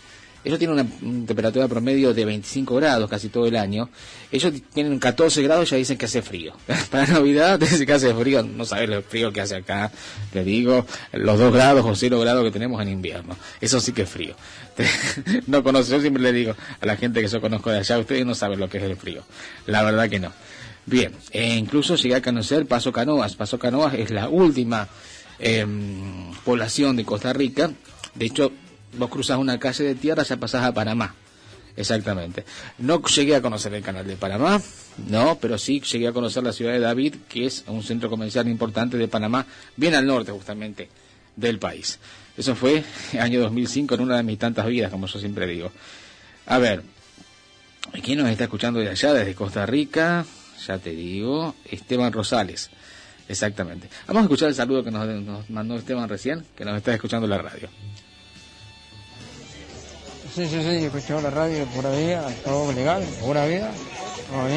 Ellos 0.47 0.59
tienen 0.59 0.79
una 0.79 1.25
temperatura 1.25 1.67
promedio 1.67 2.13
de 2.13 2.23
25 2.23 2.75
grados 2.75 3.09
casi 3.09 3.27
todo 3.27 3.47
el 3.47 3.57
año. 3.57 3.89
Ellos 4.31 4.53
tienen 4.73 4.97
14 4.97 5.41
grados 5.41 5.67
y 5.67 5.71
ya 5.71 5.77
dicen 5.77 5.97
que 5.97 6.05
hace 6.05 6.21
frío. 6.21 6.53
Para 6.89 7.05
Navidad 7.05 7.59
dicen 7.59 7.85
que 7.85 7.91
hace 7.91 8.13
frío, 8.13 8.43
no 8.43 8.63
sabes 8.63 8.87
lo 8.87 9.01
frío 9.01 9.33
que 9.33 9.41
hace 9.41 9.57
acá. 9.57 9.91
Te 10.31 10.45
digo, 10.45 10.85
los 11.11 11.37
2 11.37 11.53
grados 11.53 11.85
o 11.85 11.93
0 11.93 12.19
grados 12.21 12.45
que 12.45 12.51
tenemos 12.51 12.81
en 12.81 12.87
invierno. 12.87 13.35
Eso 13.59 13.81
sí 13.81 13.91
que 13.91 14.03
es 14.03 14.09
frío. 14.09 14.35
No 15.47 15.63
conozco, 15.63 15.93
yo 15.93 16.01
siempre 16.01 16.21
le 16.21 16.33
digo 16.33 16.55
a 16.79 16.85
la 16.85 16.95
gente 16.97 17.21
que 17.21 17.27
yo 17.27 17.41
conozco 17.41 17.71
de 17.71 17.79
allá, 17.79 17.97
ustedes 17.97 18.25
no 18.25 18.35
saben 18.35 18.59
lo 18.59 18.69
que 18.69 18.77
es 18.77 18.83
el 18.83 18.95
frío. 18.95 19.23
La 19.65 19.83
verdad 19.83 20.09
que 20.09 20.19
no. 20.19 20.31
Bien, 20.85 21.13
e 21.31 21.55
incluso 21.55 21.95
llegué 21.95 22.15
a 22.15 22.21
conocer 22.21 22.65
Paso 22.65 22.91
Canoas. 22.91 23.35
Paso 23.35 23.59
Canoas 23.59 23.93
es 23.95 24.09
la 24.09 24.29
última 24.29 24.87
em, 25.39 26.31
población 26.45 26.95
de 26.95 27.03
Costa 27.03 27.33
Rica. 27.33 27.71
De 28.15 28.25
hecho, 28.25 28.51
vos 28.97 29.09
cruzas 29.09 29.37
una 29.37 29.59
calle 29.59 29.83
de 29.83 29.95
tierra, 29.95 30.23
ya 30.23 30.37
pasás 30.37 30.63
a 30.63 30.73
Panamá. 30.73 31.13
Exactamente. 31.75 32.43
No 32.79 33.03
llegué 33.03 33.35
a 33.35 33.41
conocer 33.41 33.73
el 33.73 33.83
canal 33.83 34.07
de 34.07 34.15
Panamá, 34.15 34.59
no, 35.09 35.37
pero 35.39 35.59
sí 35.59 35.79
llegué 35.81 36.07
a 36.07 36.11
conocer 36.11 36.43
la 36.43 36.51
ciudad 36.51 36.71
de 36.71 36.79
David, 36.79 37.15
que 37.29 37.45
es 37.45 37.65
un 37.67 37.83
centro 37.83 38.09
comercial 38.09 38.47
importante 38.47 38.97
de 38.97 39.07
Panamá, 39.07 39.45
bien 39.75 39.93
al 39.93 40.07
norte 40.07 40.31
justamente 40.31 40.89
del 41.35 41.59
país. 41.59 41.99
Eso 42.37 42.55
fue 42.55 42.83
año 43.19 43.41
2005 43.41 43.95
en 43.95 44.01
una 44.01 44.17
de 44.17 44.23
mis 44.23 44.37
tantas 44.37 44.65
vidas, 44.67 44.91
como 44.91 45.07
yo 45.07 45.19
siempre 45.19 45.47
digo. 45.47 45.71
A 46.45 46.59
ver, 46.59 46.83
¿quién 48.03 48.19
nos 48.19 48.29
está 48.29 48.43
escuchando 48.45 48.79
de 48.79 48.89
allá, 48.89 49.13
desde 49.13 49.33
Costa 49.33 49.65
Rica? 49.65 50.25
Ya 50.65 50.77
te 50.77 50.91
digo, 50.91 51.55
Esteban 51.65 52.13
Rosales. 52.13 52.69
Exactamente. 53.27 53.89
Vamos 54.07 54.21
a 54.21 54.23
escuchar 54.23 54.49
el 54.49 54.55
saludo 54.55 54.83
que 54.83 54.91
nos, 54.91 55.07
nos 55.07 55.49
mandó 55.49 55.75
Esteban 55.75 56.07
recién, 56.07 56.45
que 56.55 56.63
nos 56.63 56.77
está 56.77 56.93
escuchando 56.93 57.27
la 57.27 57.39
radio. 57.39 57.69
Sí, 60.33 60.45
sí, 60.47 60.61
sí, 60.61 60.85
escuchaba 60.85 61.21
la 61.21 61.29
radio 61.31 61.65
pura 61.65 61.89
vida, 61.91 62.29
todo 62.45 62.71
legal, 62.71 63.03
pura 63.21 63.45
vida, 63.47 63.71
todo 64.29 64.47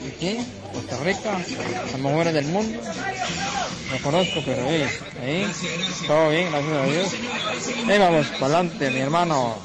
y 0.00 0.57
Costa 0.72 0.96
Rica, 1.04 1.38
las 1.92 2.00
mejores 2.00 2.34
del 2.34 2.46
mundo, 2.46 2.78
no 3.90 3.98
conozco, 4.02 4.42
pero 4.44 4.68
ahí, 4.68 4.84
ahí, 5.22 5.46
todo 6.06 6.30
bien, 6.30 6.50
gracias 6.50 6.72
a 6.72 6.86
Dios. 6.86 7.14
Ahí 7.88 7.98
vamos, 7.98 8.26
para 8.38 8.58
adelante, 8.58 8.90
mi 8.90 9.00
hermano. 9.00 9.56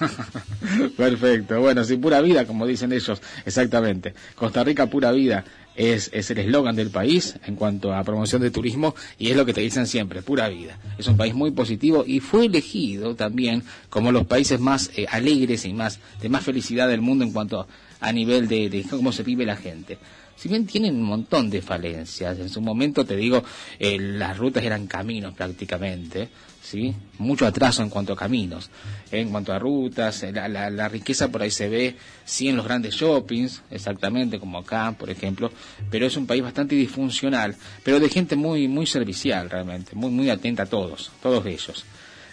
Perfecto, 0.96 1.60
bueno, 1.60 1.84
sí, 1.84 1.96
pura 1.96 2.20
vida, 2.20 2.46
como 2.46 2.66
dicen 2.66 2.92
ellos, 2.92 3.20
exactamente. 3.44 4.14
Costa 4.34 4.64
Rica, 4.64 4.86
pura 4.86 5.12
vida, 5.12 5.44
es, 5.76 6.10
es 6.12 6.30
el 6.30 6.38
eslogan 6.38 6.76
del 6.76 6.90
país 6.90 7.36
en 7.46 7.56
cuanto 7.56 7.94
a 7.94 8.02
promoción 8.04 8.42
de 8.42 8.50
turismo 8.50 8.94
y 9.18 9.30
es 9.30 9.36
lo 9.36 9.46
que 9.46 9.52
te 9.52 9.60
dicen 9.60 9.86
siempre, 9.86 10.22
pura 10.22 10.48
vida. 10.48 10.78
Es 10.98 11.06
un 11.06 11.16
país 11.16 11.34
muy 11.34 11.50
positivo 11.50 12.04
y 12.06 12.20
fue 12.20 12.46
elegido 12.46 13.14
también 13.14 13.62
como 13.88 14.12
los 14.12 14.26
países 14.26 14.60
más 14.60 14.90
eh, 14.96 15.06
alegres 15.10 15.64
y 15.64 15.72
más 15.72 16.00
de 16.20 16.28
más 16.28 16.44
felicidad 16.44 16.88
del 16.88 17.00
mundo 17.00 17.24
en 17.24 17.32
cuanto 17.32 17.66
a 18.00 18.12
nivel 18.12 18.48
de, 18.48 18.68
de 18.70 18.82
cómo 18.84 19.12
se 19.12 19.22
vive 19.22 19.44
la 19.46 19.56
gente. 19.56 19.98
Si 20.36 20.48
bien 20.48 20.66
tienen 20.66 20.94
un 20.96 21.02
montón 21.02 21.50
de 21.50 21.60
falencias, 21.60 22.38
en 22.38 22.48
su 22.48 22.62
momento 22.62 23.04
te 23.04 23.14
digo, 23.14 23.44
eh, 23.78 23.98
las 24.00 24.38
rutas 24.38 24.64
eran 24.64 24.86
caminos 24.86 25.34
prácticamente, 25.34 26.30
¿sí? 26.62 26.94
Mucho 27.18 27.44
atraso 27.46 27.82
en 27.82 27.90
cuanto 27.90 28.14
a 28.14 28.16
caminos, 28.16 28.70
en 29.12 29.28
cuanto 29.28 29.52
a 29.52 29.58
rutas, 29.58 30.22
eh, 30.22 30.32
la, 30.32 30.48
la- 30.48 30.70
la 30.70 30.88
riqueza 30.88 31.28
por 31.30 31.42
ahí 31.42 31.50
se 31.50 31.68
ve, 31.68 31.94
sí 32.24 32.48
en 32.48 32.56
los 32.56 32.64
grandes 32.64 32.94
shoppings, 32.94 33.60
exactamente 33.70 34.38
como 34.38 34.56
acá, 34.56 34.94
por 34.98 35.10
ejemplo, 35.10 35.52
pero 35.90 36.06
es 36.06 36.16
un 36.16 36.26
país 36.26 36.42
bastante 36.42 36.74
disfuncional, 36.74 37.54
pero 37.84 38.00
de 38.00 38.08
gente 38.08 38.34
muy, 38.34 38.66
muy 38.66 38.86
servicial 38.86 39.50
realmente, 39.50 39.94
muy, 39.94 40.10
muy 40.10 40.30
atenta 40.30 40.62
a 40.62 40.66
todos, 40.66 41.12
todos 41.22 41.44
ellos. 41.44 41.84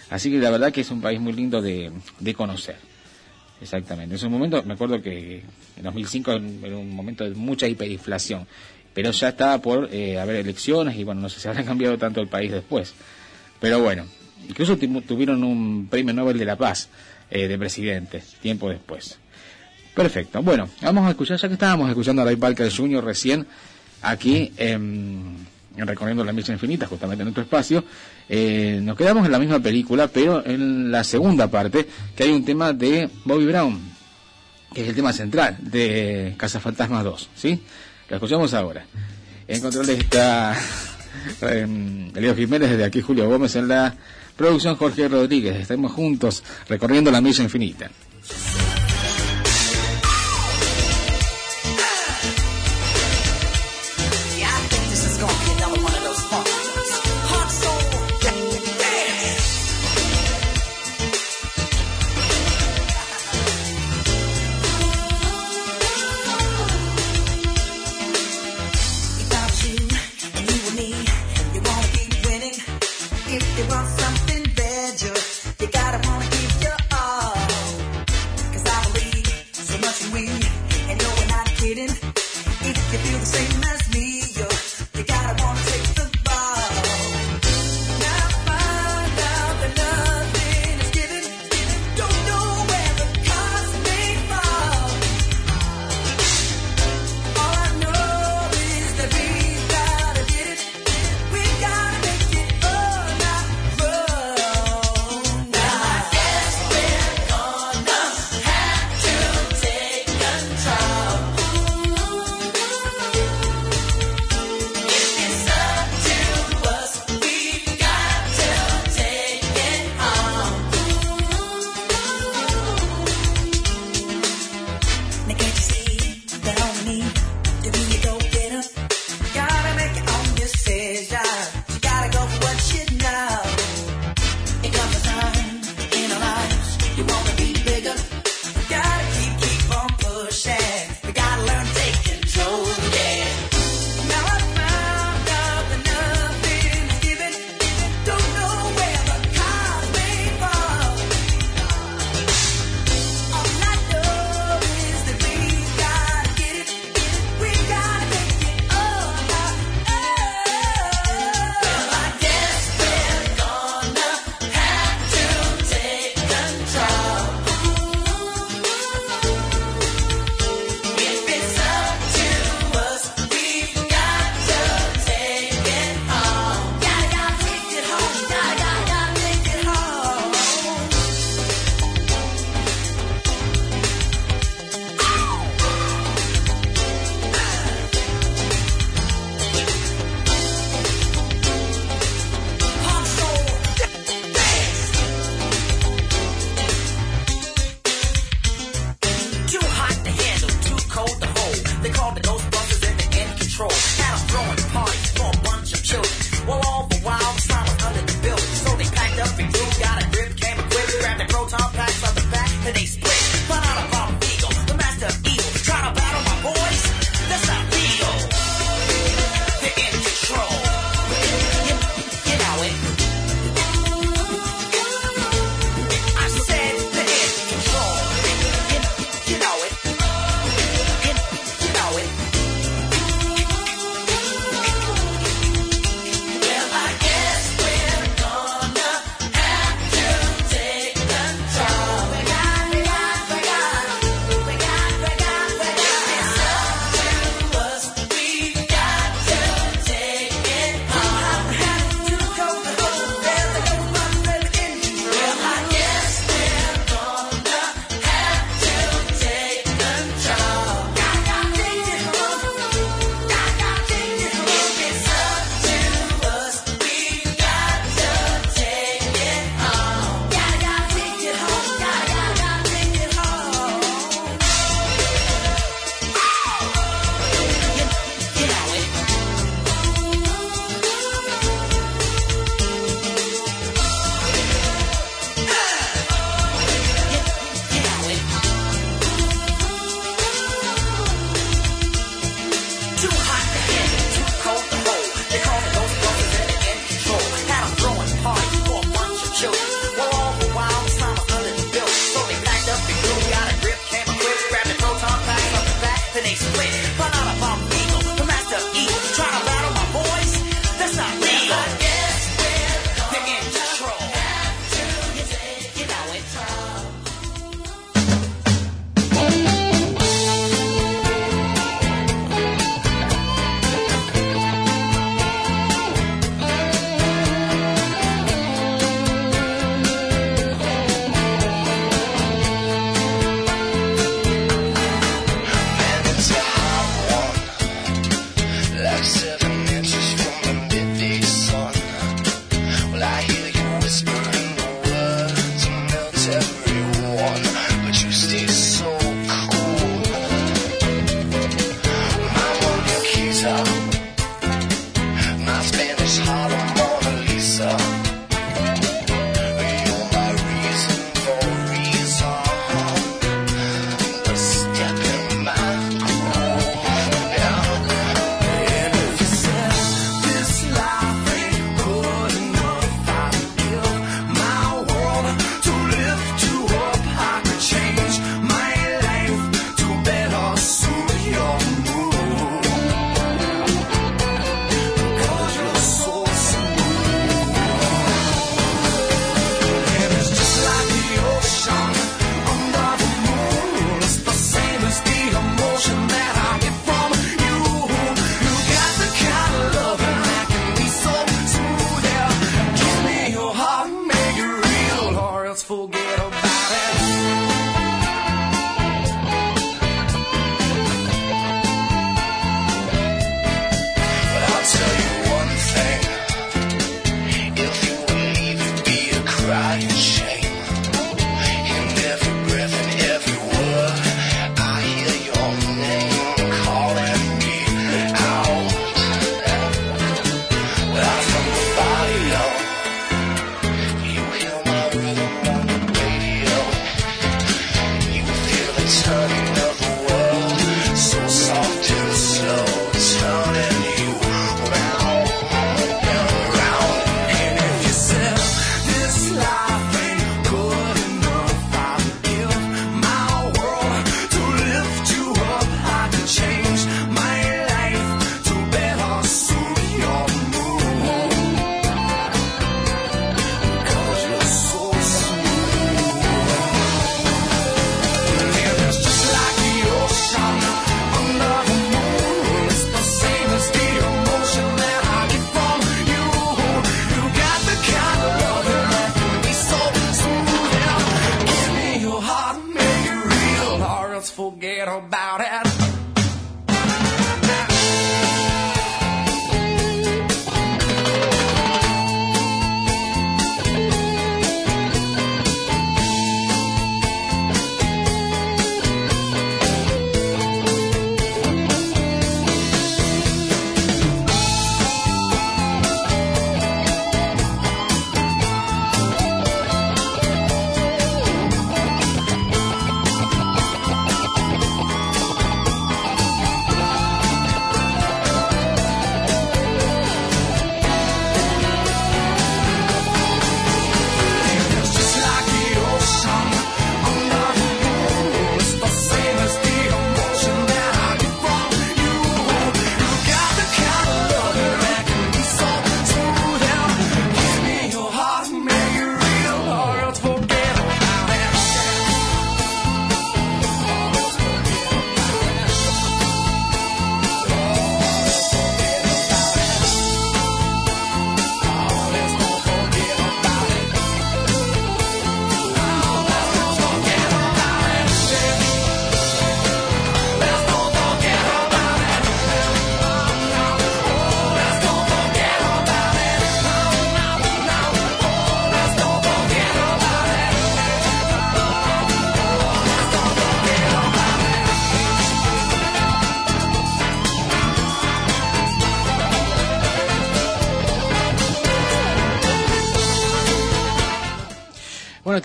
Así 0.10 0.32
que 0.32 0.38
la 0.38 0.50
verdad 0.50 0.72
que 0.72 0.80
es 0.80 0.92
un 0.92 1.02
país 1.02 1.20
muy 1.20 1.34
lindo 1.34 1.62
de, 1.62 1.92
de 2.22 2.34
conocer. 2.34 2.78
Exactamente. 3.62 4.14
En 4.14 4.16
ese 4.18 4.28
momento, 4.30 4.62
me 4.64 4.74
acuerdo 4.74 5.02
que 5.02 5.44
en 5.78 5.84
2005 5.84 6.32
era 6.32 6.78
un 6.78 6.92
momento 6.96 7.24
de 7.24 7.32
mucha 7.32 7.68
hiperinflación, 7.68 8.46
pero 8.94 9.12
ya 9.12 9.30
estaba 9.30 9.60
por 9.62 9.90
eh, 9.92 10.20
haber 10.20 10.38
elecciones 10.38 10.96
y 10.98 11.04
bueno, 11.04 11.22
no 11.22 11.30
sé 11.30 11.40
si 11.40 11.48
habrá 11.50 11.64
cambiado 11.64 11.98
tanto 11.98 12.22
el 12.22 12.28
país 12.28 12.52
después. 12.52 12.94
Pero 13.60 13.82
bueno, 13.82 14.06
incluso 14.48 14.78
tu- 14.78 15.02
tuvieron 15.02 15.44
un 15.44 15.88
premio 15.90 16.14
Nobel 16.14 16.38
de 16.38 16.46
la 16.46 16.56
Paz 16.56 16.90
eh, 17.32 17.48
de 17.48 17.58
presidente, 17.58 18.22
tiempo 18.42 18.70
después. 18.70 19.18
Perfecto. 19.96 20.44
Bueno, 20.44 20.70
vamos 20.82 21.08
a 21.08 21.10
escuchar, 21.10 21.38
ya 21.40 21.48
que 21.48 21.56
estábamos 21.56 21.90
escuchando 21.90 22.22
a 22.22 22.26
Ray 22.26 22.36
Parker 22.36 22.72
Jr. 22.72 23.04
recién, 23.04 23.48
aquí 24.04 24.52
en 24.58 25.36
Recorriendo 25.86 26.24
la 26.24 26.34
Misa 26.34 26.54
Infinita, 26.54 26.88
justamente 26.88 27.22
en 27.22 27.28
nuestro 27.28 27.44
espacio, 27.44 27.84
eh, 28.28 28.80
nos 28.82 28.98
quedamos 28.98 29.26
en 29.26 29.32
la 29.32 29.40
misma 29.40 29.60
película, 29.60 30.08
pero 30.08 30.44
en 30.46 30.92
la 30.92 31.04
segunda 31.04 31.50
parte, 31.50 31.88
que 32.16 32.24
hay 32.24 32.32
un 32.32 32.44
tema 32.44 32.74
de 32.74 33.10
Bobby 33.26 33.46
Brown, 33.46 33.80
que 34.74 34.82
es 34.82 34.90
el 34.90 34.96
tema 34.96 35.14
central 35.14 35.58
de 35.62 36.34
Cazafantasmas 36.38 37.04
2, 37.04 37.30
¿sí? 37.36 37.62
Lo 38.10 38.16
escuchamos 38.16 38.54
ahora. 38.54 38.86
En 39.48 39.62
control 39.62 39.90
está 39.92 40.58
eh, 41.42 42.12
Elio 42.16 42.36
Jiménez, 42.36 42.72
desde 42.72 42.86
aquí 42.86 43.02
Julio 43.02 43.30
Gómez 43.30 43.56
en 43.56 43.68
la 43.68 43.96
producción 44.36 44.76
Jorge 44.76 45.08
Rodríguez. 45.08 45.58
Estamos 45.58 45.92
juntos 45.92 46.44
recorriendo 46.68 47.12
la 47.12 47.22
misa 47.22 47.44
infinita. 47.44 47.90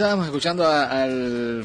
Estábamos 0.02 0.26
escuchando 0.26 0.66
al 0.66 1.64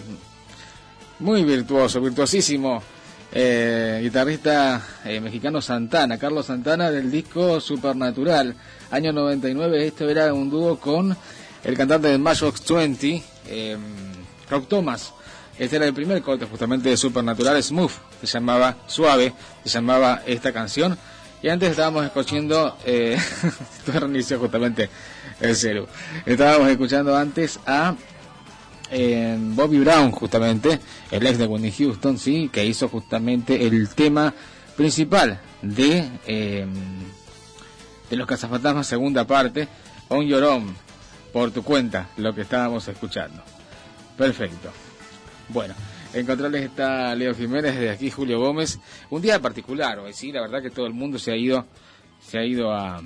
muy 1.17 1.43
virtuoso, 1.43 1.99
virtuosísimo 1.99 2.83
eh, 3.31 3.99
guitarrista 4.03 4.79
eh, 5.03 5.19
mexicano 5.19 5.59
Santana, 5.59 6.19
Carlos 6.19 6.45
Santana 6.45 6.91
del 6.91 7.09
disco 7.09 7.59
Supernatural, 7.59 8.53
año 8.91 9.11
99. 9.11 9.87
Esto 9.87 10.07
era 10.07 10.31
un 10.35 10.51
dúo 10.51 10.79
con 10.79 11.17
el 11.63 11.75
cantante 11.75 12.09
de 12.09 12.19
Matchbox 12.19 12.63
20, 12.71 13.23
eh, 13.47 13.77
Rock 14.51 14.67
Thomas. 14.67 15.13
Este 15.57 15.77
era 15.77 15.87
el 15.87 15.95
primer 15.95 16.21
corte 16.21 16.45
justamente 16.45 16.89
de 16.89 16.97
Supernatural 16.97 17.63
Smooth, 17.63 17.91
se 18.21 18.27
llamaba 18.27 18.77
Suave, 18.85 19.33
se 19.63 19.69
llamaba 19.69 20.21
esta 20.27 20.53
canción. 20.53 20.95
Y 21.41 21.49
antes 21.49 21.71
estábamos 21.71 22.05
escuchando, 22.05 22.77
eh, 22.85 23.17
esto 23.79 23.99
reinició 23.99 24.37
justamente 24.37 24.91
el 25.39 25.55
celu. 25.55 25.87
Estábamos 26.23 26.69
escuchando 26.69 27.17
antes 27.17 27.59
a 27.65 27.95
eh, 28.91 29.37
Bobby 29.39 29.79
Brown, 29.79 30.11
justamente, 30.11 30.79
el 31.11 31.25
ex 31.25 31.37
de 31.37 31.45
Whitney 31.45 31.71
Houston, 31.71 32.17
sí, 32.17 32.49
que 32.51 32.65
hizo 32.65 32.87
justamente 32.89 33.65
el 33.65 33.89
tema 33.89 34.33
principal 34.75 35.39
de, 35.61 36.09
eh, 36.25 36.65
de 38.09 38.15
Los 38.15 38.27
Cazafantasmas, 38.27 38.87
segunda 38.87 39.25
parte, 39.25 39.67
On 40.09 40.25
Your 40.25 40.43
Own, 40.43 40.75
por 41.33 41.51
tu 41.51 41.63
cuenta, 41.63 42.09
lo 42.17 42.33
que 42.33 42.41
estábamos 42.41 42.87
escuchando. 42.87 43.43
Perfecto. 44.17 44.71
Bueno, 45.49 45.73
en 46.13 46.25
controles 46.25 46.63
está 46.63 47.13
Leo 47.15 47.35
Jiménez, 47.35 47.75
desde 47.75 47.89
aquí 47.89 48.09
Julio 48.09 48.39
Gómez. 48.39 48.79
Un 49.09 49.21
día 49.21 49.41
particular 49.41 49.99
hoy, 49.99 50.13
sí, 50.13 50.31
la 50.31 50.41
verdad 50.41 50.61
que 50.61 50.69
todo 50.69 50.87
el 50.87 50.93
mundo 50.93 51.19
se 51.19 51.31
ha 51.31 51.35
ido, 51.35 51.65
se 52.25 52.39
ha 52.39 52.45
ido 52.45 52.71
a, 52.71 53.01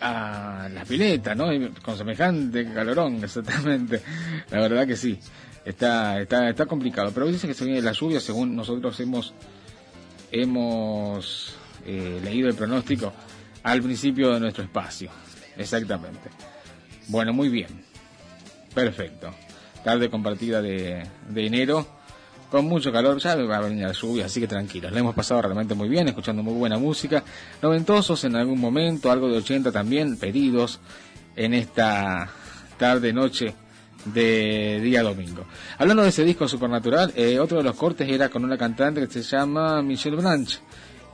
a 0.00 0.68
la 0.72 0.84
pileta, 0.84 1.34
¿no? 1.34 1.46
Con 1.82 1.96
semejante 1.96 2.72
calorón, 2.72 3.16
exactamente. 3.24 4.02
La 4.50 4.60
verdad 4.60 4.86
que 4.86 4.96
sí. 4.96 5.18
Está, 5.64 6.20
está, 6.20 6.48
está 6.48 6.66
complicado. 6.66 7.10
Pero 7.12 7.26
dice 7.26 7.46
que 7.48 7.54
se 7.54 7.64
viene 7.64 7.82
la 7.82 7.92
lluvia, 7.92 8.20
según 8.20 8.54
nosotros 8.54 8.98
hemos, 9.00 9.34
hemos 10.30 11.56
eh, 11.84 12.20
leído 12.22 12.48
el 12.48 12.54
pronóstico 12.54 13.12
al 13.62 13.82
principio 13.82 14.32
de 14.32 14.40
nuestro 14.40 14.64
espacio. 14.64 15.10
Exactamente. 15.56 16.30
Bueno, 17.08 17.32
muy 17.32 17.48
bien. 17.48 17.84
Perfecto. 18.74 19.34
Tarde 19.82 20.10
compartida 20.10 20.60
de 20.62 21.08
enero. 21.34 21.95
Con 22.56 22.68
mucho 22.68 22.90
calor, 22.90 23.18
ya 23.18 23.36
va 23.36 23.58
a 23.58 23.60
venir 23.60 23.84
la 23.84 23.92
lluvia, 23.92 24.24
así 24.24 24.40
que 24.40 24.46
tranquilos. 24.46 24.90
La 24.90 25.00
hemos 25.00 25.14
pasado 25.14 25.42
realmente 25.42 25.74
muy 25.74 25.90
bien, 25.90 26.08
escuchando 26.08 26.42
muy 26.42 26.54
buena 26.54 26.78
música. 26.78 27.22
Noventosos 27.60 28.24
en 28.24 28.34
algún 28.34 28.58
momento, 28.58 29.10
algo 29.10 29.28
de 29.28 29.36
80 29.36 29.70
también, 29.70 30.16
pedidos 30.16 30.80
en 31.36 31.52
esta 31.52 32.30
tarde, 32.78 33.12
noche 33.12 33.54
de 34.06 34.80
día 34.82 35.02
domingo. 35.02 35.44
Hablando 35.76 36.02
de 36.02 36.08
ese 36.08 36.24
disco 36.24 36.48
supernatural, 36.48 37.12
eh, 37.14 37.38
otro 37.38 37.58
de 37.58 37.64
los 37.64 37.76
cortes 37.76 38.08
era 38.08 38.30
con 38.30 38.42
una 38.42 38.56
cantante 38.56 39.06
que 39.06 39.12
se 39.12 39.20
llama 39.20 39.82
Michelle 39.82 40.16
Branch, 40.16 40.58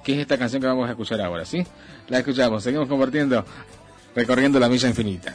que 0.04 0.12
es 0.12 0.20
esta 0.20 0.38
canción 0.38 0.62
que 0.62 0.68
vamos 0.68 0.86
a 0.86 0.92
escuchar 0.92 1.20
ahora, 1.22 1.44
¿sí? 1.44 1.66
La 2.06 2.18
escuchamos, 2.18 2.62
seguimos 2.62 2.86
compartiendo, 2.86 3.44
recorriendo 4.14 4.60
la 4.60 4.68
milla 4.68 4.88
infinita. 4.88 5.34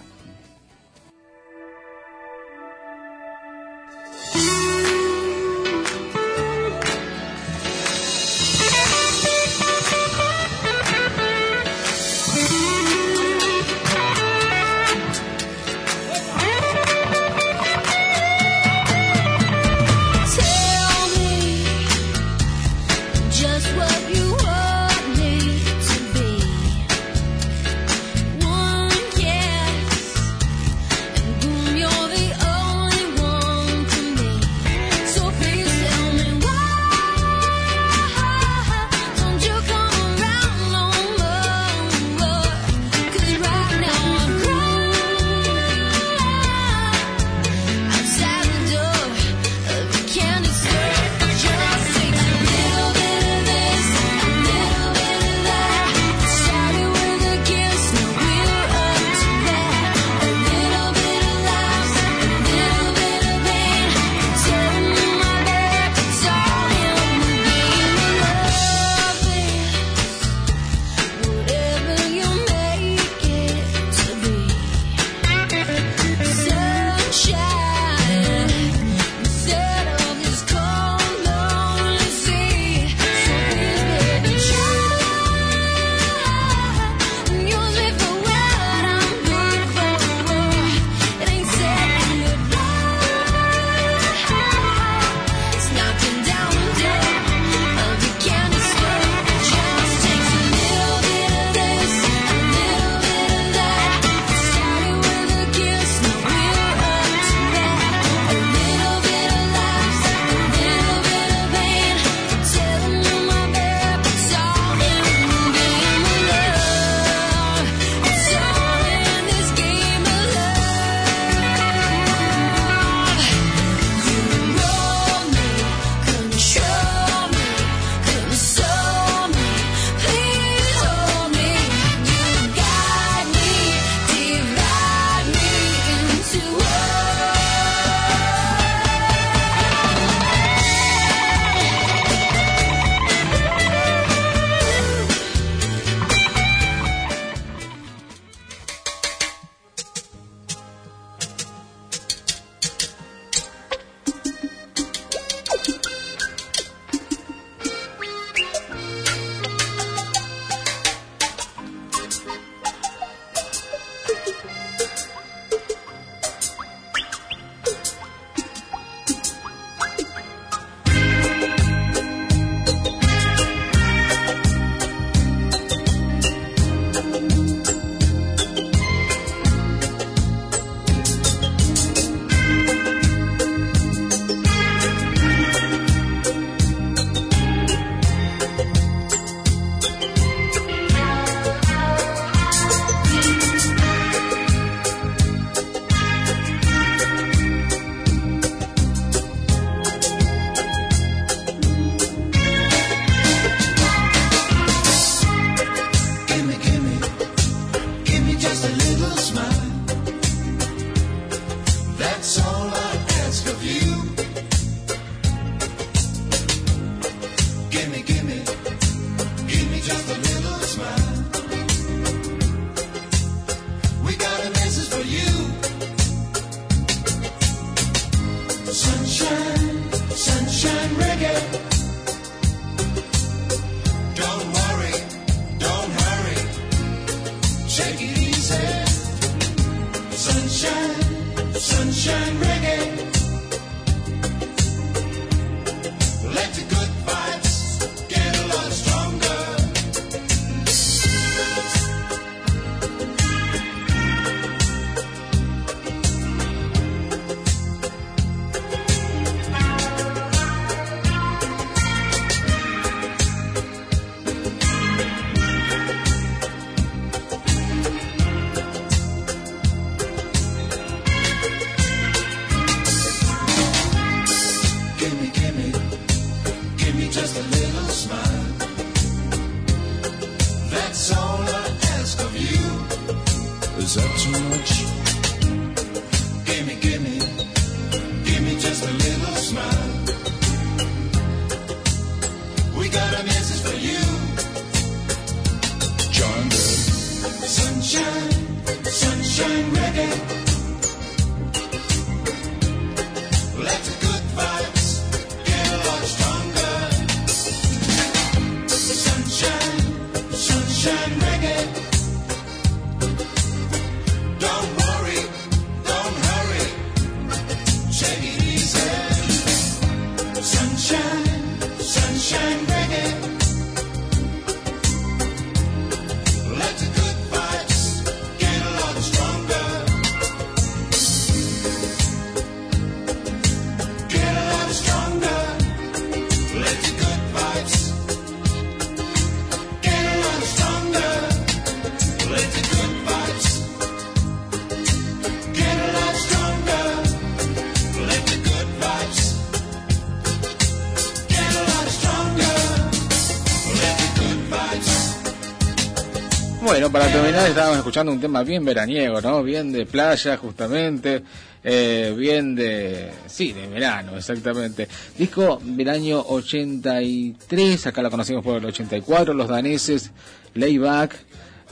Para 356.91 357.11
terminar 357.11 357.49
estábamos 357.49 357.77
escuchando 357.77 358.11
un 358.13 358.21
tema 358.21 358.43
bien 358.43 358.63
veraniego, 358.63 359.19
¿no? 359.19 359.43
Bien 359.43 359.71
de 359.73 359.85
playa, 359.85 360.37
justamente, 360.37 361.21
eh, 361.63 362.13
bien 362.17 362.55
de... 362.55 363.11
Sí, 363.25 363.51
de 363.51 363.67
verano, 363.67 364.15
exactamente. 364.15 364.87
Disco 365.17 365.59
del 365.63 365.89
año 365.89 366.21
83, 366.21 367.87
acá 367.87 368.01
la 368.01 368.09
conocimos 368.09 368.43
por 368.43 368.57
el 368.57 368.65
84, 368.65 369.33
los 369.33 369.49
daneses, 369.49 370.11
Layback, 370.53 371.15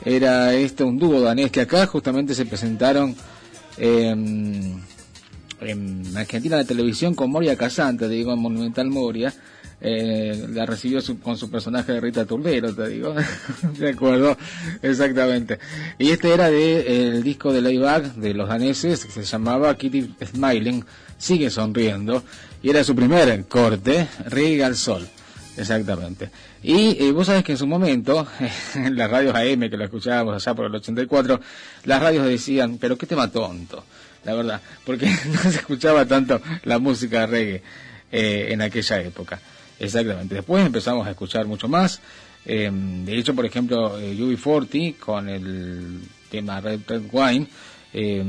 era 0.04 0.54
este 0.54 0.84
un 0.84 1.00
dúo 1.00 1.22
danés 1.22 1.50
que 1.50 1.62
acá 1.62 1.86
justamente 1.88 2.36
se 2.36 2.46
presentaron 2.46 3.16
en, 3.78 4.84
en 5.62 6.18
Argentina 6.18 6.58
la 6.58 6.66
televisión 6.66 7.16
con 7.16 7.32
Moria 7.32 7.56
Casante, 7.56 8.08
te 8.08 8.14
digo, 8.14 8.34
en 8.34 8.40
Monumental 8.40 8.90
Moria. 8.90 9.34
Eh, 9.88 10.48
la 10.52 10.66
recibió 10.66 11.00
su- 11.00 11.20
con 11.20 11.38
su 11.38 11.52
personaje 11.52 11.92
de 11.94 12.00
Rita 12.02 12.26
Turbero, 12.26 12.74
te 12.74 12.88
digo. 12.88 13.14
de 13.78 13.90
acuerdo, 13.90 14.36
exactamente. 14.82 15.60
Y 16.00 16.10
este 16.10 16.34
era 16.34 16.50
de 16.50 17.10
el 17.10 17.22
disco 17.22 17.54
de 17.54 17.62
Layback 17.62 18.16
de 18.16 18.34
los 18.34 18.50
daneses, 18.50 19.06
que 19.06 19.12
se 19.12 19.24
llamaba 19.24 19.78
Kitty 19.78 20.16
Smiling, 20.26 20.84
sigue 21.20 21.52
sonriendo, 21.52 22.24
y 22.64 22.72
era 22.72 22.84
su 22.84 22.96
primer 22.96 23.46
corte, 23.46 24.08
Reggae 24.26 24.64
al 24.64 24.76
Sol. 24.76 25.08
Exactamente. 25.56 26.32
Y 26.64 26.98
eh, 27.04 27.12
vos 27.12 27.28
sabés 27.28 27.44
que 27.44 27.52
en 27.52 27.58
su 27.60 27.68
momento, 27.68 28.28
en 28.76 28.96
las 28.98 29.12
radios 29.12 29.36
AM 29.36 29.70
que 29.70 29.78
lo 29.78 29.84
escuchábamos 29.84 30.34
allá 30.36 30.56
por 30.56 30.66
el 30.66 30.74
84, 30.76 31.40
las 31.84 32.02
radios 32.02 32.26
decían, 32.26 32.80
pero 32.80 32.98
qué 32.98 33.06
tema 33.06 33.32
tonto, 33.32 33.84
la 34.24 34.34
verdad, 34.34 34.62
porque 34.84 35.06
no 35.32 35.42
se 35.44 35.58
escuchaba 35.60 36.06
tanto 36.08 36.42
la 36.64 36.80
música 36.80 37.28
reggae 37.28 37.62
eh, 38.12 38.48
en 38.50 38.64
aquella 38.64 39.00
época. 39.02 39.40
Exactamente. 39.80 40.36
Después 40.36 40.66
empezamos 40.66 41.06
a 41.08 41.12
escuchar 41.12 41.46
mucho 41.46 41.68
más. 41.68 42.02
Eh, 42.46 42.70
de 42.72 43.18
hecho, 43.18 43.34
por 43.36 43.46
ejemplo, 43.46 44.00
eh, 44.00 44.16
UB40 44.16 44.98
con 44.98 45.28
el 45.30 46.02
tema 46.30 46.62
Red 46.62 46.82
Red 46.88 47.04
Wine 47.12 47.48
eh, 47.94 48.24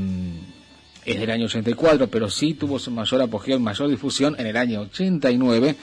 es 1.05 1.19
del 1.19 1.29
año 1.31 1.45
84, 1.45 2.07
pero 2.09 2.29
sí 2.29 2.53
tuvo 2.55 2.79
su 2.79 2.91
mayor 2.91 3.21
apogeo, 3.21 3.59
mayor 3.59 3.89
difusión 3.89 4.35
en 4.39 4.47
el 4.47 4.57
año 4.57 4.81
89 4.81 5.75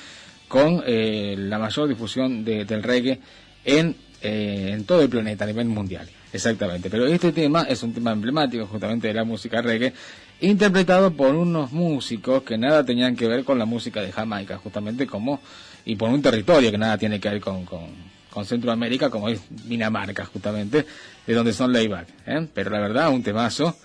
con 0.49 0.83
eh, 0.87 1.35
la 1.39 1.59
mayor 1.59 1.89
difusión 1.89 2.45
de- 2.45 2.65
del 2.65 2.83
reggae 2.83 3.21
en, 3.65 3.97
eh, 4.21 4.71
en 4.75 4.85
todo 4.85 5.01
el 5.01 5.09
planeta 5.09 5.45
a 5.45 5.47
nivel 5.47 5.67
mundial. 5.67 6.09
Exactamente. 6.33 6.91
Pero 6.91 7.07
este 7.07 7.33
tema 7.33 7.63
es 7.63 7.83
un 7.85 7.95
tema 7.95 8.13
emblemático 8.13 8.67
justamente 8.67 9.09
de 9.09 9.15
la 9.15 9.25
música 9.25 9.63
reggae, 9.63 9.93
interpretado 10.41 11.13
por 11.13 11.35
unos 11.35 11.73
músicos 11.73 12.43
que 12.43 12.59
nada 12.59 12.85
tenían 12.85 13.17
que 13.17 13.29
ver 13.29 13.45
con 13.45 13.59
la 13.59 13.65
música 13.65 14.01
de 14.01 14.13
Jamaica, 14.13 14.59
justamente 14.59 15.07
como, 15.07 15.41
y 15.85 15.97
por 15.97 16.11
un 16.11 16.23
territorio 16.23 16.71
que 16.71 16.79
nada 16.79 16.99
tiene 16.99 17.21
que 17.21 17.29
ver 17.29 17.41
con, 17.41 17.65
con, 17.65 18.15
Centroamérica, 18.45 19.11
como 19.11 19.29
es 19.29 19.41
Dinamarca, 19.49 20.25
justamente, 20.25 20.85
de 21.25 21.35
donde 21.35 21.53
son 21.53 21.73
layback. 21.73 22.09
¿eh? 22.27 22.49
Pero 22.53 22.71
la 22.71 22.81
verdad, 22.81 23.11
un 23.11 23.23
temazo, 23.23 23.77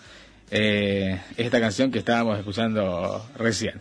eh, 0.49 1.21
esta 1.37 1.59
canción 1.59 1.91
que 1.91 1.99
estábamos 1.99 2.39
escuchando 2.39 3.29
recién. 3.37 3.79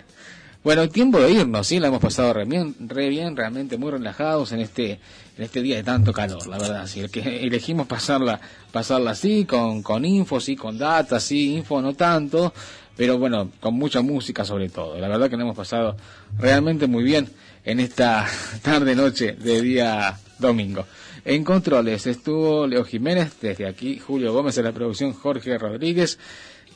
Bueno, 0.64 0.88
tiempo 0.88 1.20
de 1.20 1.30
irnos, 1.30 1.68
sí, 1.68 1.78
la 1.78 1.86
hemos 1.86 2.00
pasado 2.00 2.32
re 2.32 2.44
bien, 2.44 2.74
re 2.80 3.08
bien, 3.08 3.36
realmente 3.36 3.78
muy 3.78 3.92
relajados 3.92 4.50
en 4.52 4.60
este 4.60 4.98
en 5.36 5.44
este 5.44 5.62
día 5.62 5.76
de 5.76 5.84
tanto 5.84 6.12
calor, 6.12 6.46
la 6.48 6.58
verdad. 6.58 6.86
Sí, 6.86 7.00
el 7.00 7.10
que 7.10 7.20
elegimos 7.46 7.86
pasarla 7.86 8.40
pasarla 8.72 9.12
así, 9.12 9.44
con, 9.44 9.82
con 9.82 10.04
info, 10.04 10.40
sí, 10.40 10.56
con 10.56 10.76
data, 10.76 11.20
sí, 11.20 11.54
info 11.54 11.80
no 11.80 11.94
tanto, 11.94 12.52
pero 12.96 13.18
bueno, 13.18 13.52
con 13.60 13.74
mucha 13.74 14.02
música 14.02 14.44
sobre 14.44 14.68
todo. 14.68 14.98
La 14.98 15.06
verdad 15.06 15.30
que 15.30 15.36
nos 15.36 15.44
hemos 15.44 15.56
pasado 15.56 15.96
realmente 16.38 16.88
muy 16.88 17.04
bien 17.04 17.28
en 17.64 17.78
esta 17.78 18.26
tarde 18.62 18.96
noche 18.96 19.36
de 19.38 19.62
día 19.62 20.18
domingo. 20.40 20.84
En 21.24 21.44
controles 21.44 22.06
estuvo 22.06 22.66
Leo 22.66 22.84
Jiménez, 22.84 23.34
desde 23.40 23.66
aquí 23.66 23.98
Julio 23.98 24.32
Gómez 24.32 24.58
en 24.58 24.64
la 24.64 24.72
producción 24.72 25.12
Jorge 25.12 25.56
Rodríguez. 25.56 26.18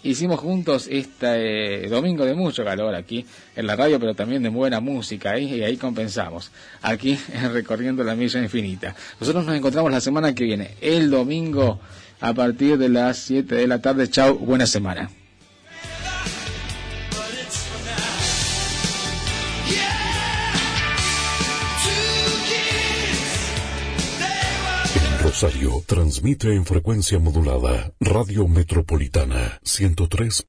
Hicimos 0.04 0.40
juntos 0.40 0.88
este 0.90 1.84
eh, 1.84 1.88
domingo 1.88 2.24
de 2.24 2.34
mucho 2.34 2.64
calor 2.64 2.94
aquí 2.94 3.24
en 3.54 3.66
la 3.66 3.76
radio, 3.76 4.00
pero 4.00 4.14
también 4.14 4.42
de 4.42 4.48
buena 4.48 4.80
música 4.80 5.38
y 5.38 5.62
ahí 5.62 5.76
compensamos, 5.76 6.50
aquí 6.82 7.18
en 7.32 7.52
Recorriendo 7.52 8.02
la 8.02 8.16
Milla 8.16 8.40
Infinita. 8.40 8.96
Nosotros 9.20 9.46
nos 9.46 9.54
encontramos 9.54 9.92
la 9.92 10.00
semana 10.00 10.34
que 10.34 10.44
viene, 10.44 10.72
el 10.80 11.10
domingo 11.10 11.78
a 12.20 12.34
partir 12.34 12.78
de 12.78 12.88
las 12.88 13.18
7 13.18 13.54
de 13.54 13.66
la 13.66 13.80
tarde. 13.80 14.08
Chau, 14.08 14.38
buena 14.38 14.66
semana. 14.66 15.21
Transmite 25.86 26.54
en 26.54 26.64
frecuencia 26.64 27.18
modulada 27.18 27.92
Radio 27.98 28.46
Metropolitana 28.46 29.58
103. 29.64 30.40